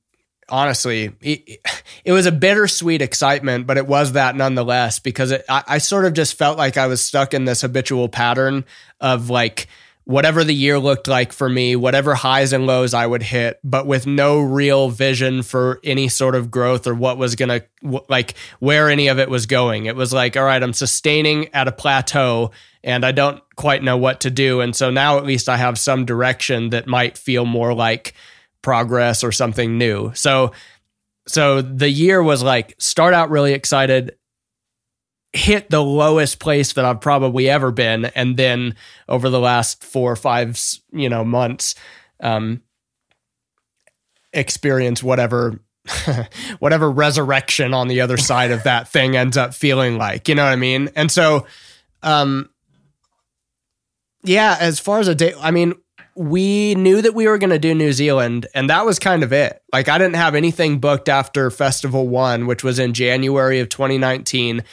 [0.50, 1.60] honestly, it,
[2.06, 6.06] it was a bittersweet excitement, but it was that nonetheless because it, I, I sort
[6.06, 8.66] of just felt like I was stuck in this habitual pattern
[9.00, 9.68] of like
[10.08, 13.86] whatever the year looked like for me, whatever highs and lows I would hit, but
[13.86, 18.36] with no real vision for any sort of growth or what was going to, like,
[18.60, 19.86] where any of it was going.
[19.86, 22.52] It was like, all right, I'm sustaining at a plateau
[22.86, 24.62] and I don't quite know what to do.
[24.62, 28.14] And so now at least I have some direction that might feel more like
[28.62, 30.14] progress or something new.
[30.14, 30.54] So,
[31.28, 34.17] so the year was like start out really excited,
[35.38, 38.76] hit the lowest place that I've probably ever been, and then
[39.08, 40.60] over the last four or five,
[40.92, 41.76] you know, months,
[42.20, 42.62] um,
[44.34, 45.60] experience whatever
[46.60, 50.28] whatever resurrection on the other side of that thing ends up feeling like.
[50.28, 50.90] You know what I mean?
[50.96, 51.46] And so,
[52.04, 52.50] um,
[54.24, 55.74] yeah, as far as a day, I mean,
[56.16, 59.32] we knew that we were going to do New Zealand, and that was kind of
[59.32, 59.62] it.
[59.72, 64.64] Like, I didn't have anything booked after Festival One, which was in January of 2019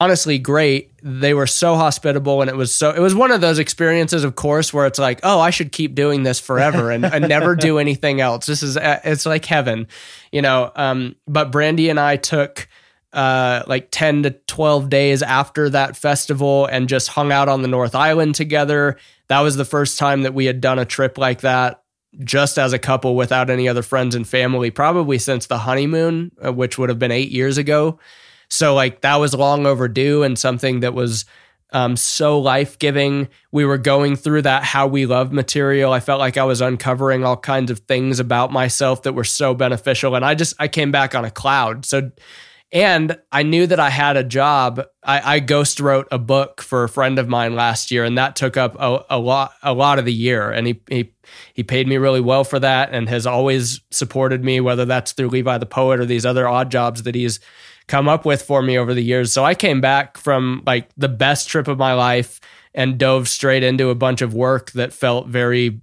[0.00, 0.92] honestly great.
[1.02, 4.36] They were so hospitable and it was so it was one of those experiences of
[4.36, 7.78] course where it's like, "Oh, I should keep doing this forever and, and never do
[7.80, 9.86] anything else." This is uh, it's like heaven,
[10.32, 10.72] you know.
[10.76, 12.68] Um but Brandy and I took
[13.12, 17.68] uh like 10 to 12 days after that festival and just hung out on the
[17.68, 18.96] North Island together.
[19.28, 21.82] That was the first time that we had done a trip like that
[22.24, 26.52] just as a couple without any other friends and family probably since the honeymoon, uh,
[26.52, 27.98] which would have been 8 years ago.
[28.48, 31.24] So like that was long overdue and something that was
[31.72, 33.28] um, so life giving.
[33.50, 35.92] We were going through that how we love material.
[35.92, 39.54] I felt like I was uncovering all kinds of things about myself that were so
[39.54, 41.84] beneficial, and I just I came back on a cloud.
[41.84, 42.10] So.
[42.72, 44.82] And I knew that I had a job.
[45.04, 48.34] I, I ghost wrote a book for a friend of mine last year, and that
[48.34, 50.50] took up a, a lot a lot of the year.
[50.50, 51.12] And he he
[51.54, 55.28] he paid me really well for that, and has always supported me, whether that's through
[55.28, 57.38] Levi the Poet or these other odd jobs that he's
[57.88, 59.32] come up with for me over the years.
[59.32, 62.40] So I came back from like the best trip of my life
[62.74, 65.80] and dove straight into a bunch of work that felt very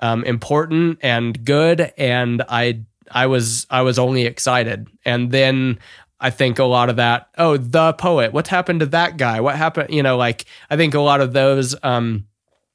[0.00, 1.92] um, important and good.
[1.96, 4.88] And I I was I was only excited.
[5.04, 5.78] And then
[6.20, 9.40] I think a lot of that, oh, the poet, what's happened to that guy?
[9.40, 9.90] What happened?
[9.94, 12.26] You know, like I think a lot of those um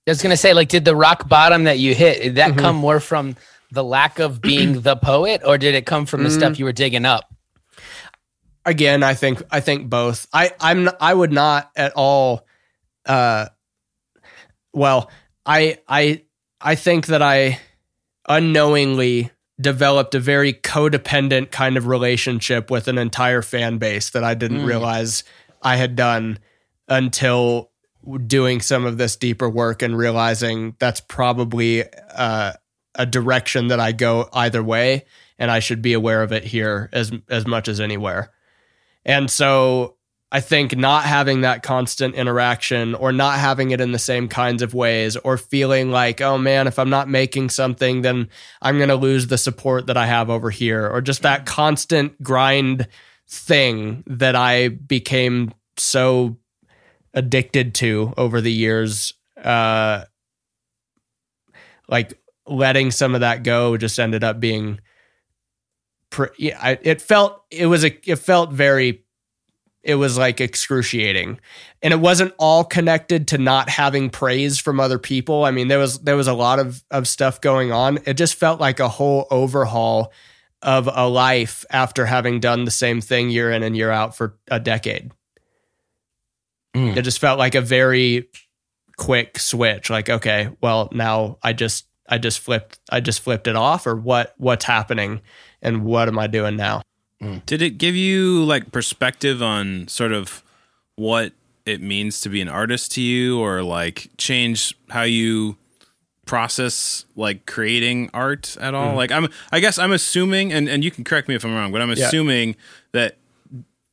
[0.08, 2.58] I was gonna say, like, did the rock bottom that you hit did that Mhm.
[2.58, 3.36] come more from
[3.72, 6.34] the lack of being the poet, or did it come from the Mm.
[6.34, 7.32] stuff you were digging up?
[8.66, 12.46] Again i think i think both i i'm i would not at all
[13.06, 13.46] uh
[14.74, 15.10] well
[15.46, 16.24] i i
[16.60, 17.60] i think that i
[18.28, 24.34] unknowingly developed a very codependent kind of relationship with an entire fan base that i
[24.34, 24.66] didn't Mm.
[24.68, 25.24] realize
[25.62, 26.40] i had done
[26.88, 27.72] until
[28.26, 31.84] doing some of this deeper work and realizing that's probably
[32.16, 32.54] uh,
[32.96, 35.06] a direction that i go either way
[35.38, 38.32] and i should be aware of it here as as much as anywhere
[39.06, 39.98] and so
[40.34, 44.62] I think not having that constant interaction or not having it in the same kinds
[44.62, 48.30] of ways or feeling like, oh man, if I'm not making something, then
[48.62, 52.22] I'm going to lose the support that I have over here or just that constant
[52.24, 52.88] grind
[53.28, 56.38] thing that I became so
[57.14, 59.14] addicted to over the years.
[59.36, 60.06] Uh,
[61.90, 62.18] like
[62.48, 64.80] letting some of that go just ended up being
[66.38, 69.04] yeah, I, it felt it was a it felt very
[69.84, 71.40] it was like excruciating.
[71.82, 75.44] And it wasn't all connected to not having praise from other people.
[75.44, 78.00] I mean there was there was a lot of of stuff going on.
[78.06, 80.12] It just felt like a whole overhaul
[80.62, 84.38] of a life after having done the same thing year in and year out for
[84.50, 85.12] a decade.
[86.76, 86.96] Mm.
[86.96, 88.30] it just felt like a very
[88.96, 93.58] quick switch like okay well now i just i just flipped i just flipped it
[93.58, 95.20] off or what what's happening
[95.62, 96.82] and what am i doing now
[97.20, 97.38] hmm.
[97.46, 100.44] Did it give you like perspective on sort of
[100.96, 101.34] what
[101.66, 105.56] it means to be an artist to you or like change how you
[106.26, 108.92] process like creating art at all?
[108.92, 108.96] Hmm.
[108.98, 111.72] Like I'm I guess I'm assuming and, and you can correct me if I'm wrong,
[111.72, 112.08] but I'm Yeah.
[112.08, 112.56] assuming
[112.94, 113.18] that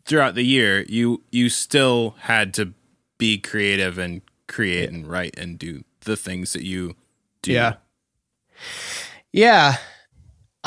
[0.07, 2.73] throughout the year you you still had to
[3.19, 6.95] be creative and create and write and do the things that you
[7.43, 7.53] do.
[7.53, 7.75] Yeah.
[9.33, 9.77] Yeah.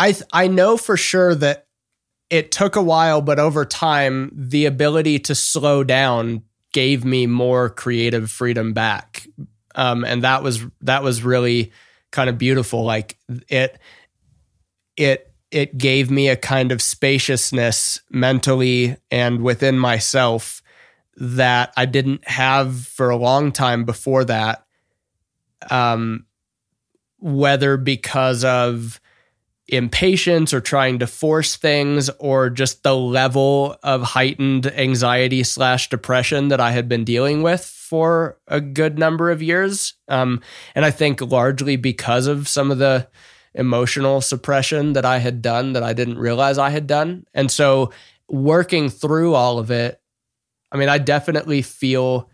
[0.02, 1.68] I I know for sure that
[2.32, 6.42] it took a while, but over time, the ability to slow down
[6.74, 9.28] gave me more creative freedom back.
[9.76, 11.72] Um, and that was that was really
[12.10, 12.84] kind of beautiful.
[12.84, 13.78] Like it
[14.98, 20.64] it it gave me a kind of spaciousness mentally and within myself
[21.18, 24.66] that I didn't have for a long time before that.
[25.70, 26.26] Um,
[27.20, 29.01] whether because of
[29.68, 36.50] impatience or trying to force things or just the level of heightened anxiety slash depression
[36.50, 39.94] that I had been dealing with for a good number of years.
[40.08, 40.42] Um,
[40.76, 43.08] and I think largely because of some of the
[43.54, 47.26] emotional suppression that I had done that I didn't realize I had done.
[47.34, 47.92] And so
[48.30, 50.02] working through all of it,
[50.72, 52.30] I mean, I definitely feel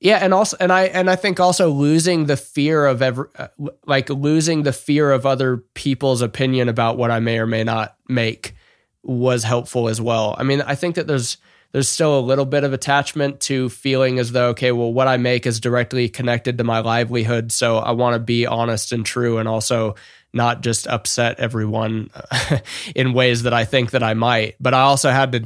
[0.00, 3.48] yeah, and also, and I and I think also losing the fear of ever, uh,
[3.84, 7.96] like losing the fear of other people's opinion about what I may or may not
[8.08, 8.54] make
[9.02, 10.36] was helpful as well.
[10.38, 11.38] I mean, I think that there's
[11.72, 15.16] there's still a little bit of attachment to feeling as though okay, well, what I
[15.16, 19.38] make is directly connected to my livelihood, so I want to be honest and true,
[19.38, 19.96] and also
[20.32, 22.10] not just upset everyone
[22.94, 24.54] in ways that I think that I might.
[24.60, 25.44] But I also had to,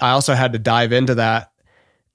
[0.00, 1.51] I also had to dive into that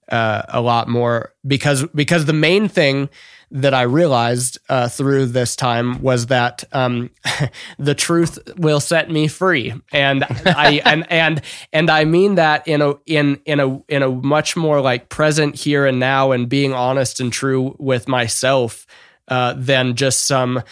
[0.09, 3.09] uh, a lot more because because the main thing
[3.49, 7.11] that I realized uh, through this time was that um,
[7.79, 12.81] the truth will set me free, and I and and and I mean that in
[12.81, 16.73] a in in a in a much more like present here and now, and being
[16.73, 18.85] honest and true with myself
[19.27, 20.63] uh, than just some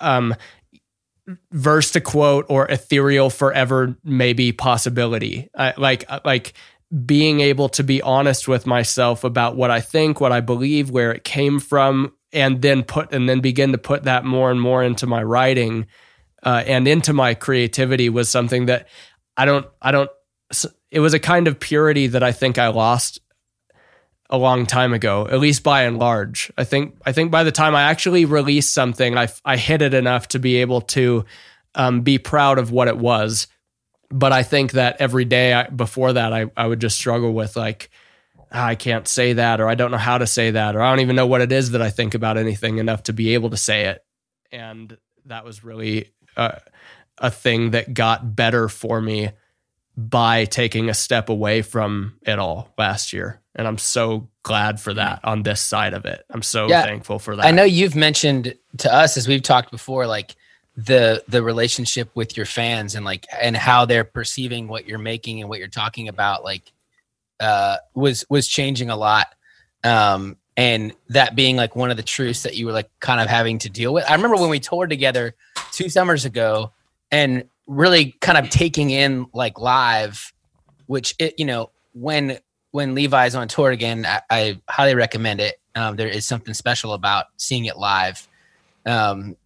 [0.00, 0.34] um,
[1.52, 5.50] verse to quote or ethereal forever maybe possibility.
[5.54, 6.54] I, like like
[7.04, 11.12] being able to be honest with myself about what I think, what I believe, where
[11.12, 14.82] it came from, and then put and then begin to put that more and more
[14.82, 15.86] into my writing
[16.42, 18.88] uh, and into my creativity was something that
[19.36, 20.10] I don't I don't.
[20.90, 23.20] It was a kind of purity that I think I lost
[24.28, 26.52] a long time ago, at least by and large.
[26.56, 29.94] I think I think by the time I actually released something, I I hit it
[29.94, 31.24] enough to be able to
[31.74, 33.46] um, be proud of what it was
[34.10, 37.56] but I think that every day I, before that, I, I would just struggle with
[37.56, 37.90] like,
[38.52, 40.90] ah, I can't say that, or I don't know how to say that, or I
[40.90, 43.50] don't even know what it is that I think about anything enough to be able
[43.50, 44.04] to say it.
[44.50, 44.96] And
[45.26, 46.56] that was really uh,
[47.18, 49.30] a thing that got better for me
[49.96, 53.40] by taking a step away from it all last year.
[53.54, 56.24] And I'm so glad for that on this side of it.
[56.30, 57.44] I'm so yeah, thankful for that.
[57.44, 60.34] I know you've mentioned to us as we've talked before, like
[60.76, 65.40] the the relationship with your fans and like and how they're perceiving what you're making
[65.40, 66.72] and what you're talking about like
[67.40, 69.26] uh was was changing a lot.
[69.84, 73.28] Um and that being like one of the truths that you were like kind of
[73.28, 74.04] having to deal with.
[74.08, 75.34] I remember when we toured together
[75.72, 76.72] two summers ago
[77.10, 80.32] and really kind of taking in like live
[80.86, 82.36] which it you know when
[82.72, 85.60] when levi's on tour again i, I highly recommend it.
[85.74, 88.26] Um, there is something special about seeing it live.
[88.84, 89.36] Um,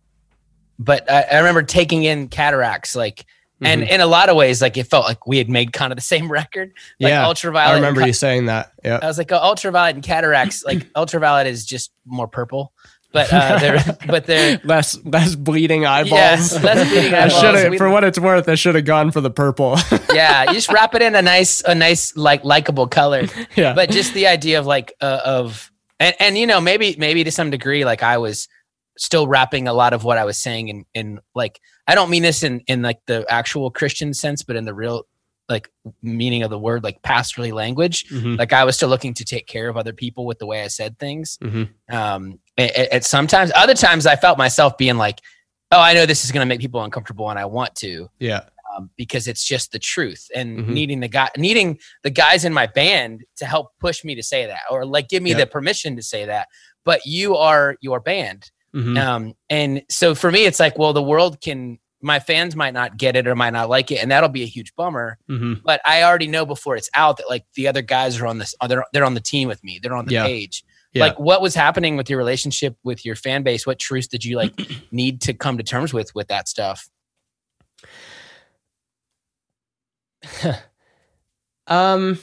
[0.78, 3.26] but I, I remember taking in cataracts like
[3.60, 3.92] and mm-hmm.
[3.92, 6.02] in a lot of ways like it felt like we had made kind of the
[6.14, 9.36] same record like yeah ultraviolet i remember you saying that yeah i was like oh,
[9.36, 12.72] ultraviolet and cataracts like ultraviolet is just more purple
[13.14, 16.10] but uh, they're but they're less less bleeding eyeballs.
[16.10, 17.44] Yes, less bleeding eyeballs.
[17.44, 19.78] I should for what it's worth, I should have gone for the purple.
[20.12, 23.28] yeah, you just wrap it in a nice a nice like likable color.
[23.55, 25.70] Yeah, but just the idea of like uh, of
[26.01, 28.48] and and you know maybe maybe to some degree like I was
[28.97, 32.23] still wrapping a lot of what I was saying in in like I don't mean
[32.23, 35.07] this in in like the actual Christian sense, but in the real
[35.49, 35.71] like
[36.03, 38.09] meaning of the word, like pastorally language.
[38.09, 38.37] Mm-hmm.
[38.37, 40.69] Like I was still looking to take care of other people with the way I
[40.69, 41.39] said things.
[41.43, 41.95] Mm-hmm.
[41.95, 45.21] Um, at, sometimes, other times, I felt myself being like,
[45.71, 48.45] "Oh, I know this is going to make people uncomfortable, and I want to." Yeah.
[48.75, 50.73] Um, because it's just the truth, and mm-hmm.
[50.73, 54.47] needing the guy, needing the guys in my band to help push me to say
[54.47, 56.49] that, or like give me the permission to say that.
[56.85, 58.98] But you are your band, Mm-hmm.
[58.98, 62.96] Um, and so for me, it's like, well, the world can, my fans might not
[62.96, 65.18] get it or might not like it, and that'll be a huge bummer.
[65.30, 65.55] Mm-hmm.
[65.64, 68.55] But I already know before it's out that like the other guys are on this,
[68.68, 70.24] they're, they're on the team with me, they're on the yeah.
[70.24, 70.64] page.
[70.92, 71.06] Yeah.
[71.06, 73.66] Like, what was happening with your relationship with your fan base?
[73.66, 74.55] What truths did you like
[74.92, 76.88] need to come to terms with with that stuff?
[81.66, 82.18] um,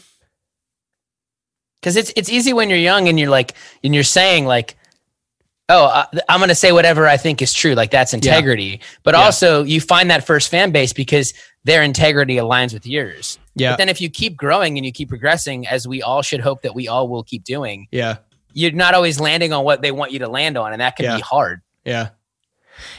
[1.81, 4.77] because it's it's easy when you're young and you're like and you're saying like
[5.71, 7.73] oh, uh, I'm going to say whatever I think is true.
[7.73, 8.63] Like that's integrity.
[8.63, 8.85] Yeah.
[9.03, 9.21] But yeah.
[9.21, 11.33] also, you find that first fan base because
[11.63, 13.39] their integrity aligns with yours.
[13.55, 13.71] Yeah.
[13.71, 16.61] But then if you keep growing and you keep progressing, as we all should hope
[16.63, 18.17] that we all will keep doing, yeah,
[18.53, 21.05] you're not always landing on what they want you to land on, and that can
[21.05, 21.15] yeah.
[21.15, 21.61] be hard.
[21.85, 22.09] Yeah.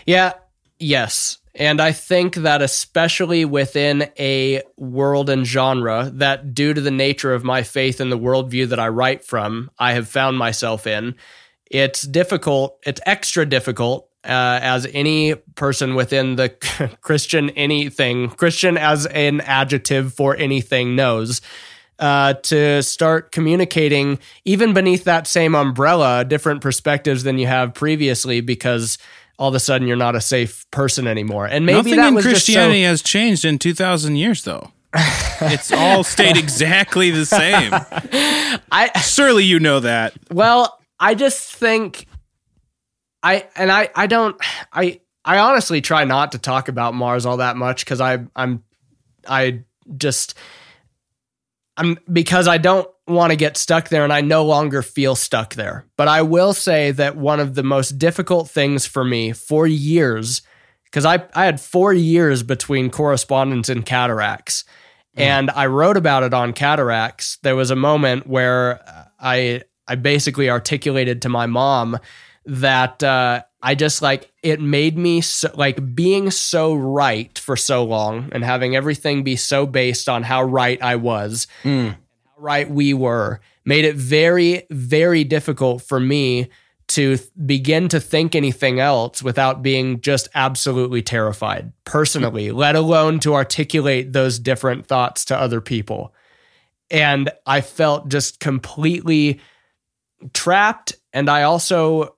[0.07, 0.33] Yeah.
[0.79, 1.39] Yes.
[1.55, 7.35] And I think that especially within a world and genre that due to the nature
[7.35, 11.15] of my faith and the worldview that I write from, I have found myself in,
[11.73, 16.51] it's difficult, it's extra difficult uh, as any person within the
[17.01, 21.41] Christian anything, Christian as an adjective for anything knows,
[21.99, 28.41] uh, to start communicating even beneath that same umbrella, different perspectives than you have previously
[28.41, 28.99] because
[29.39, 31.47] all of a sudden you're not a safe person anymore.
[31.47, 34.71] And maybe Nothing that in was Christianity just has changed in 2,000 years, though.
[35.41, 37.71] it's all stayed exactly the same.
[38.71, 40.13] I Surely you know that.
[40.31, 42.07] Well, I just think
[43.25, 44.37] I and I I don't
[44.73, 48.63] I I honestly try not to talk about Mars all that much cuz I I'm
[49.29, 49.65] I
[49.97, 50.35] just
[51.77, 55.57] I'm because I don't want to get stuck there and I no longer feel stuck
[55.57, 55.87] there.
[55.97, 60.41] But I will say that one of the most difficult things for me for years
[60.93, 64.63] cuz I I had 4 years between correspondence and cataracts
[65.17, 65.23] mm.
[65.23, 67.39] and I wrote about it on cataracts.
[67.43, 68.81] There was a moment where
[69.19, 69.63] I
[69.93, 71.99] I basically articulated to my mom
[72.47, 77.85] that uh, I just like it made me so, like being so right for so
[77.85, 81.47] long and having everything be so based on how right I was,
[81.91, 81.97] how
[82.39, 86.49] right we were, made it very very difficult for me
[86.89, 93.21] to th- begin to think anything else without being just absolutely terrified personally, let alone
[93.21, 96.15] to articulate those different thoughts to other people.
[96.91, 99.39] And I felt just completely
[100.33, 100.95] trapped.
[101.13, 102.17] And I also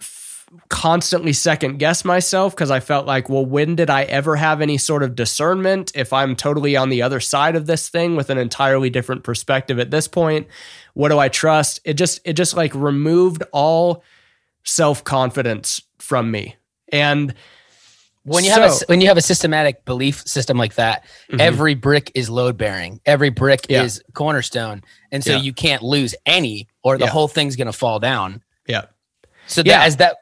[0.00, 4.60] f- constantly second guess myself because I felt like, well, when did I ever have
[4.60, 8.30] any sort of discernment if I'm totally on the other side of this thing with
[8.30, 10.46] an entirely different perspective at this point?
[10.94, 11.80] What do I trust?
[11.84, 14.02] It just, it just like removed all
[14.64, 16.56] self confidence from me.
[16.92, 17.34] And
[18.22, 21.04] when you have a, when you have a systematic belief system like that,
[21.38, 23.00] every brick is load bearing.
[23.06, 23.72] Every brick Mm-hmm.
[23.72, 23.82] Yeah.
[23.84, 24.82] is cornerstone,
[25.12, 25.42] and so Yeah.
[25.42, 27.10] you can't lose any, or the Yeah.
[27.10, 28.42] whole thing's going to fall down.
[28.66, 28.84] yeah.
[29.48, 29.78] So Yeah.
[29.78, 30.16] that as that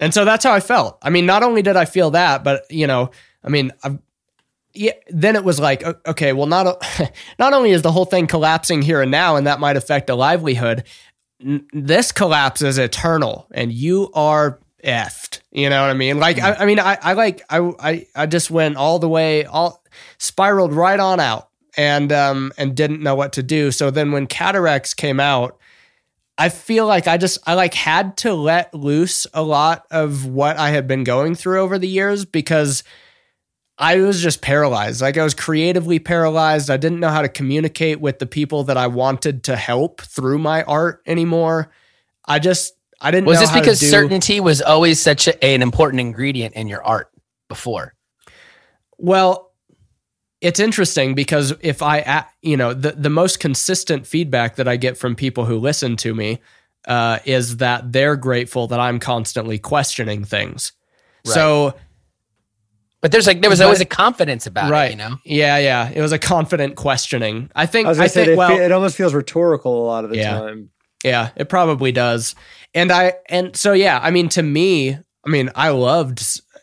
[0.00, 0.98] And so that's how I felt.
[1.02, 3.10] I mean, not only did I feel that, but you know,
[3.44, 3.98] I mean, i
[4.74, 4.92] yeah.
[5.08, 6.66] Then it was like, okay, well, not
[7.38, 10.14] not only is the whole thing collapsing here and now, and that might affect a
[10.14, 10.84] livelihood.
[11.44, 15.40] n- This collapse is eternal, and you are effed.
[15.50, 16.18] You know what I mean?
[16.20, 19.46] Like, I, I mean, I, I like, I, I, I just went all the way,
[19.46, 19.82] all
[20.18, 23.70] spiraled right on out, and um, and didn't know what to do.
[23.72, 25.56] So then when cataracts came out.
[26.38, 30.58] I feel like I just I like had to let loose a lot of what
[30.58, 32.84] I had been going through over the years because
[33.78, 35.00] I was just paralyzed.
[35.00, 36.70] Like I was creatively paralyzed.
[36.70, 40.38] I didn't know how to communicate with the people that I wanted to help through
[40.38, 41.70] my art anymore.
[42.26, 45.28] I just I didn't was know this how to because do- certainty was always such
[45.28, 47.10] a, an important ingredient in your art
[47.48, 47.94] before.
[48.98, 49.45] Well,
[50.40, 54.98] it's interesting because if I, you know, the, the most consistent feedback that I get
[54.98, 56.40] from people who listen to me
[56.86, 60.72] uh, is that they're grateful that I'm constantly questioning things.
[61.24, 61.74] So,
[63.00, 64.86] But there's like there was But- always a confidence about right.
[64.86, 65.16] it, you know.
[65.24, 65.90] Yeah, yeah.
[65.92, 67.50] It was a confident questioning.
[67.54, 69.86] I think, I was I, say think, it, well, fe- it almost feels rhetorical a
[69.86, 70.38] lot of the Yeah.
[70.38, 70.70] time.
[71.04, 72.34] Yeah, it probably does.
[72.74, 76.22] And I and so yeah, I mean to me, I mean I loved,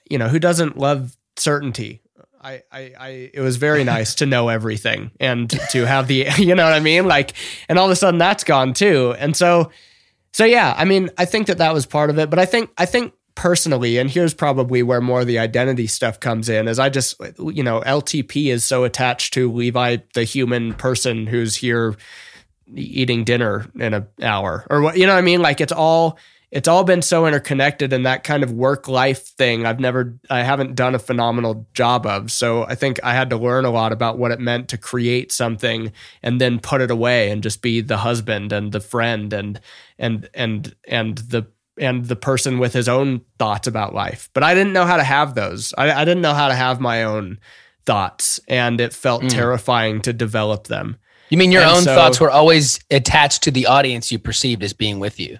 [0.10, 2.02] you know, who doesn't love certainty?
[2.44, 6.56] I I, I it was very nice to know everything and to have the you
[6.56, 7.06] know what I mean?
[7.06, 7.34] Like
[7.70, 9.16] and all of a sudden that's gone too.
[9.18, 9.72] And so
[10.34, 12.72] so yeah, I mean, I think that that was part of it, but I think
[12.78, 16.78] I think personally and here's probably where more of the identity stuff comes in is
[16.78, 21.96] I just you know, LTP is so attached to Levi the human person who's here
[22.76, 26.18] eating dinner in an hour or what you know what I mean like it's all
[26.54, 30.44] it's all been so interconnected and that kind of work life thing I've never I
[30.44, 32.32] haven't done a phenomenal job of.
[32.32, 35.32] So I think I had to learn a lot about what it meant to create
[35.32, 39.60] something and then put it away and just be the husband and the friend and
[39.98, 41.48] and and and the
[41.80, 44.30] and the person with his own thoughts about life.
[44.34, 45.74] But I didn't know how to have those.
[45.76, 47.40] I, I didn't know how to have my own
[47.88, 49.30] thoughts and it felt mm.
[49.30, 50.98] terrifying to develop them.
[51.30, 54.62] You mean your And own so- thoughts were always attached to the audience you perceived
[54.62, 55.40] as being with you.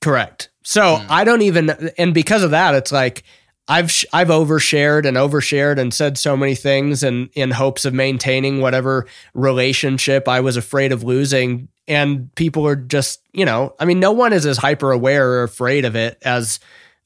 [0.00, 0.48] Correct.
[0.64, 1.06] So hmm.
[1.08, 3.22] I don't even, and because of that, it's like
[3.66, 7.94] I've sh- I've overshared and overshared and said so many things, and in hopes of
[7.94, 11.68] maintaining whatever relationship I was afraid of losing.
[11.86, 15.42] And people are just, you know, I mean, no one is as hyper aware or
[15.42, 16.60] afraid of it as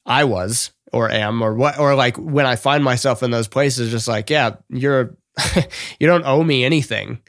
[0.05, 3.91] I was or am or what or like when I find myself in those places,
[3.91, 5.17] just like, yeah, you're
[5.99, 7.21] you don't owe me anything.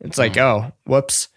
[0.00, 0.40] It's like, hmm.
[0.40, 1.28] oh, whoops.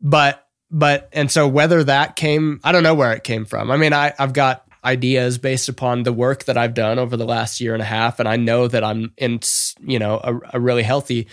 [0.00, 0.43] But
[0.74, 3.70] but and so whether that came, I don't know where it came from.
[3.70, 7.24] I mean, I I've got ideas based upon the work that I've done over the
[7.24, 8.18] last year and a half.
[8.18, 9.38] And I know that I'm in,
[9.80, 11.28] you know, a, a really healthy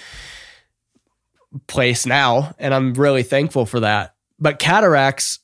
[1.68, 2.54] place now.
[2.60, 4.14] And I'm really thankful for that.
[4.40, 5.40] But cataracts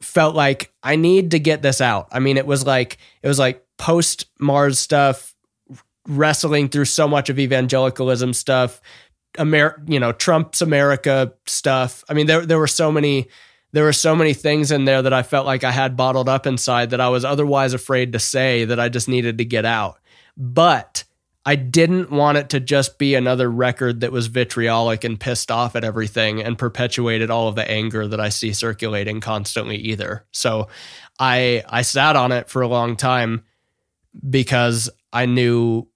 [0.00, 2.08] felt like I need to get this out.
[2.12, 5.34] I mean, it was like, it was like post Mars stuff,
[6.08, 8.80] wrestling through so much of evangelicalism stuff,
[9.38, 12.04] Amer- you know, Trump's America stuff.
[12.08, 13.28] I mean, there, there were so many,
[13.72, 16.46] there were so many things in there that I felt like I had bottled up
[16.46, 19.98] inside that I was otherwise afraid to say that I just needed to get out.
[20.36, 21.04] But
[21.46, 25.74] I didn't want it to just be another record that was vitriolic and pissed off
[25.74, 30.26] at everything and perpetuated all of the anger that I see circulating constantly either.
[30.32, 30.68] So
[31.18, 33.44] I I sat on it for a long time
[34.28, 35.88] because I knew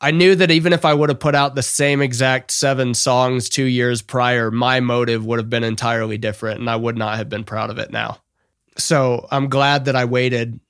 [0.00, 3.48] I knew that even if I would have put out the same exact seven songs
[3.48, 7.28] 2 years prior, my motive would have been entirely different and I would not have
[7.28, 8.18] been proud of it now.
[8.76, 10.60] So I'm glad that I waited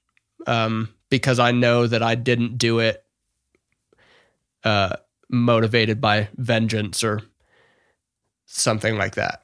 [0.46, 3.05] um, because I know that I didn't do it
[4.62, 4.96] uh,
[5.28, 7.22] motivated by vengeance or
[8.46, 9.42] something like that.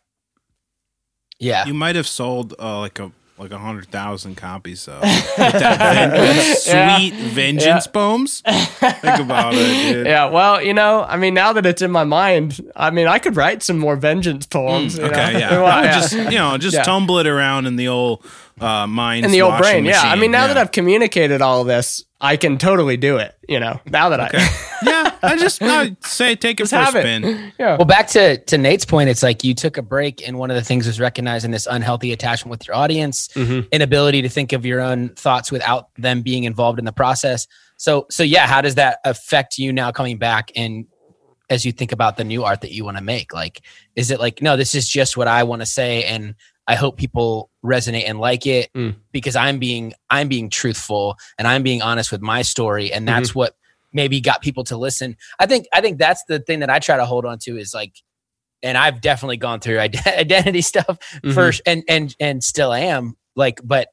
[1.38, 1.64] Yeah.
[1.64, 3.10] You might have sold uh, like a
[3.40, 4.84] like a hundred thousand copies
[5.38, 7.92] that sweet vengeance Yeah.
[7.92, 8.42] poems.
[8.42, 10.06] Think about it, dude.
[10.06, 13.18] Yeah, well, you know, I mean, now that it's in my mind, I mean, I
[13.18, 14.96] could write some more vengeance poems.
[14.98, 15.06] Mm, know?
[15.08, 15.50] Okay, yeah.
[15.62, 15.92] Well, yeah.
[16.00, 16.82] Just you know, just Yeah.
[16.82, 18.22] tumble it around in the old
[18.60, 19.84] uh, mind in the old washing brain.
[19.86, 20.48] Yeah, I mean, now yeah.
[20.48, 23.34] that I've communicated all of this, I can totally do it.
[23.48, 24.30] You know, now that I,
[24.82, 27.02] yeah, I just I say take it Just for a have it.
[27.02, 27.52] spin.
[27.58, 30.50] yeah, Well, back to to Nate's point, it's like you took a break, and one
[30.50, 33.70] of the things was recognizing this unhealthy attachment with your audience, Mhm.
[33.72, 37.46] inability to think of your own thoughts without them being involved in the process.
[37.76, 40.84] So, so yeah, how does that affect you now coming back and
[41.48, 43.32] as you think about the new art that you want to make?
[43.34, 43.62] Like,
[43.96, 46.34] is it like, no, this is just what I want to say, and
[46.68, 48.94] I hope people resonate and like it Mm.
[49.12, 53.34] because I'm being I'm being truthful and I'm being honest with my story, and that's
[53.34, 53.54] what
[53.92, 55.16] maybe got people to listen.
[55.38, 57.74] I think I think that's the thing that I try to hold on to is
[57.74, 57.92] like,
[58.62, 61.34] and I've definitely gone through ide- identity stuff Mhm.
[61.34, 63.88] first, and and and still am like, but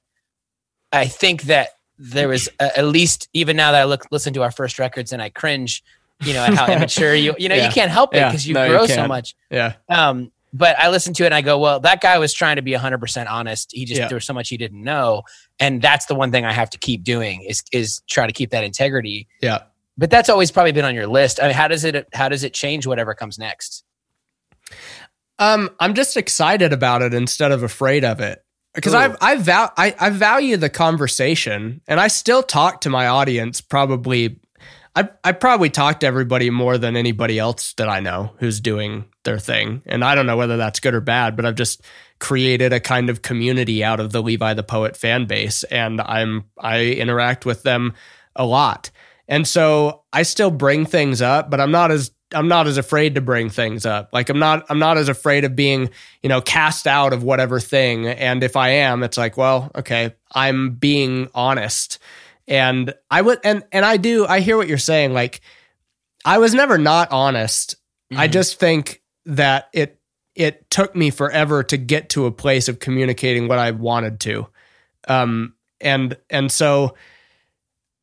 [0.92, 1.70] I think that
[2.00, 5.22] there was at least even now that I look listen to our first records and
[5.22, 5.84] I cringe,
[6.22, 7.66] you know, at how immature you you know Yeah.
[7.68, 8.30] you can't help it Yeah.
[8.30, 9.36] because you No, you grow so much.
[9.50, 12.56] yeah, Um, but I listen to it and I go, well, that guy was trying
[12.56, 13.72] to be 100% honest.
[13.74, 14.08] He just Yeah.
[14.08, 15.24] there was so much he didn't know,
[15.60, 18.52] and that's the one thing I have to keep doing is is try to keep
[18.52, 19.28] that integrity.
[19.42, 19.60] yeah.
[20.00, 21.40] But that's always probably been on your list.
[21.42, 23.84] I mean, how does it how does it change whatever comes next?
[25.40, 28.44] Um, I'm just excited about it instead of afraid of it
[28.74, 33.08] because I I, val- I I value the conversation and I still talk to my
[33.08, 34.40] audience probably.
[34.98, 39.06] I I probably talk to everybody more than anybody else that I know who's doing
[39.26, 41.84] their thing, and I don't know whether that's good or bad, but I've just
[42.20, 46.46] created a kind of community out of the Levi the Poet fan base, and I'm
[46.58, 47.94] I interact with them
[48.36, 48.90] a lot,
[49.28, 53.14] and so I still bring things up, but I'm not as I'm not as afraid
[53.16, 54.10] to bring things up.
[54.12, 55.92] Like I'm not I'm not as afraid of being,
[56.24, 58.08] you know, cast out of whatever thing.
[58.08, 62.00] And if I am, it's like, well, okay, I'm being honest.
[62.48, 65.14] And I would and and I do I hear what you're saying.
[65.14, 65.42] Like
[66.26, 67.76] I was never not honest.
[68.16, 68.32] I Mhm.
[68.32, 70.00] just think that it
[70.36, 74.48] it took me forever to get to a place of communicating what I wanted to.
[75.08, 76.96] Um and and so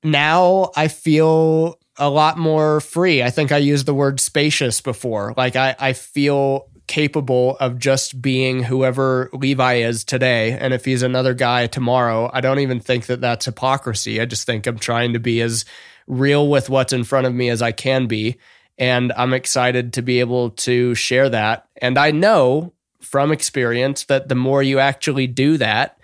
[0.02, 3.22] now I feel a lot more free.
[3.22, 5.32] I think I used the word spacious before.
[5.36, 10.52] Like I, I feel capable of just being whoever Levi is today.
[10.52, 14.20] And if he's another guy tomorrow, I don't even think that that's hypocrisy.
[14.20, 15.64] I just think I'm trying to be as
[16.06, 18.36] real with what's in front of me as I can be.
[18.76, 21.66] And I'm excited to be able to share that.
[21.80, 25.98] And I know from experience that the more you actually do that,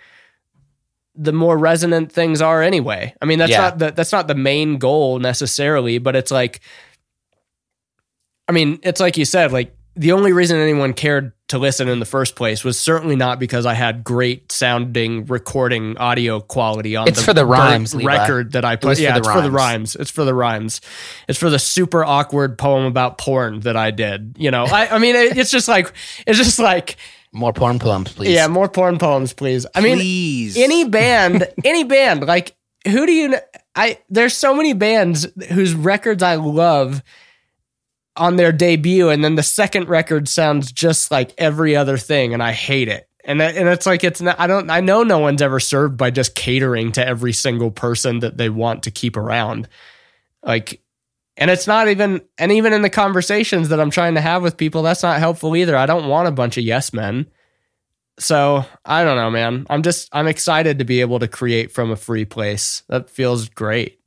[1.13, 3.13] the more resonant things are anyway.
[3.21, 3.61] I mean, that's Yeah.
[3.61, 6.61] not the that's not the main goal necessarily, but it's like
[8.47, 11.99] I mean, it's like you said, like the only reason anyone cared to listen in
[11.99, 17.09] the first place was certainly not because I had great sounding recording audio quality on
[17.09, 18.07] It's the for the burnt rhymes, Levi.
[18.07, 18.87] record that I put.
[18.89, 19.53] was for Yeah, the it's for the rhymes.
[19.53, 19.95] rhymes.
[19.97, 20.81] It's for the rhymes.
[21.27, 24.35] It's for the super awkward poem about porn that I did.
[24.39, 25.91] You know, I, I mean, it, it's just like
[26.25, 26.95] it's just like
[27.33, 28.29] More porn plums, please.
[28.33, 29.65] yeah, more porn poems, please.
[29.75, 30.57] I mean, Please.
[30.57, 32.55] any band, any band, like
[32.87, 33.39] who do you know?
[33.75, 37.03] I there's so many bands whose records I love
[38.21, 42.41] on their debut, and then the second record sounds just like every other thing, and
[42.41, 43.09] I hate it.
[43.25, 44.39] And that- and it's like it's not.
[44.39, 44.69] I don't.
[44.69, 48.49] I know no one's ever served by just catering to every single person that they
[48.49, 49.67] want to keep around.
[50.43, 50.81] Like,
[51.37, 52.21] and it's not even.
[52.37, 55.55] And even in the conversations that I'm trying to have with people, that's not helpful
[55.55, 55.75] either.
[55.77, 57.27] I don't want a bunch of yes men.
[58.19, 59.65] so I don't know, man.
[59.69, 62.83] I'm just I'm excited to be able to create from a free place.
[62.89, 63.99] That feels great.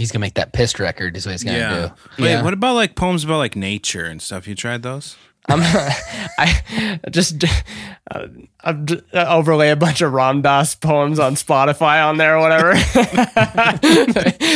[0.00, 1.16] He's gonna make that pissed record.
[1.16, 1.88] Is what he's gonna Yeah.
[2.16, 2.22] do.
[2.24, 2.42] Wait, Yeah.
[2.42, 4.48] what about like poems about like nature and stuff?
[4.48, 5.16] You tried those?
[5.48, 5.60] I'm
[6.38, 7.42] I just
[8.10, 8.26] uh,
[8.62, 12.74] I'll d- overlay a bunch of Ram Dass poems on Spotify on there or whatever.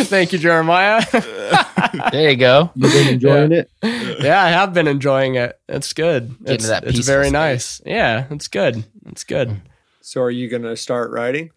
[0.04, 1.04] Thank you, Jeremiah.
[2.10, 2.70] There you go.
[2.74, 3.70] You've been enjoying it.
[3.82, 5.56] yeah, I have been enjoying it.
[5.68, 6.30] It's good.
[6.44, 7.32] Get It's, into that it's very space.
[7.32, 7.80] nice.
[7.86, 8.84] Yeah, it's good.
[9.06, 9.60] It's good.
[10.00, 11.50] So are you gonna start writing?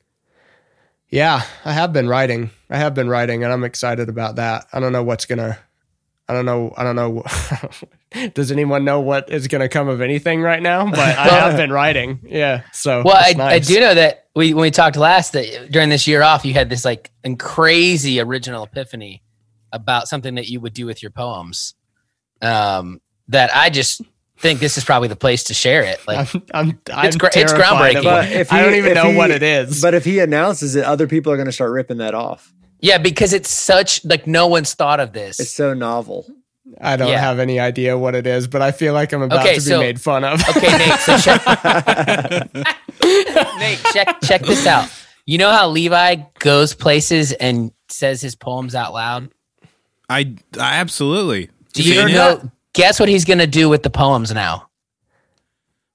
[1.10, 2.50] Yeah, I have been writing.
[2.70, 4.68] I have been writing, and I'm excited about that.
[4.74, 5.58] I don't know what's gonna.
[6.28, 6.74] I don't know.
[6.76, 7.24] I don't know.
[8.34, 10.90] Does anyone know what is gonna come of anything right now?
[10.90, 12.20] But I have been writing.
[12.24, 12.64] Yeah.
[12.74, 15.90] So Well, I, it's I do know that we when we talked last that during
[15.90, 19.24] this year off, you had this like crazy original epiphany
[19.72, 21.76] about something that you would do with your poems.
[22.42, 24.02] Um, that I just
[24.40, 26.00] think this is probably the place to share it.
[26.08, 28.00] Like, I'm, I'm, I'm It's gra- it's groundbreaking.
[28.00, 28.04] it.
[28.04, 29.82] But if I don't even if know he- what it is.
[29.82, 32.54] But if he announces it, other people are gonna start ripping that off.
[32.80, 35.40] yeah, because it's such like no one's thought of this.
[35.40, 36.26] It's so novel.
[36.82, 37.20] I don't yeah.
[37.20, 39.62] have any idea what it is, but I feel like I'm about Okay, to be
[39.62, 40.42] so- made fun of.
[40.50, 41.00] Okay, Nate.
[41.00, 42.54] So check,
[43.60, 44.90] Nate, check check this out.
[45.26, 49.30] You know how Levi goes places and says his poems out loud.
[50.10, 51.50] I, I absolutely.
[51.74, 52.14] Do you Seen it?
[52.14, 52.52] know?
[52.78, 54.70] Guess what he's gonna do with the poems now?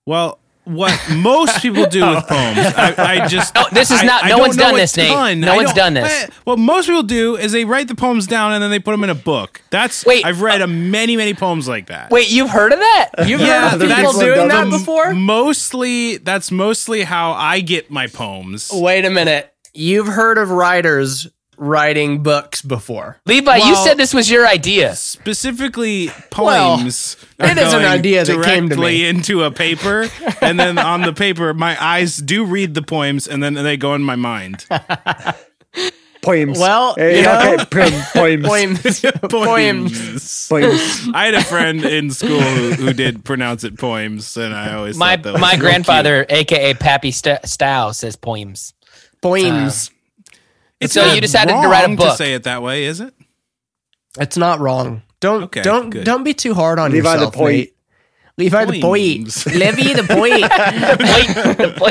[0.05, 3.55] Well, what most people do with poems, I, I just.
[3.55, 5.39] No, this is not- I no don't one's done a this, Nate.
[5.39, 6.25] No I one's done this.
[6.25, 8.93] Eh, what most people do is they write the poems down and then they put
[8.93, 9.61] them in a book.
[9.71, 12.11] That's Wait, I've read uh, a many many poems like that.
[12.11, 13.11] Wait, you've heard of that?
[13.27, 15.15] You've Yeah, heard of that's- people doing that before?
[15.15, 18.71] Mostly, that's mostly how I get my poems.
[18.73, 19.53] Wait a minute.
[19.75, 21.29] You've heard of writers
[21.63, 23.19] writing books before.
[23.27, 24.95] Levi, you said this was your idea.
[24.97, 27.17] Specifically, poems.
[27.39, 29.07] it are is an idea that came to directly me.
[29.09, 30.09] into a paper,
[30.41, 33.95] and then on the paper, my eyes do read the poems, and then they go
[33.95, 34.67] in my mind.
[36.23, 36.57] Poems.
[36.57, 37.65] Well, Hey, you know- okay,
[38.13, 39.01] poem- poems.
[39.01, 39.01] Poems.
[39.29, 40.49] Poems.
[40.49, 41.09] Poems.
[41.15, 44.97] I had a friend in school who, who did pronounce it poems, and I always
[44.97, 48.73] My thought that was my real grandfather, aka Pappy St- Stow, says poems.
[49.21, 49.89] Poems.
[49.89, 49.92] Uh,
[50.83, 50.85] cute.
[50.85, 52.11] It's So not you decided to write a book.
[52.11, 53.15] To say it that way, is it?
[54.19, 55.03] It's not wrong.
[55.21, 56.05] Don't Okay, don't good.
[56.05, 57.15] don't be too hard on yourself.
[57.15, 57.53] Levi the yourself, poet.
[57.57, 57.75] Nate.
[58.39, 59.45] Levi the Poems.
[59.45, 59.57] poet.
[59.57, 60.43] Levy the poet.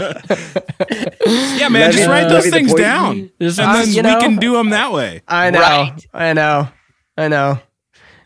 [1.57, 3.95] Yeah, man, Levy- just write uh, those Levy things down, Just, and uh, then you
[3.97, 5.21] we know, can do them that way.
[5.27, 5.59] I know.
[5.59, 6.07] Right.
[6.13, 6.67] I know.
[7.17, 7.59] I know.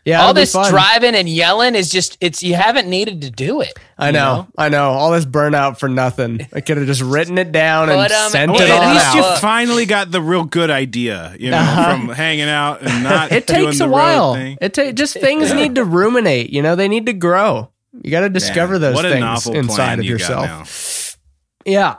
[0.06, 3.72] Yeah, All this driving and yelling is just it's you haven't needed to do it.
[3.98, 4.90] I you know, I know.
[4.90, 6.46] All this burnout for nothing.
[6.52, 8.86] I could have just written it down and Put 'em- sent Well, it Well, on
[8.88, 9.14] at least out.
[9.34, 11.90] you finally got the real good idea, you know, Uh-huh.
[11.96, 13.32] from hanging out and not.
[13.32, 14.34] it doing takes the a road while.
[14.34, 14.58] thing.
[14.60, 16.50] It ta- just things need to ruminate.
[16.50, 17.72] You know, they need to grow.
[18.00, 21.16] You got to discover Man, those things inside of you yourself.
[21.64, 21.96] Yeah,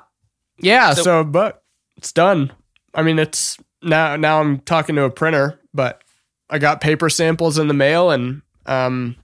[0.62, 0.94] yeah.
[0.94, 1.62] So- So, but
[1.98, 2.54] it's done.
[2.96, 4.16] I mean, it's now.
[4.16, 6.02] Now I'm talking to a printer, but
[6.50, 9.16] I got paper samples in the mail and um,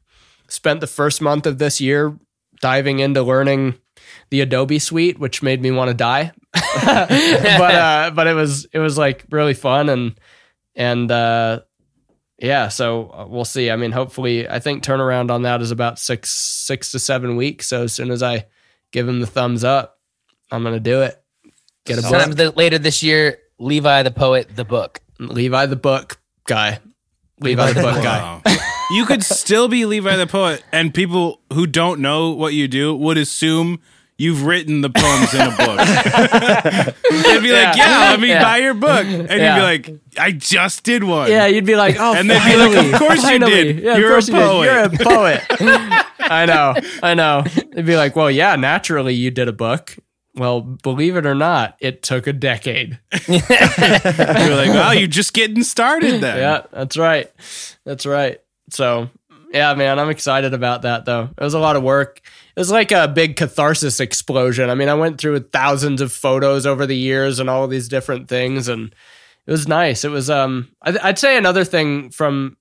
[0.47, 2.17] spent the first month of this year
[2.61, 3.75] diving into learning
[4.29, 6.31] the Adobe suite, which made me want to die.
[6.53, 10.19] but uh, but it was it was like really fun and
[10.75, 11.61] and uh,
[12.37, 12.67] yeah.
[12.67, 13.71] So uh, we'll see.
[13.71, 17.67] I mean, hopefully, I think turnaround on that is about six six to seven weeks.
[17.67, 18.45] So as soon as I
[18.91, 19.99] give him the thumbs up,
[20.51, 21.21] I'm gonna do it.
[21.85, 22.11] Get a book.
[22.11, 25.01] Sometime later this year, Levi the poet, the book.
[25.19, 26.79] Levi the book guy.
[27.39, 28.41] Levi the book guy.
[28.91, 32.93] You could still be Levi the poet, and people who don't know what you do
[32.95, 33.79] would assume
[34.17, 36.93] you've written the poems in a book.
[37.25, 38.43] They'd be like, "Yeah, let me Yeah.
[38.43, 39.55] buy your book," and Yeah.
[39.55, 42.55] you'd be like, "I just did one." Yeah, you'd be like, oh, And they'd be
[42.55, 43.51] like, finally, "Of course you finally.
[43.73, 43.79] did.
[43.83, 44.41] Yeah, You're of a course you did.
[44.41, 44.89] poet." You're a
[45.49, 46.05] poet.
[46.19, 47.43] I know, I know.
[47.73, 49.95] They'd be like, well, yeah, naturally you did a book.
[50.35, 52.99] Well, believe it or not, it took a decade.
[53.27, 57.31] You're like, "Well, you're just getting started then." Yeah, that's right.
[57.85, 58.39] That's right.
[58.69, 59.09] So,
[59.53, 61.29] yeah, man, I'm excited about that though.
[61.37, 62.21] It was a lot of work.
[62.55, 64.69] It was like a big catharsis explosion.
[64.69, 67.87] I mean, I went through thousands of photos over the years and all of these
[67.87, 68.93] different things and
[69.45, 70.03] it was nice.
[70.03, 72.57] It was um I'd, I'd say another thing from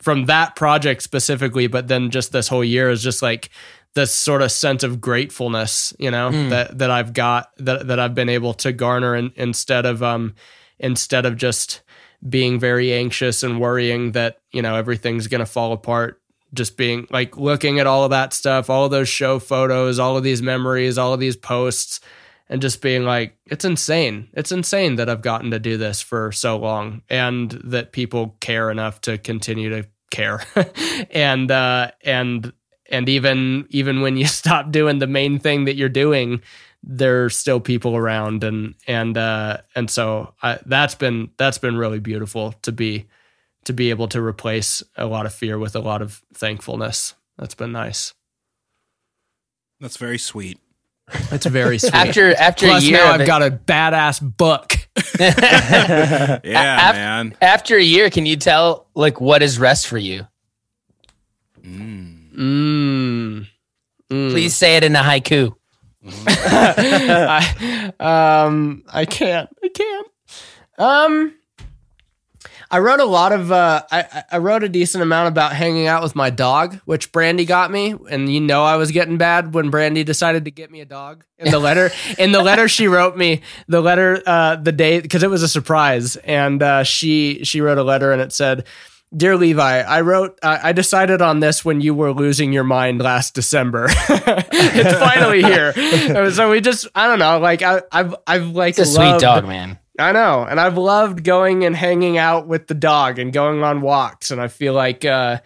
[0.00, 3.50] from that project specifically, but then just this whole year is just like
[3.94, 8.14] this sort of sense of gratefulness, you know, that that I've got that that I've
[8.14, 10.34] been able to garner in, instead of um
[10.78, 11.82] instead of just
[12.26, 16.20] being very anxious and worrying that, you know, everything's going to fall apart.
[16.54, 20.18] Just being like looking at all of that stuff, all of those show photos, all
[20.18, 21.98] of these memories, all of these posts,
[22.48, 24.28] and just being like, it's insane.
[24.34, 28.70] It's insane that I've gotten to do this for so long and that people care
[28.70, 30.42] enough to continue to care.
[31.10, 32.52] and, uh, and,
[32.92, 36.40] and even, even when you stop doing the main thing that you're doing,
[36.84, 42.00] there's still people around and and uh and so I, that's been that's been really
[42.00, 43.06] beautiful to be
[43.66, 47.54] to be able to replace a lot of fear with a lot of thankfulness that's
[47.54, 48.14] been nice
[49.80, 50.58] That's very sweet.
[51.30, 54.74] that's very sweet After after plus a year, now i've it- got a badass book
[55.20, 57.36] Yeah, Af- man.
[57.40, 60.26] after a year, can you tell like what is rest for you?
[61.64, 62.11] mm.
[64.08, 65.54] Please say it in a haiku.
[66.26, 69.48] I, um, I can't.
[69.62, 70.06] I can't.
[70.78, 71.34] Um,
[72.70, 73.52] I wrote a lot of.
[73.52, 77.12] Uh, I I- I wrote a decent amount about hanging out with my dog, which
[77.12, 80.70] Brandy got me, and you know I was getting bad when Brandy decided to get
[80.70, 81.24] me a dog.
[81.38, 85.22] In the letter, in the letter she wrote me, the letter, uh, the day because
[85.22, 88.66] it was a surprise, and uh, she she wrote a letter and it said.
[89.14, 93.00] Dear Levi, I wrote, I I decided on this when you were losing your mind
[93.00, 93.86] last December.
[93.90, 95.72] it's finally here.
[96.30, 99.46] So we just, I don't know, like I, I've, I've like It's a sweet dog,
[99.46, 99.78] man.
[99.98, 103.82] I know, and I've loved going and hanging out with the dog and going on
[103.82, 105.40] walks, and I feel like, uh,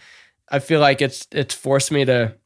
[0.49, 2.37] I feel like it's it's forced me to,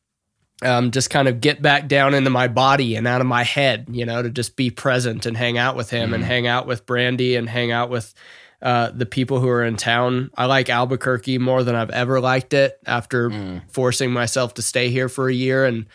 [0.63, 3.89] um, just kind of get back down into my body and out of my head,
[3.91, 6.87] you know, to just be present and hang out with him and hang out with
[6.87, 8.15] Brandy and hang out with
[8.63, 10.31] uh, the people who are in town.
[10.37, 13.31] I like Albuquerque more than I've ever liked it after
[13.69, 15.65] forcing myself to stay here for a year.
[15.65, 15.87] And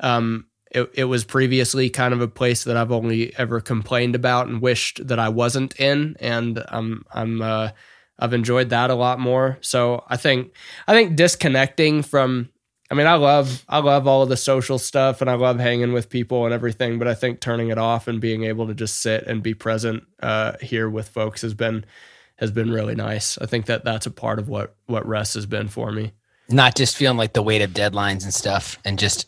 [0.00, 4.48] um, it, it was previously kind of a place that I've only ever complained about
[4.48, 6.16] and wished that I wasn't in.
[6.18, 7.70] And um, I'm, uh,
[8.18, 9.58] I've enjoyed that a lot more.
[9.60, 10.52] So I think,
[10.88, 12.48] I think disconnecting from,
[12.90, 15.92] I mean, I love, I love all of the social stuff and I love hanging
[15.92, 19.00] with people and everything, but I think turning it off and being able to just
[19.00, 21.84] sit and be present uh, here with folks has been,
[22.36, 23.38] has been really nice.
[23.38, 26.12] I think that that's a part of what, what rest has been for me.
[26.48, 29.26] Not just feeling like the weight of deadlines and stuff, and just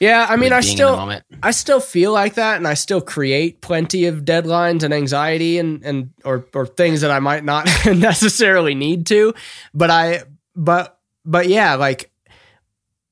[0.00, 1.38] Yeah, I mean, I being in the still.
[1.40, 5.84] I still feel like that, and I still create plenty of deadlines and anxiety and
[5.84, 9.34] and or or things that I might not necessarily need to.
[9.72, 10.24] But I,
[10.56, 12.10] but but yeah, like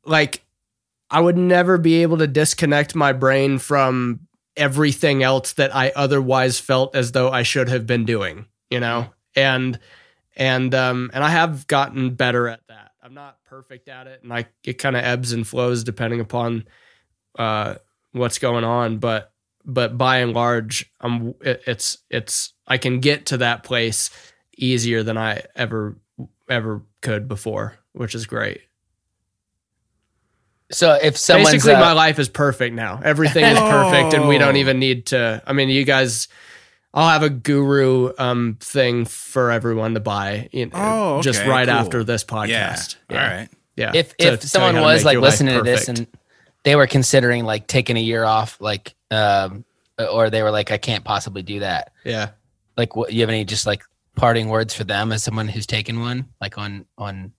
[0.04, 0.42] like
[1.08, 4.26] I would never be able to disconnect my brain from
[4.56, 8.46] everything else that I otherwise felt as though I should have been doing.
[8.70, 9.78] You know, and
[10.36, 12.92] and um and I have gotten better at that.
[13.02, 16.66] I'm not perfect at it, and I it kind of ebbs and flows depending upon
[17.38, 17.74] uh,
[18.12, 19.32] what's going on, but
[19.64, 24.10] but by and large, I'm it, it's it's I can get to that place
[24.56, 25.96] easier than I ever
[26.48, 28.60] ever could before, which is great.
[30.72, 33.00] so if someone's Basically, uh, my life is perfect now.
[33.02, 34.58] Everything is perfect, and we don't Oh.
[34.58, 35.42] even need to.
[35.46, 36.28] I mean, you guys.
[36.92, 41.66] I'll have a guru um thing for everyone to buy, you know, Oh, just right
[41.68, 41.76] cool.
[41.76, 42.34] after this Yeah.
[42.36, 42.96] podcast.
[43.10, 43.48] All right.
[43.76, 43.92] yeah.
[43.94, 46.06] if To if you someone to was like listening to this and
[46.64, 49.64] they were considering like taking a year off, like um,
[49.98, 51.92] or they were like, I can't possibly do that.
[52.04, 52.30] yeah,
[52.76, 53.82] Like, what you have any just like
[54.16, 57.32] parting words for them as someone who's taken one, like on on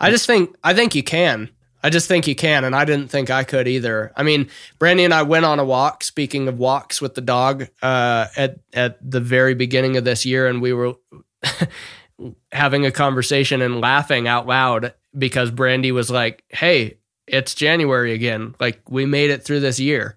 [0.00, 1.50] I just think I think you can.
[1.82, 4.12] I just think you can, and I didn't think I could either.
[4.16, 4.48] I mean,
[4.78, 6.04] Brandy and I went on a walk.
[6.04, 10.46] Speaking of walks with the dog, uh, at at the very beginning of this year,
[10.46, 10.94] and we were
[12.52, 18.54] having a conversation and laughing out loud because Brandy was like, "Hey, it's January again.
[18.60, 20.16] Like we made it through this year.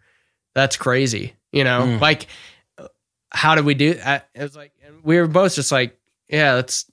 [0.56, 2.02] That's crazy." You know, Mm.
[2.02, 2.28] like
[3.32, 3.98] how did we do?
[4.06, 6.86] I, it was like and we were both just like, "Yeah, that's."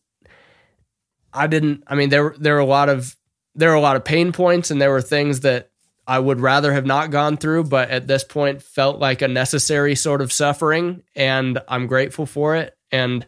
[1.32, 1.84] I didn't.
[1.86, 3.16] I mean, there there were a lot of
[3.60, 5.70] there were a lot of pain points, and there were things that
[6.06, 9.94] I would rather have not gone through, but at this point felt like a necessary
[9.94, 12.76] sort of suffering, and I'm grateful for it.
[12.90, 13.24] And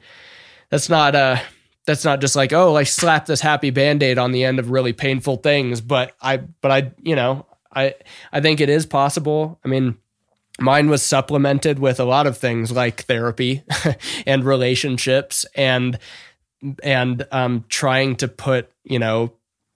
[0.70, 1.36] that's not uh
[1.86, 4.92] that's not just like oh, like slap this happy band-aid on the end of really
[4.92, 7.94] painful things, but I but I you know I
[8.32, 9.60] I think it is possible.
[9.64, 9.98] I mean.
[10.60, 13.62] Mine was supplemented with a lot of things like therapy
[14.26, 15.98] and relationships and
[16.82, 19.32] and um, trying to put you know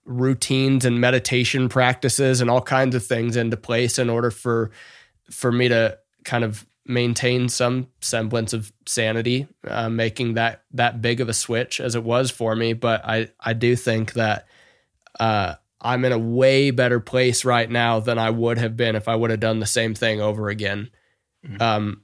[0.07, 4.71] routines and meditation practices and all kinds of things into place in order for
[5.31, 11.21] for me to kind of maintain some semblance of sanity uh, making that that big
[11.21, 12.73] of a switch as it was for me.
[12.73, 14.47] But i i do think that
[15.19, 19.09] uh i'm in a way better place right now than i would have been if
[19.09, 20.91] i would have done the same thing over again.
[21.61, 22.03] Um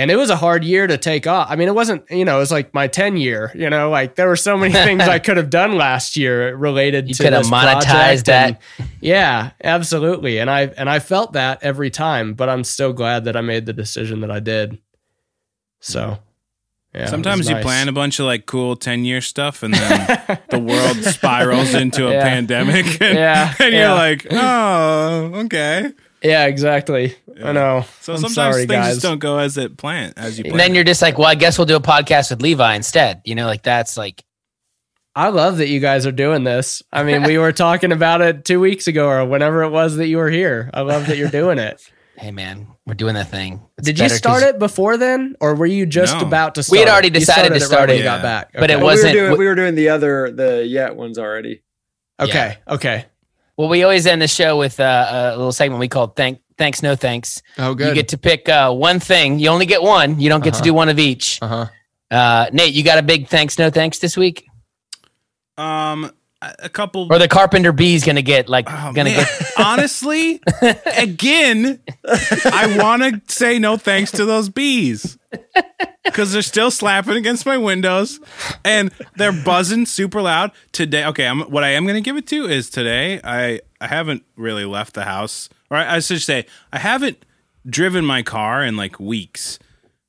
[0.00, 1.48] and it was a hard year to take off.
[1.50, 4.14] I mean, it wasn't, you know, it was like my 10 year, you know, like
[4.14, 7.32] there were so many things I could have done last year related You to could
[7.34, 8.60] have monetized that.
[8.78, 10.38] and- yeah, absolutely.
[10.38, 13.66] And I, and I felt that every time, but I'm still glad that I made
[13.66, 14.78] the decision that I did.
[15.80, 16.18] So,
[16.94, 16.98] yeah.
[16.98, 20.38] it was Sometimes you plan a bunch of like cool 10 year stuff and then
[20.50, 22.22] the world spirals into a Yeah.
[22.22, 23.00] pandemic.
[23.00, 25.92] And, Yeah, and you're like, oh, okay.
[26.22, 27.16] Yeah, exactly.
[27.44, 27.84] I know.
[28.00, 28.94] So I'm sometimes sorry, things guys.
[28.94, 30.52] just don't go as it plan as you plan.
[30.52, 33.22] And then you're just like, well, I guess we'll do a podcast with Levi instead.
[33.24, 34.24] You know, like that's like,
[35.14, 36.82] I love that you guys are doing this.
[36.92, 40.06] I mean, we were talking about it two weeks ago or whenever it was that
[40.06, 40.70] you were here.
[40.72, 41.82] I love that you're doing it.
[42.16, 43.60] hey man, we're doing that thing.
[43.78, 46.26] It's Did you start it before then, or were you just No.
[46.26, 46.72] about to start?
[46.72, 47.14] We had already it?
[47.14, 47.98] You decided to right start when it.
[47.98, 48.22] you got Yeah.
[48.22, 50.94] back, But it Well, wasn't- We were, doing, we were doing the other the yet
[50.96, 51.62] ones already.
[52.20, 52.58] okay.
[52.68, 53.06] Okay.
[53.56, 56.82] Well, we always end the show with uh, a little segment we call "Thank Thanks
[56.82, 59.38] No Thanks." Oh, You get to pick uh, one thing.
[59.40, 60.20] You only get one.
[60.20, 60.64] You don't get to Uh-huh.
[60.70, 61.38] do one of each.
[61.42, 61.66] uh huh.
[62.12, 64.44] Uh, Nate, you got a big thanks no thanks this week,
[65.56, 66.10] um
[66.42, 69.24] a a couple or the Carpenter Bees gonna get like Oh, gonna man.
[69.26, 69.52] get.
[69.58, 70.40] honestly,
[70.96, 75.18] again, I want to say no thanks to those bees
[76.04, 78.18] because they're still slapping against my windows
[78.64, 81.04] and they're buzzing super loud today.
[81.06, 83.20] Okay, I'm, what I am going to give it to is today.
[83.22, 87.24] I I haven't really left the house, or I, I should say, I haven't
[87.66, 89.58] driven my car in like weeks,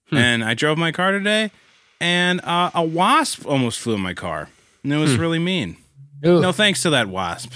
[0.09, 0.17] hmm.
[0.17, 1.51] and I drove my car today,
[1.99, 4.49] and uh, a wasp almost flew in my car,
[4.83, 5.21] and it was hmm.
[5.21, 5.77] really mean.
[6.25, 6.39] Ooh.
[6.39, 7.51] No thanks to that wasp.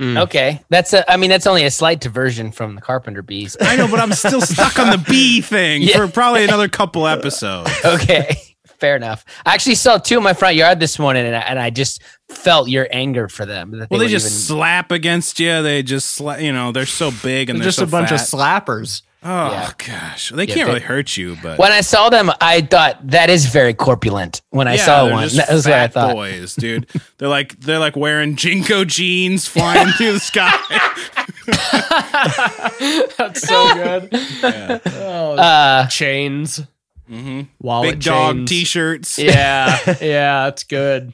[0.00, 0.16] Hmm.
[0.16, 1.10] Okay, that's a.
[1.10, 3.56] I mean, that's only a slight diversion from the Carpenter Bees.
[3.60, 5.96] I know, but I'm still stuck on the bee thing Yeah.
[5.96, 7.70] for probably another couple episodes.
[7.84, 8.36] okay,
[8.80, 9.24] fair enough.
[9.46, 12.02] I actually saw two in my front yard this morning, and I, and I just
[12.28, 13.78] felt your anger for them.
[13.78, 15.62] that Well, they just even- slap against you.
[15.62, 18.10] They just, sla- you know, they're so big and They're they're just so a bunch
[18.10, 18.20] fat.
[18.20, 19.02] of slappers.
[19.20, 19.72] Oh Yeah.
[19.84, 23.04] gosh, they Yeah, can't they- really hurt you, but when I saw them, I thought
[23.08, 24.42] that is very corpulent.
[24.50, 26.14] When I yeah, saw they're one, just that was what I thought.
[26.14, 26.86] boys, dude.
[27.18, 30.52] They're like they're like wearing JNCO jeans, flying through the sky.
[33.18, 34.08] That's so good.
[35.00, 36.60] Oh, Uh, chains,
[37.08, 38.50] hmm wallet Big dog chains.
[38.50, 39.18] t-shirts.
[39.18, 41.12] Yeah, yeah, it's good.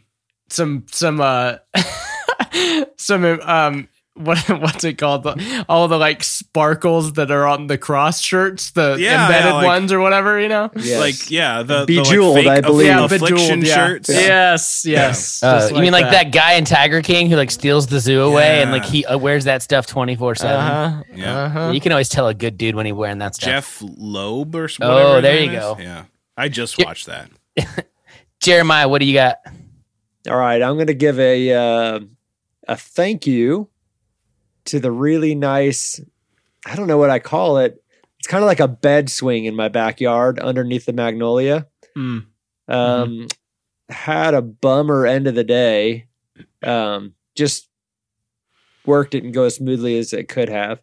[0.51, 1.57] Some some uh
[2.97, 5.25] some um what what's it called?
[5.25, 9.55] The, all the like sparkles that are on the cross shirts, the Yeah, embedded yeah,
[9.55, 10.71] like- ones or whatever, you know?
[10.77, 11.01] Yes.
[11.01, 12.87] Like yeah, the Bejeweled, the, like, I fake believe.
[12.87, 13.75] Yeah, affliction yeah.
[13.75, 14.09] shirts.
[14.09, 15.43] Yes, yes.
[15.43, 16.31] uh, just you mean like that.
[16.33, 19.45] guy in Tiger King who like steals the zoo away and like he uh, wears
[19.45, 20.57] that stuff twenty four seven?
[20.65, 21.03] Uh-huh.
[21.15, 21.39] Yeah.
[21.45, 21.71] Uh-huh.
[21.75, 23.47] You can always tell a good dude when he wearing that stuff.
[23.49, 25.59] Jeff Lowe or s- Oh, whatever there you is.
[25.59, 25.77] go.
[25.81, 26.05] Yeah,
[26.37, 26.85] I just Yeah.
[26.87, 27.31] watched that.
[28.41, 29.39] Jeremiah, what do you got?
[30.29, 32.01] All right, I'm going to give a uh,
[32.69, 33.69] a thank you
[34.67, 36.01] to the really nice.
[36.67, 37.83] I don't know what I call it.
[38.19, 41.67] It's kind of like a bed swing in my backyard underneath the magnolia.
[41.95, 42.19] Hmm.
[42.69, 43.29] Um,
[43.91, 46.07] Had a bummer end of the day.
[46.63, 47.69] Um, just
[48.87, 50.81] worked didn't go as smoothly as it could have.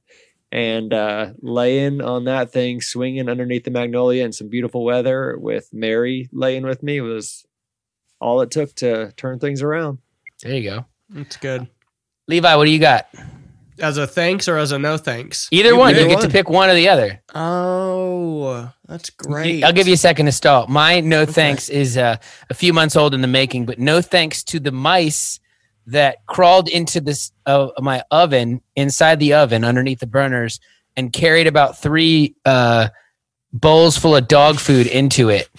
[0.51, 5.69] And uh, laying on that thing, swinging underneath the magnolia in some beautiful weather with
[5.71, 7.45] Mary laying with me was
[8.19, 9.99] all it took to turn things around.
[10.43, 10.85] There you go.
[11.09, 11.67] That's good.
[12.27, 13.07] Levi, what do you got?
[13.81, 15.47] As a thanks or as a no thanks?
[15.51, 15.95] Either one.
[15.95, 17.21] You get to pick one or the other.
[17.33, 19.63] Oh, that's great.
[19.63, 20.67] I'll give you a second to stall.
[20.67, 22.17] My no thanks is uh,
[22.49, 25.39] a few months old in the making, but no thanks to the mice
[25.87, 30.59] that crawled into this uh, my oven inside the oven underneath the burners
[30.95, 32.89] and carried about three uh,
[33.51, 35.49] bowls full of dog food into it.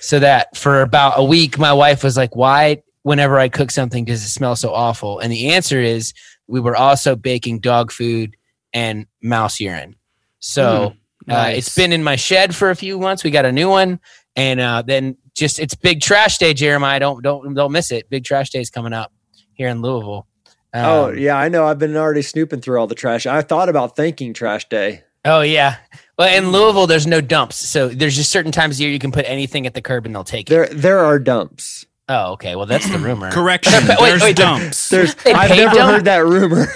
[0.00, 4.04] So that for about a week, my wife was like, "Why, whenever I cook something,
[4.04, 6.14] does it smell so awful?" And the answer is
[6.48, 8.36] we were also baking dog food
[8.72, 9.94] and mouse urine.
[10.40, 10.94] So.
[11.28, 11.58] Uh, Nice.
[11.58, 13.22] it's been in my shed for a few months.
[13.22, 14.00] We got a new one,
[14.34, 16.98] and uh, then just it's big trash day, Jeremiah.
[16.98, 18.08] Don't don't don't miss it.
[18.08, 19.12] Big trash day is coming up
[19.52, 20.26] here in Louisville.
[20.72, 21.66] Um, oh yeah, I know.
[21.66, 23.26] I've been already snooping through all the trash.
[23.26, 25.02] I thought about thanking Trash Day.
[25.26, 25.76] oh yeah.
[26.16, 29.12] Well, in Louisville, there's no dumps, so there's just certain times of year you can
[29.12, 30.54] put anything at the curb and they'll take it.
[30.54, 31.84] There, there are dumps.
[32.08, 32.56] Oh, okay.
[32.56, 33.30] Well, that's the rumor.
[33.32, 33.86] Correction.
[33.88, 34.88] Wait, There's wait, dumps.
[34.88, 35.14] There's.
[35.16, 35.90] They I've never dump?
[35.90, 36.66] heard that rumor.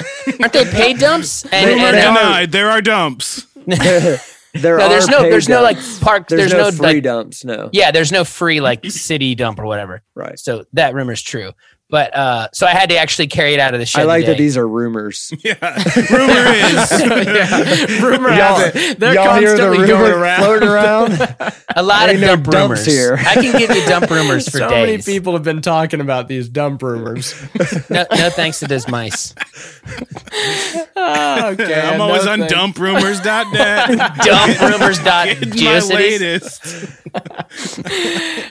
[0.41, 1.45] Aren't they paid dumps?
[1.47, 2.15] And, Rumor and, They are.
[2.15, 2.53] Denied.
[2.53, 3.47] There are dumps.
[3.67, 4.19] there
[4.55, 5.99] no, are there's no paid there's no like dumps.
[6.01, 6.29] park.
[6.29, 7.45] There's, There's, no, no, free like dumps.
[7.45, 7.71] No.
[7.73, 7.91] yeah.
[7.91, 10.03] There's no free like city dump or whatever.
[10.15, 10.39] Right.
[10.39, 11.53] So that rumor's true.
[11.93, 14.01] But uh, so I had to actually carry it out of the shed.
[14.01, 15.31] I like that these are rumors.
[15.44, 15.55] Yeah.
[16.10, 16.90] Rumor is.
[17.02, 18.02] yeah.
[18.02, 18.98] Rumor Y'all- has it.
[18.98, 20.39] They're Y'all hear the constantly going around.
[20.43, 21.12] floating around?
[21.77, 23.16] a lot There of ain't no dump rumors here.
[23.19, 24.70] I can give you dump rumors for so days.
[24.70, 27.35] So many people have been talking about these dump rumors.
[27.90, 29.35] No, no thanks to those mice.
[30.97, 32.55] Ah, okay, I'm no always on thanks.
[32.55, 33.89] dumprumors.net.
[33.89, 35.93] Get my Dumprumors.geocities.
[35.93, 36.64] latest.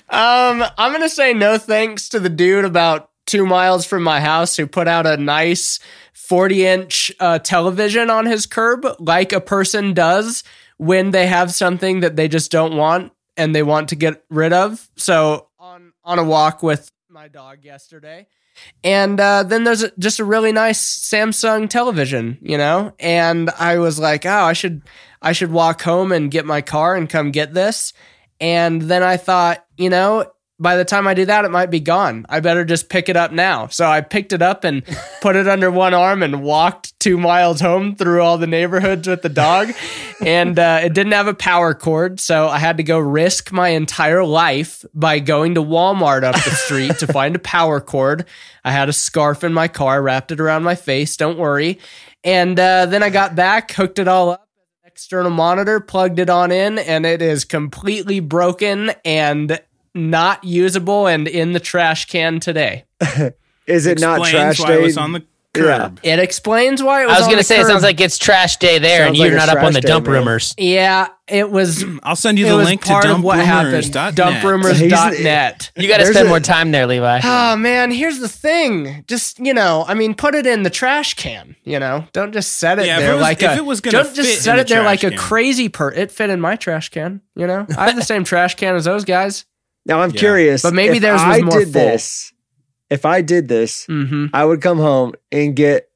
[0.09, 4.57] Um, I'm gonna say no thanks to the dude about two miles from my house
[4.57, 5.79] who put out a nice
[6.13, 10.43] 40 inch uh, television on his curb, like a person does
[10.77, 14.51] when they have something that they just don't want and they want to get rid
[14.51, 14.89] of.
[14.97, 18.27] So on on a walk with my dog yesterday,
[18.83, 22.93] And uh, then there's a, just a really nice Samsung television, you know.
[22.99, 24.81] And I was like, oh, I should
[25.21, 27.93] I should walk home and get my car and come get this.
[28.39, 30.25] And then I thought, you know,
[30.61, 32.23] by the time I do that, it might be gone.
[32.29, 33.65] I better just pick it up now.
[33.67, 34.83] So I picked it up and
[35.21, 39.23] put it under one arm and walked two miles home through all the neighborhoods with
[39.23, 39.71] the dog.
[40.21, 42.19] and uh, it didn't have a power cord.
[42.19, 46.51] So I had to go risk my entire life by going to Walmart up the
[46.51, 48.25] street to find a power cord.
[48.63, 51.17] I had a scarf in my car, wrapped it around my face.
[51.17, 51.79] Don't worry.
[52.23, 54.47] And uh, then I got back, hooked it all up
[54.85, 59.59] external monitor, plugged it on in, and it is completely broken and
[59.95, 62.85] not usable and in the trash can today.
[63.67, 64.79] Is it not Explains trash why day?
[64.79, 65.23] it was on the
[65.53, 65.99] curb.
[66.03, 67.15] It explains why it was.
[67.15, 69.35] I was gonna the say it sounds like it's trash day there, and you're like
[69.35, 70.15] not up on trash the day, dump man.
[70.15, 70.55] rumors.
[70.57, 71.83] yeah, it was.
[72.03, 73.83] I'll send you the was link to part of what happened.
[73.83, 74.15] dumprumors.net.
[74.15, 75.71] Dumprumors.net.
[75.75, 77.21] You got to spend a- more time there, Levi.
[77.23, 79.03] Oh man, here's the thing.
[79.07, 81.55] Just you know, I mean, put it in the trash can.
[81.63, 83.55] You know, don't just set it Yeah, if there it was- like if a.
[83.57, 85.91] it was gonna don't just set it the there like trash a crazy per.
[85.91, 87.21] It fit in my trash can.
[87.35, 89.45] You know, I have the same trash can as those guys.
[89.85, 90.19] Now I'm Yeah.
[90.19, 91.81] curious, But maybe there's theirs was I did full.
[91.81, 92.33] this.
[92.89, 94.27] If I did this, Mm-hmm.
[94.33, 95.89] I would come home and get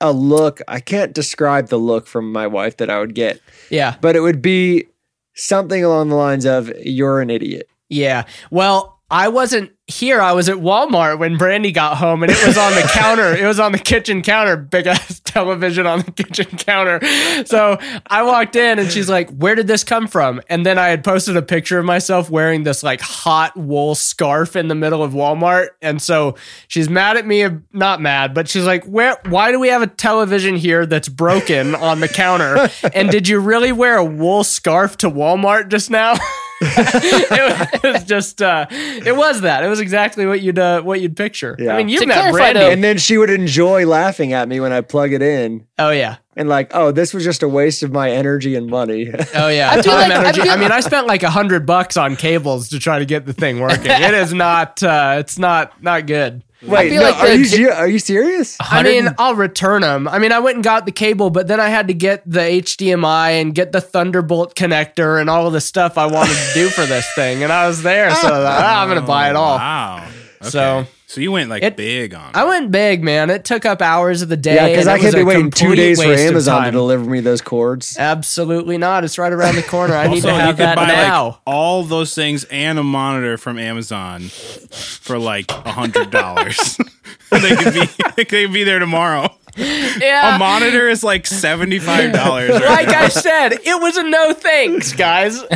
[0.00, 0.60] a look.
[0.66, 3.96] I can't describe the look from my wife that I would get, Yeah.
[4.00, 4.86] but it would be
[5.34, 8.24] something along the lines of "You're an idiot." Yeah.
[8.50, 10.20] Well, I wasn't here.
[10.20, 13.34] I was at Walmart when Brandy got home and it was on the counter.
[13.34, 17.00] It was on the kitchen counter, big ass television on the kitchen counter.
[17.46, 20.40] So I walked in and she's like, Where did this come from?
[20.48, 24.56] And then I had posted a picture of myself wearing this like hot wool scarf
[24.56, 25.68] in the middle of Walmart.
[25.82, 26.36] And so
[26.68, 29.82] she's mad at me, uh, not mad, but she's like, Where why do we have
[29.82, 32.68] a television here that's broken on the counter?
[32.92, 36.14] And did you really wear a wool scarf to Walmart just now?
[36.62, 39.64] it was just uh it was that.
[39.64, 41.56] It was exactly what you'd uh, what you'd picture.
[41.58, 41.74] Yeah.
[41.74, 44.48] i mean you've To met clarify, brandy though- And then she would enjoy laughing at
[44.48, 46.16] me when I plug it in, oh yeah.
[46.36, 49.70] And like, "Oh, this was just a waste of my energy and money." oh yeah.
[49.70, 50.40] I feel like- I energy.
[50.42, 53.26] I, feel- mean i spent like a hundred bucks on cables to try to get
[53.26, 53.86] the thing working.
[53.90, 57.44] It is not uh it's not not good Wait, feel no, like are the- you
[57.44, 58.56] se- are you serious?
[58.60, 60.06] I mean, I'll return them.
[60.06, 62.40] I mean, I went and got the cable, but then I had to get the
[62.40, 66.68] HDMI and get the Thunderbolt connector and all of the stuff I wanted to do
[66.68, 67.42] for this thing.
[67.42, 69.56] And I was there, so I was like, ah, I'm going to buy it all.
[69.56, 70.04] Wow.
[70.42, 70.50] Okay.
[70.50, 72.30] So- so you went like It- big on.
[72.34, 73.30] I went big, man.
[73.30, 74.54] It took up hours of the day.
[74.54, 77.96] Yeah, because I could be waiting two days for Amazon to deliver me those cords.
[77.98, 79.02] Absolutely not.
[79.02, 79.96] It's right around the corner.
[79.96, 81.26] I need also, to you have could that buy now.
[81.26, 86.78] like all those things and a monitor from Amazon for like a hundred dollars.
[87.30, 87.82] they could be
[88.16, 89.34] they could be there tomorrow.
[89.56, 90.36] Yeah.
[90.36, 92.50] A monitor is like seventy five dollars.
[92.54, 95.40] like I said, it was a no thanks, guys.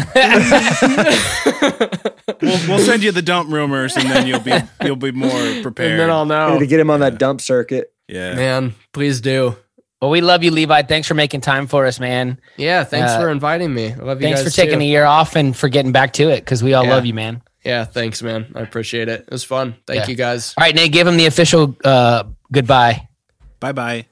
[2.40, 4.52] we'll, we'll send you the dump rumors, and then you'll be
[4.84, 5.30] you'll be more
[5.62, 5.92] prepared.
[5.92, 6.58] and then I'll I need know.
[6.60, 7.92] to get him on that dump circuit.
[8.08, 8.34] yeah.
[8.34, 9.56] Man, please do.
[10.02, 10.82] Well, we love you, Levi.
[10.82, 12.38] Thanks for making time for us, man.
[12.58, 13.92] Yeah, thanks Uh, for inviting me.
[13.92, 14.84] I love you Thanks guys for taking too.
[14.84, 16.90] a year off and for getting back to it because we all Yeah.
[16.94, 17.40] love you, man.
[17.64, 18.52] Yeah, thanks, man.
[18.54, 19.20] I appreciate it.
[19.22, 19.76] It was fun.
[19.86, 20.08] Thank Yeah.
[20.08, 20.52] you guys.
[20.58, 23.08] All right, Nate, give him the official uh, goodbye.
[23.64, 24.06] Bye bye.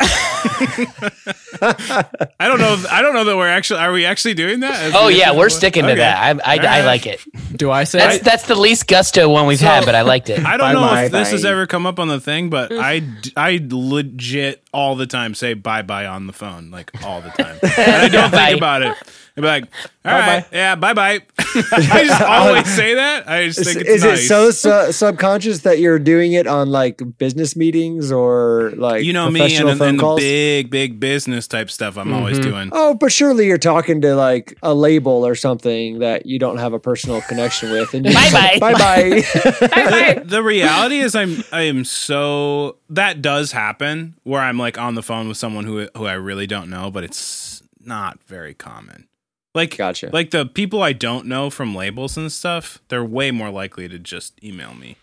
[1.62, 2.82] I don't know.
[2.90, 3.80] I don't know that we're actually.
[3.80, 4.86] Are we actually doing that?
[4.86, 5.50] Is Oh the yeah, we're one?
[5.50, 5.98] sticking to Okay.
[6.00, 6.40] that.
[6.46, 7.20] I I, I like it.
[7.56, 8.24] Do I say That's it?
[8.24, 10.38] that's the least gusto one we've had, but I liked it.
[10.44, 11.04] I don't know Bye-bye.
[11.04, 12.78] if this has ever come up on the thing, but mm.
[12.80, 13.02] I
[13.36, 17.58] I legit all the time say bye bye on the phone, like all the time.
[17.62, 18.46] I don't Bye.
[18.46, 18.96] think about it.
[19.36, 19.64] I'd be like,
[20.04, 21.20] all right, yeah, bye bye.
[21.38, 23.28] I just always say that.
[23.28, 24.18] I just Is, think it's is nice.
[24.20, 29.12] it so su- subconscious that you're doing it on like business meetings or like you
[29.12, 32.50] know me professional and, phone and the big, big business type stuff I'm always Mm-hmm.
[32.50, 32.68] doing.
[32.72, 36.72] Oh, but surely you're talking to like a label or something that you don't have
[36.72, 37.92] a personal connection with.
[37.94, 38.58] And Bye-bye.
[38.60, 39.08] bye bye.
[39.34, 44.94] the, the reality is I'm I am so that does happen where I'm like on
[44.94, 49.08] the phone with someone who who I really don't know, but it's not very common.
[49.54, 50.10] Like Gotcha.
[50.12, 53.98] like the people I don't know from labels and stuff, they're way more likely to
[53.98, 54.96] just email me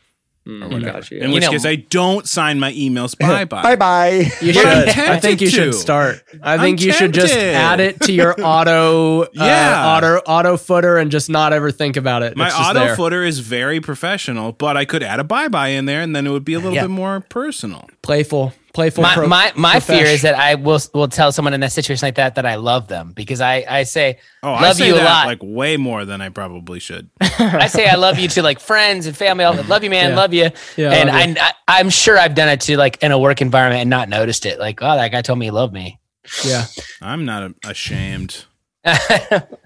[0.48, 0.80] or whatever.
[0.80, 1.18] Mm, Gotcha.
[1.18, 3.18] In You which know- case I don't sign my emails.
[3.18, 3.62] Bye bye.
[3.62, 4.32] bye bye.
[4.42, 4.66] You should.
[4.66, 6.24] I'm I tempted think you should start.
[6.42, 9.96] I I'm think you should just add it to your auto, uh, Yeah.
[9.98, 12.36] auto, auto footer, and just not ever think about it.
[12.36, 12.96] My It's just auto there.
[12.96, 16.26] footer is very professional, but I could add a bye bye in there and then
[16.26, 16.84] it would be a little Yeah.
[16.84, 17.88] bit more personal.
[18.02, 19.02] playful, playful.
[19.04, 22.06] my pro- my, my fear is that I will will tell someone in a situation
[22.08, 24.94] like that that I love them because I I say Oh, I love say you
[24.96, 25.26] a that lot.
[25.28, 27.10] like way more than I probably should.
[27.22, 29.44] I say I love you to like friends and family.
[29.46, 30.10] I love you, man.
[30.12, 30.16] Yeah.
[30.16, 30.50] Love you.
[30.78, 31.36] Yeah, and love you.
[31.42, 34.10] I, I I'm sure I've done it to like in a work environment and not
[34.10, 34.60] noticed it.
[34.60, 36.00] Like, oh, that guy told me he loved me.
[36.46, 36.66] yeah.
[37.02, 38.46] I'm not ashamed.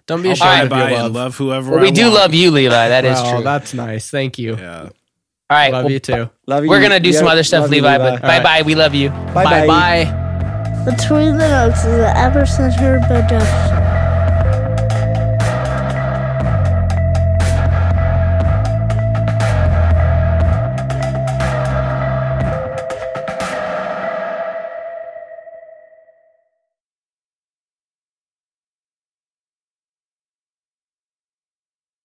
[0.07, 1.11] Don't be I'll ashamed bye of bye and love.
[1.13, 2.15] love whoever Well, I we do want.
[2.15, 2.89] love you, Levi.
[2.89, 3.43] That is Wow, true.
[3.43, 4.09] that's nice.
[4.09, 4.55] Thank you.
[4.57, 4.89] Yeah.
[5.49, 5.71] All right.
[5.71, 6.29] Love well, you too.
[6.47, 6.69] Love you.
[6.69, 7.97] We're gonna do Yeah, some other stuff, love you, Levi.
[7.97, 8.43] But bye right.
[8.43, 8.61] bye.
[8.63, 9.09] We love you.
[9.09, 10.05] Bye Bye bye.
[10.05, 10.85] bye.
[10.85, 13.84] Between the Notes is the Epicenter production.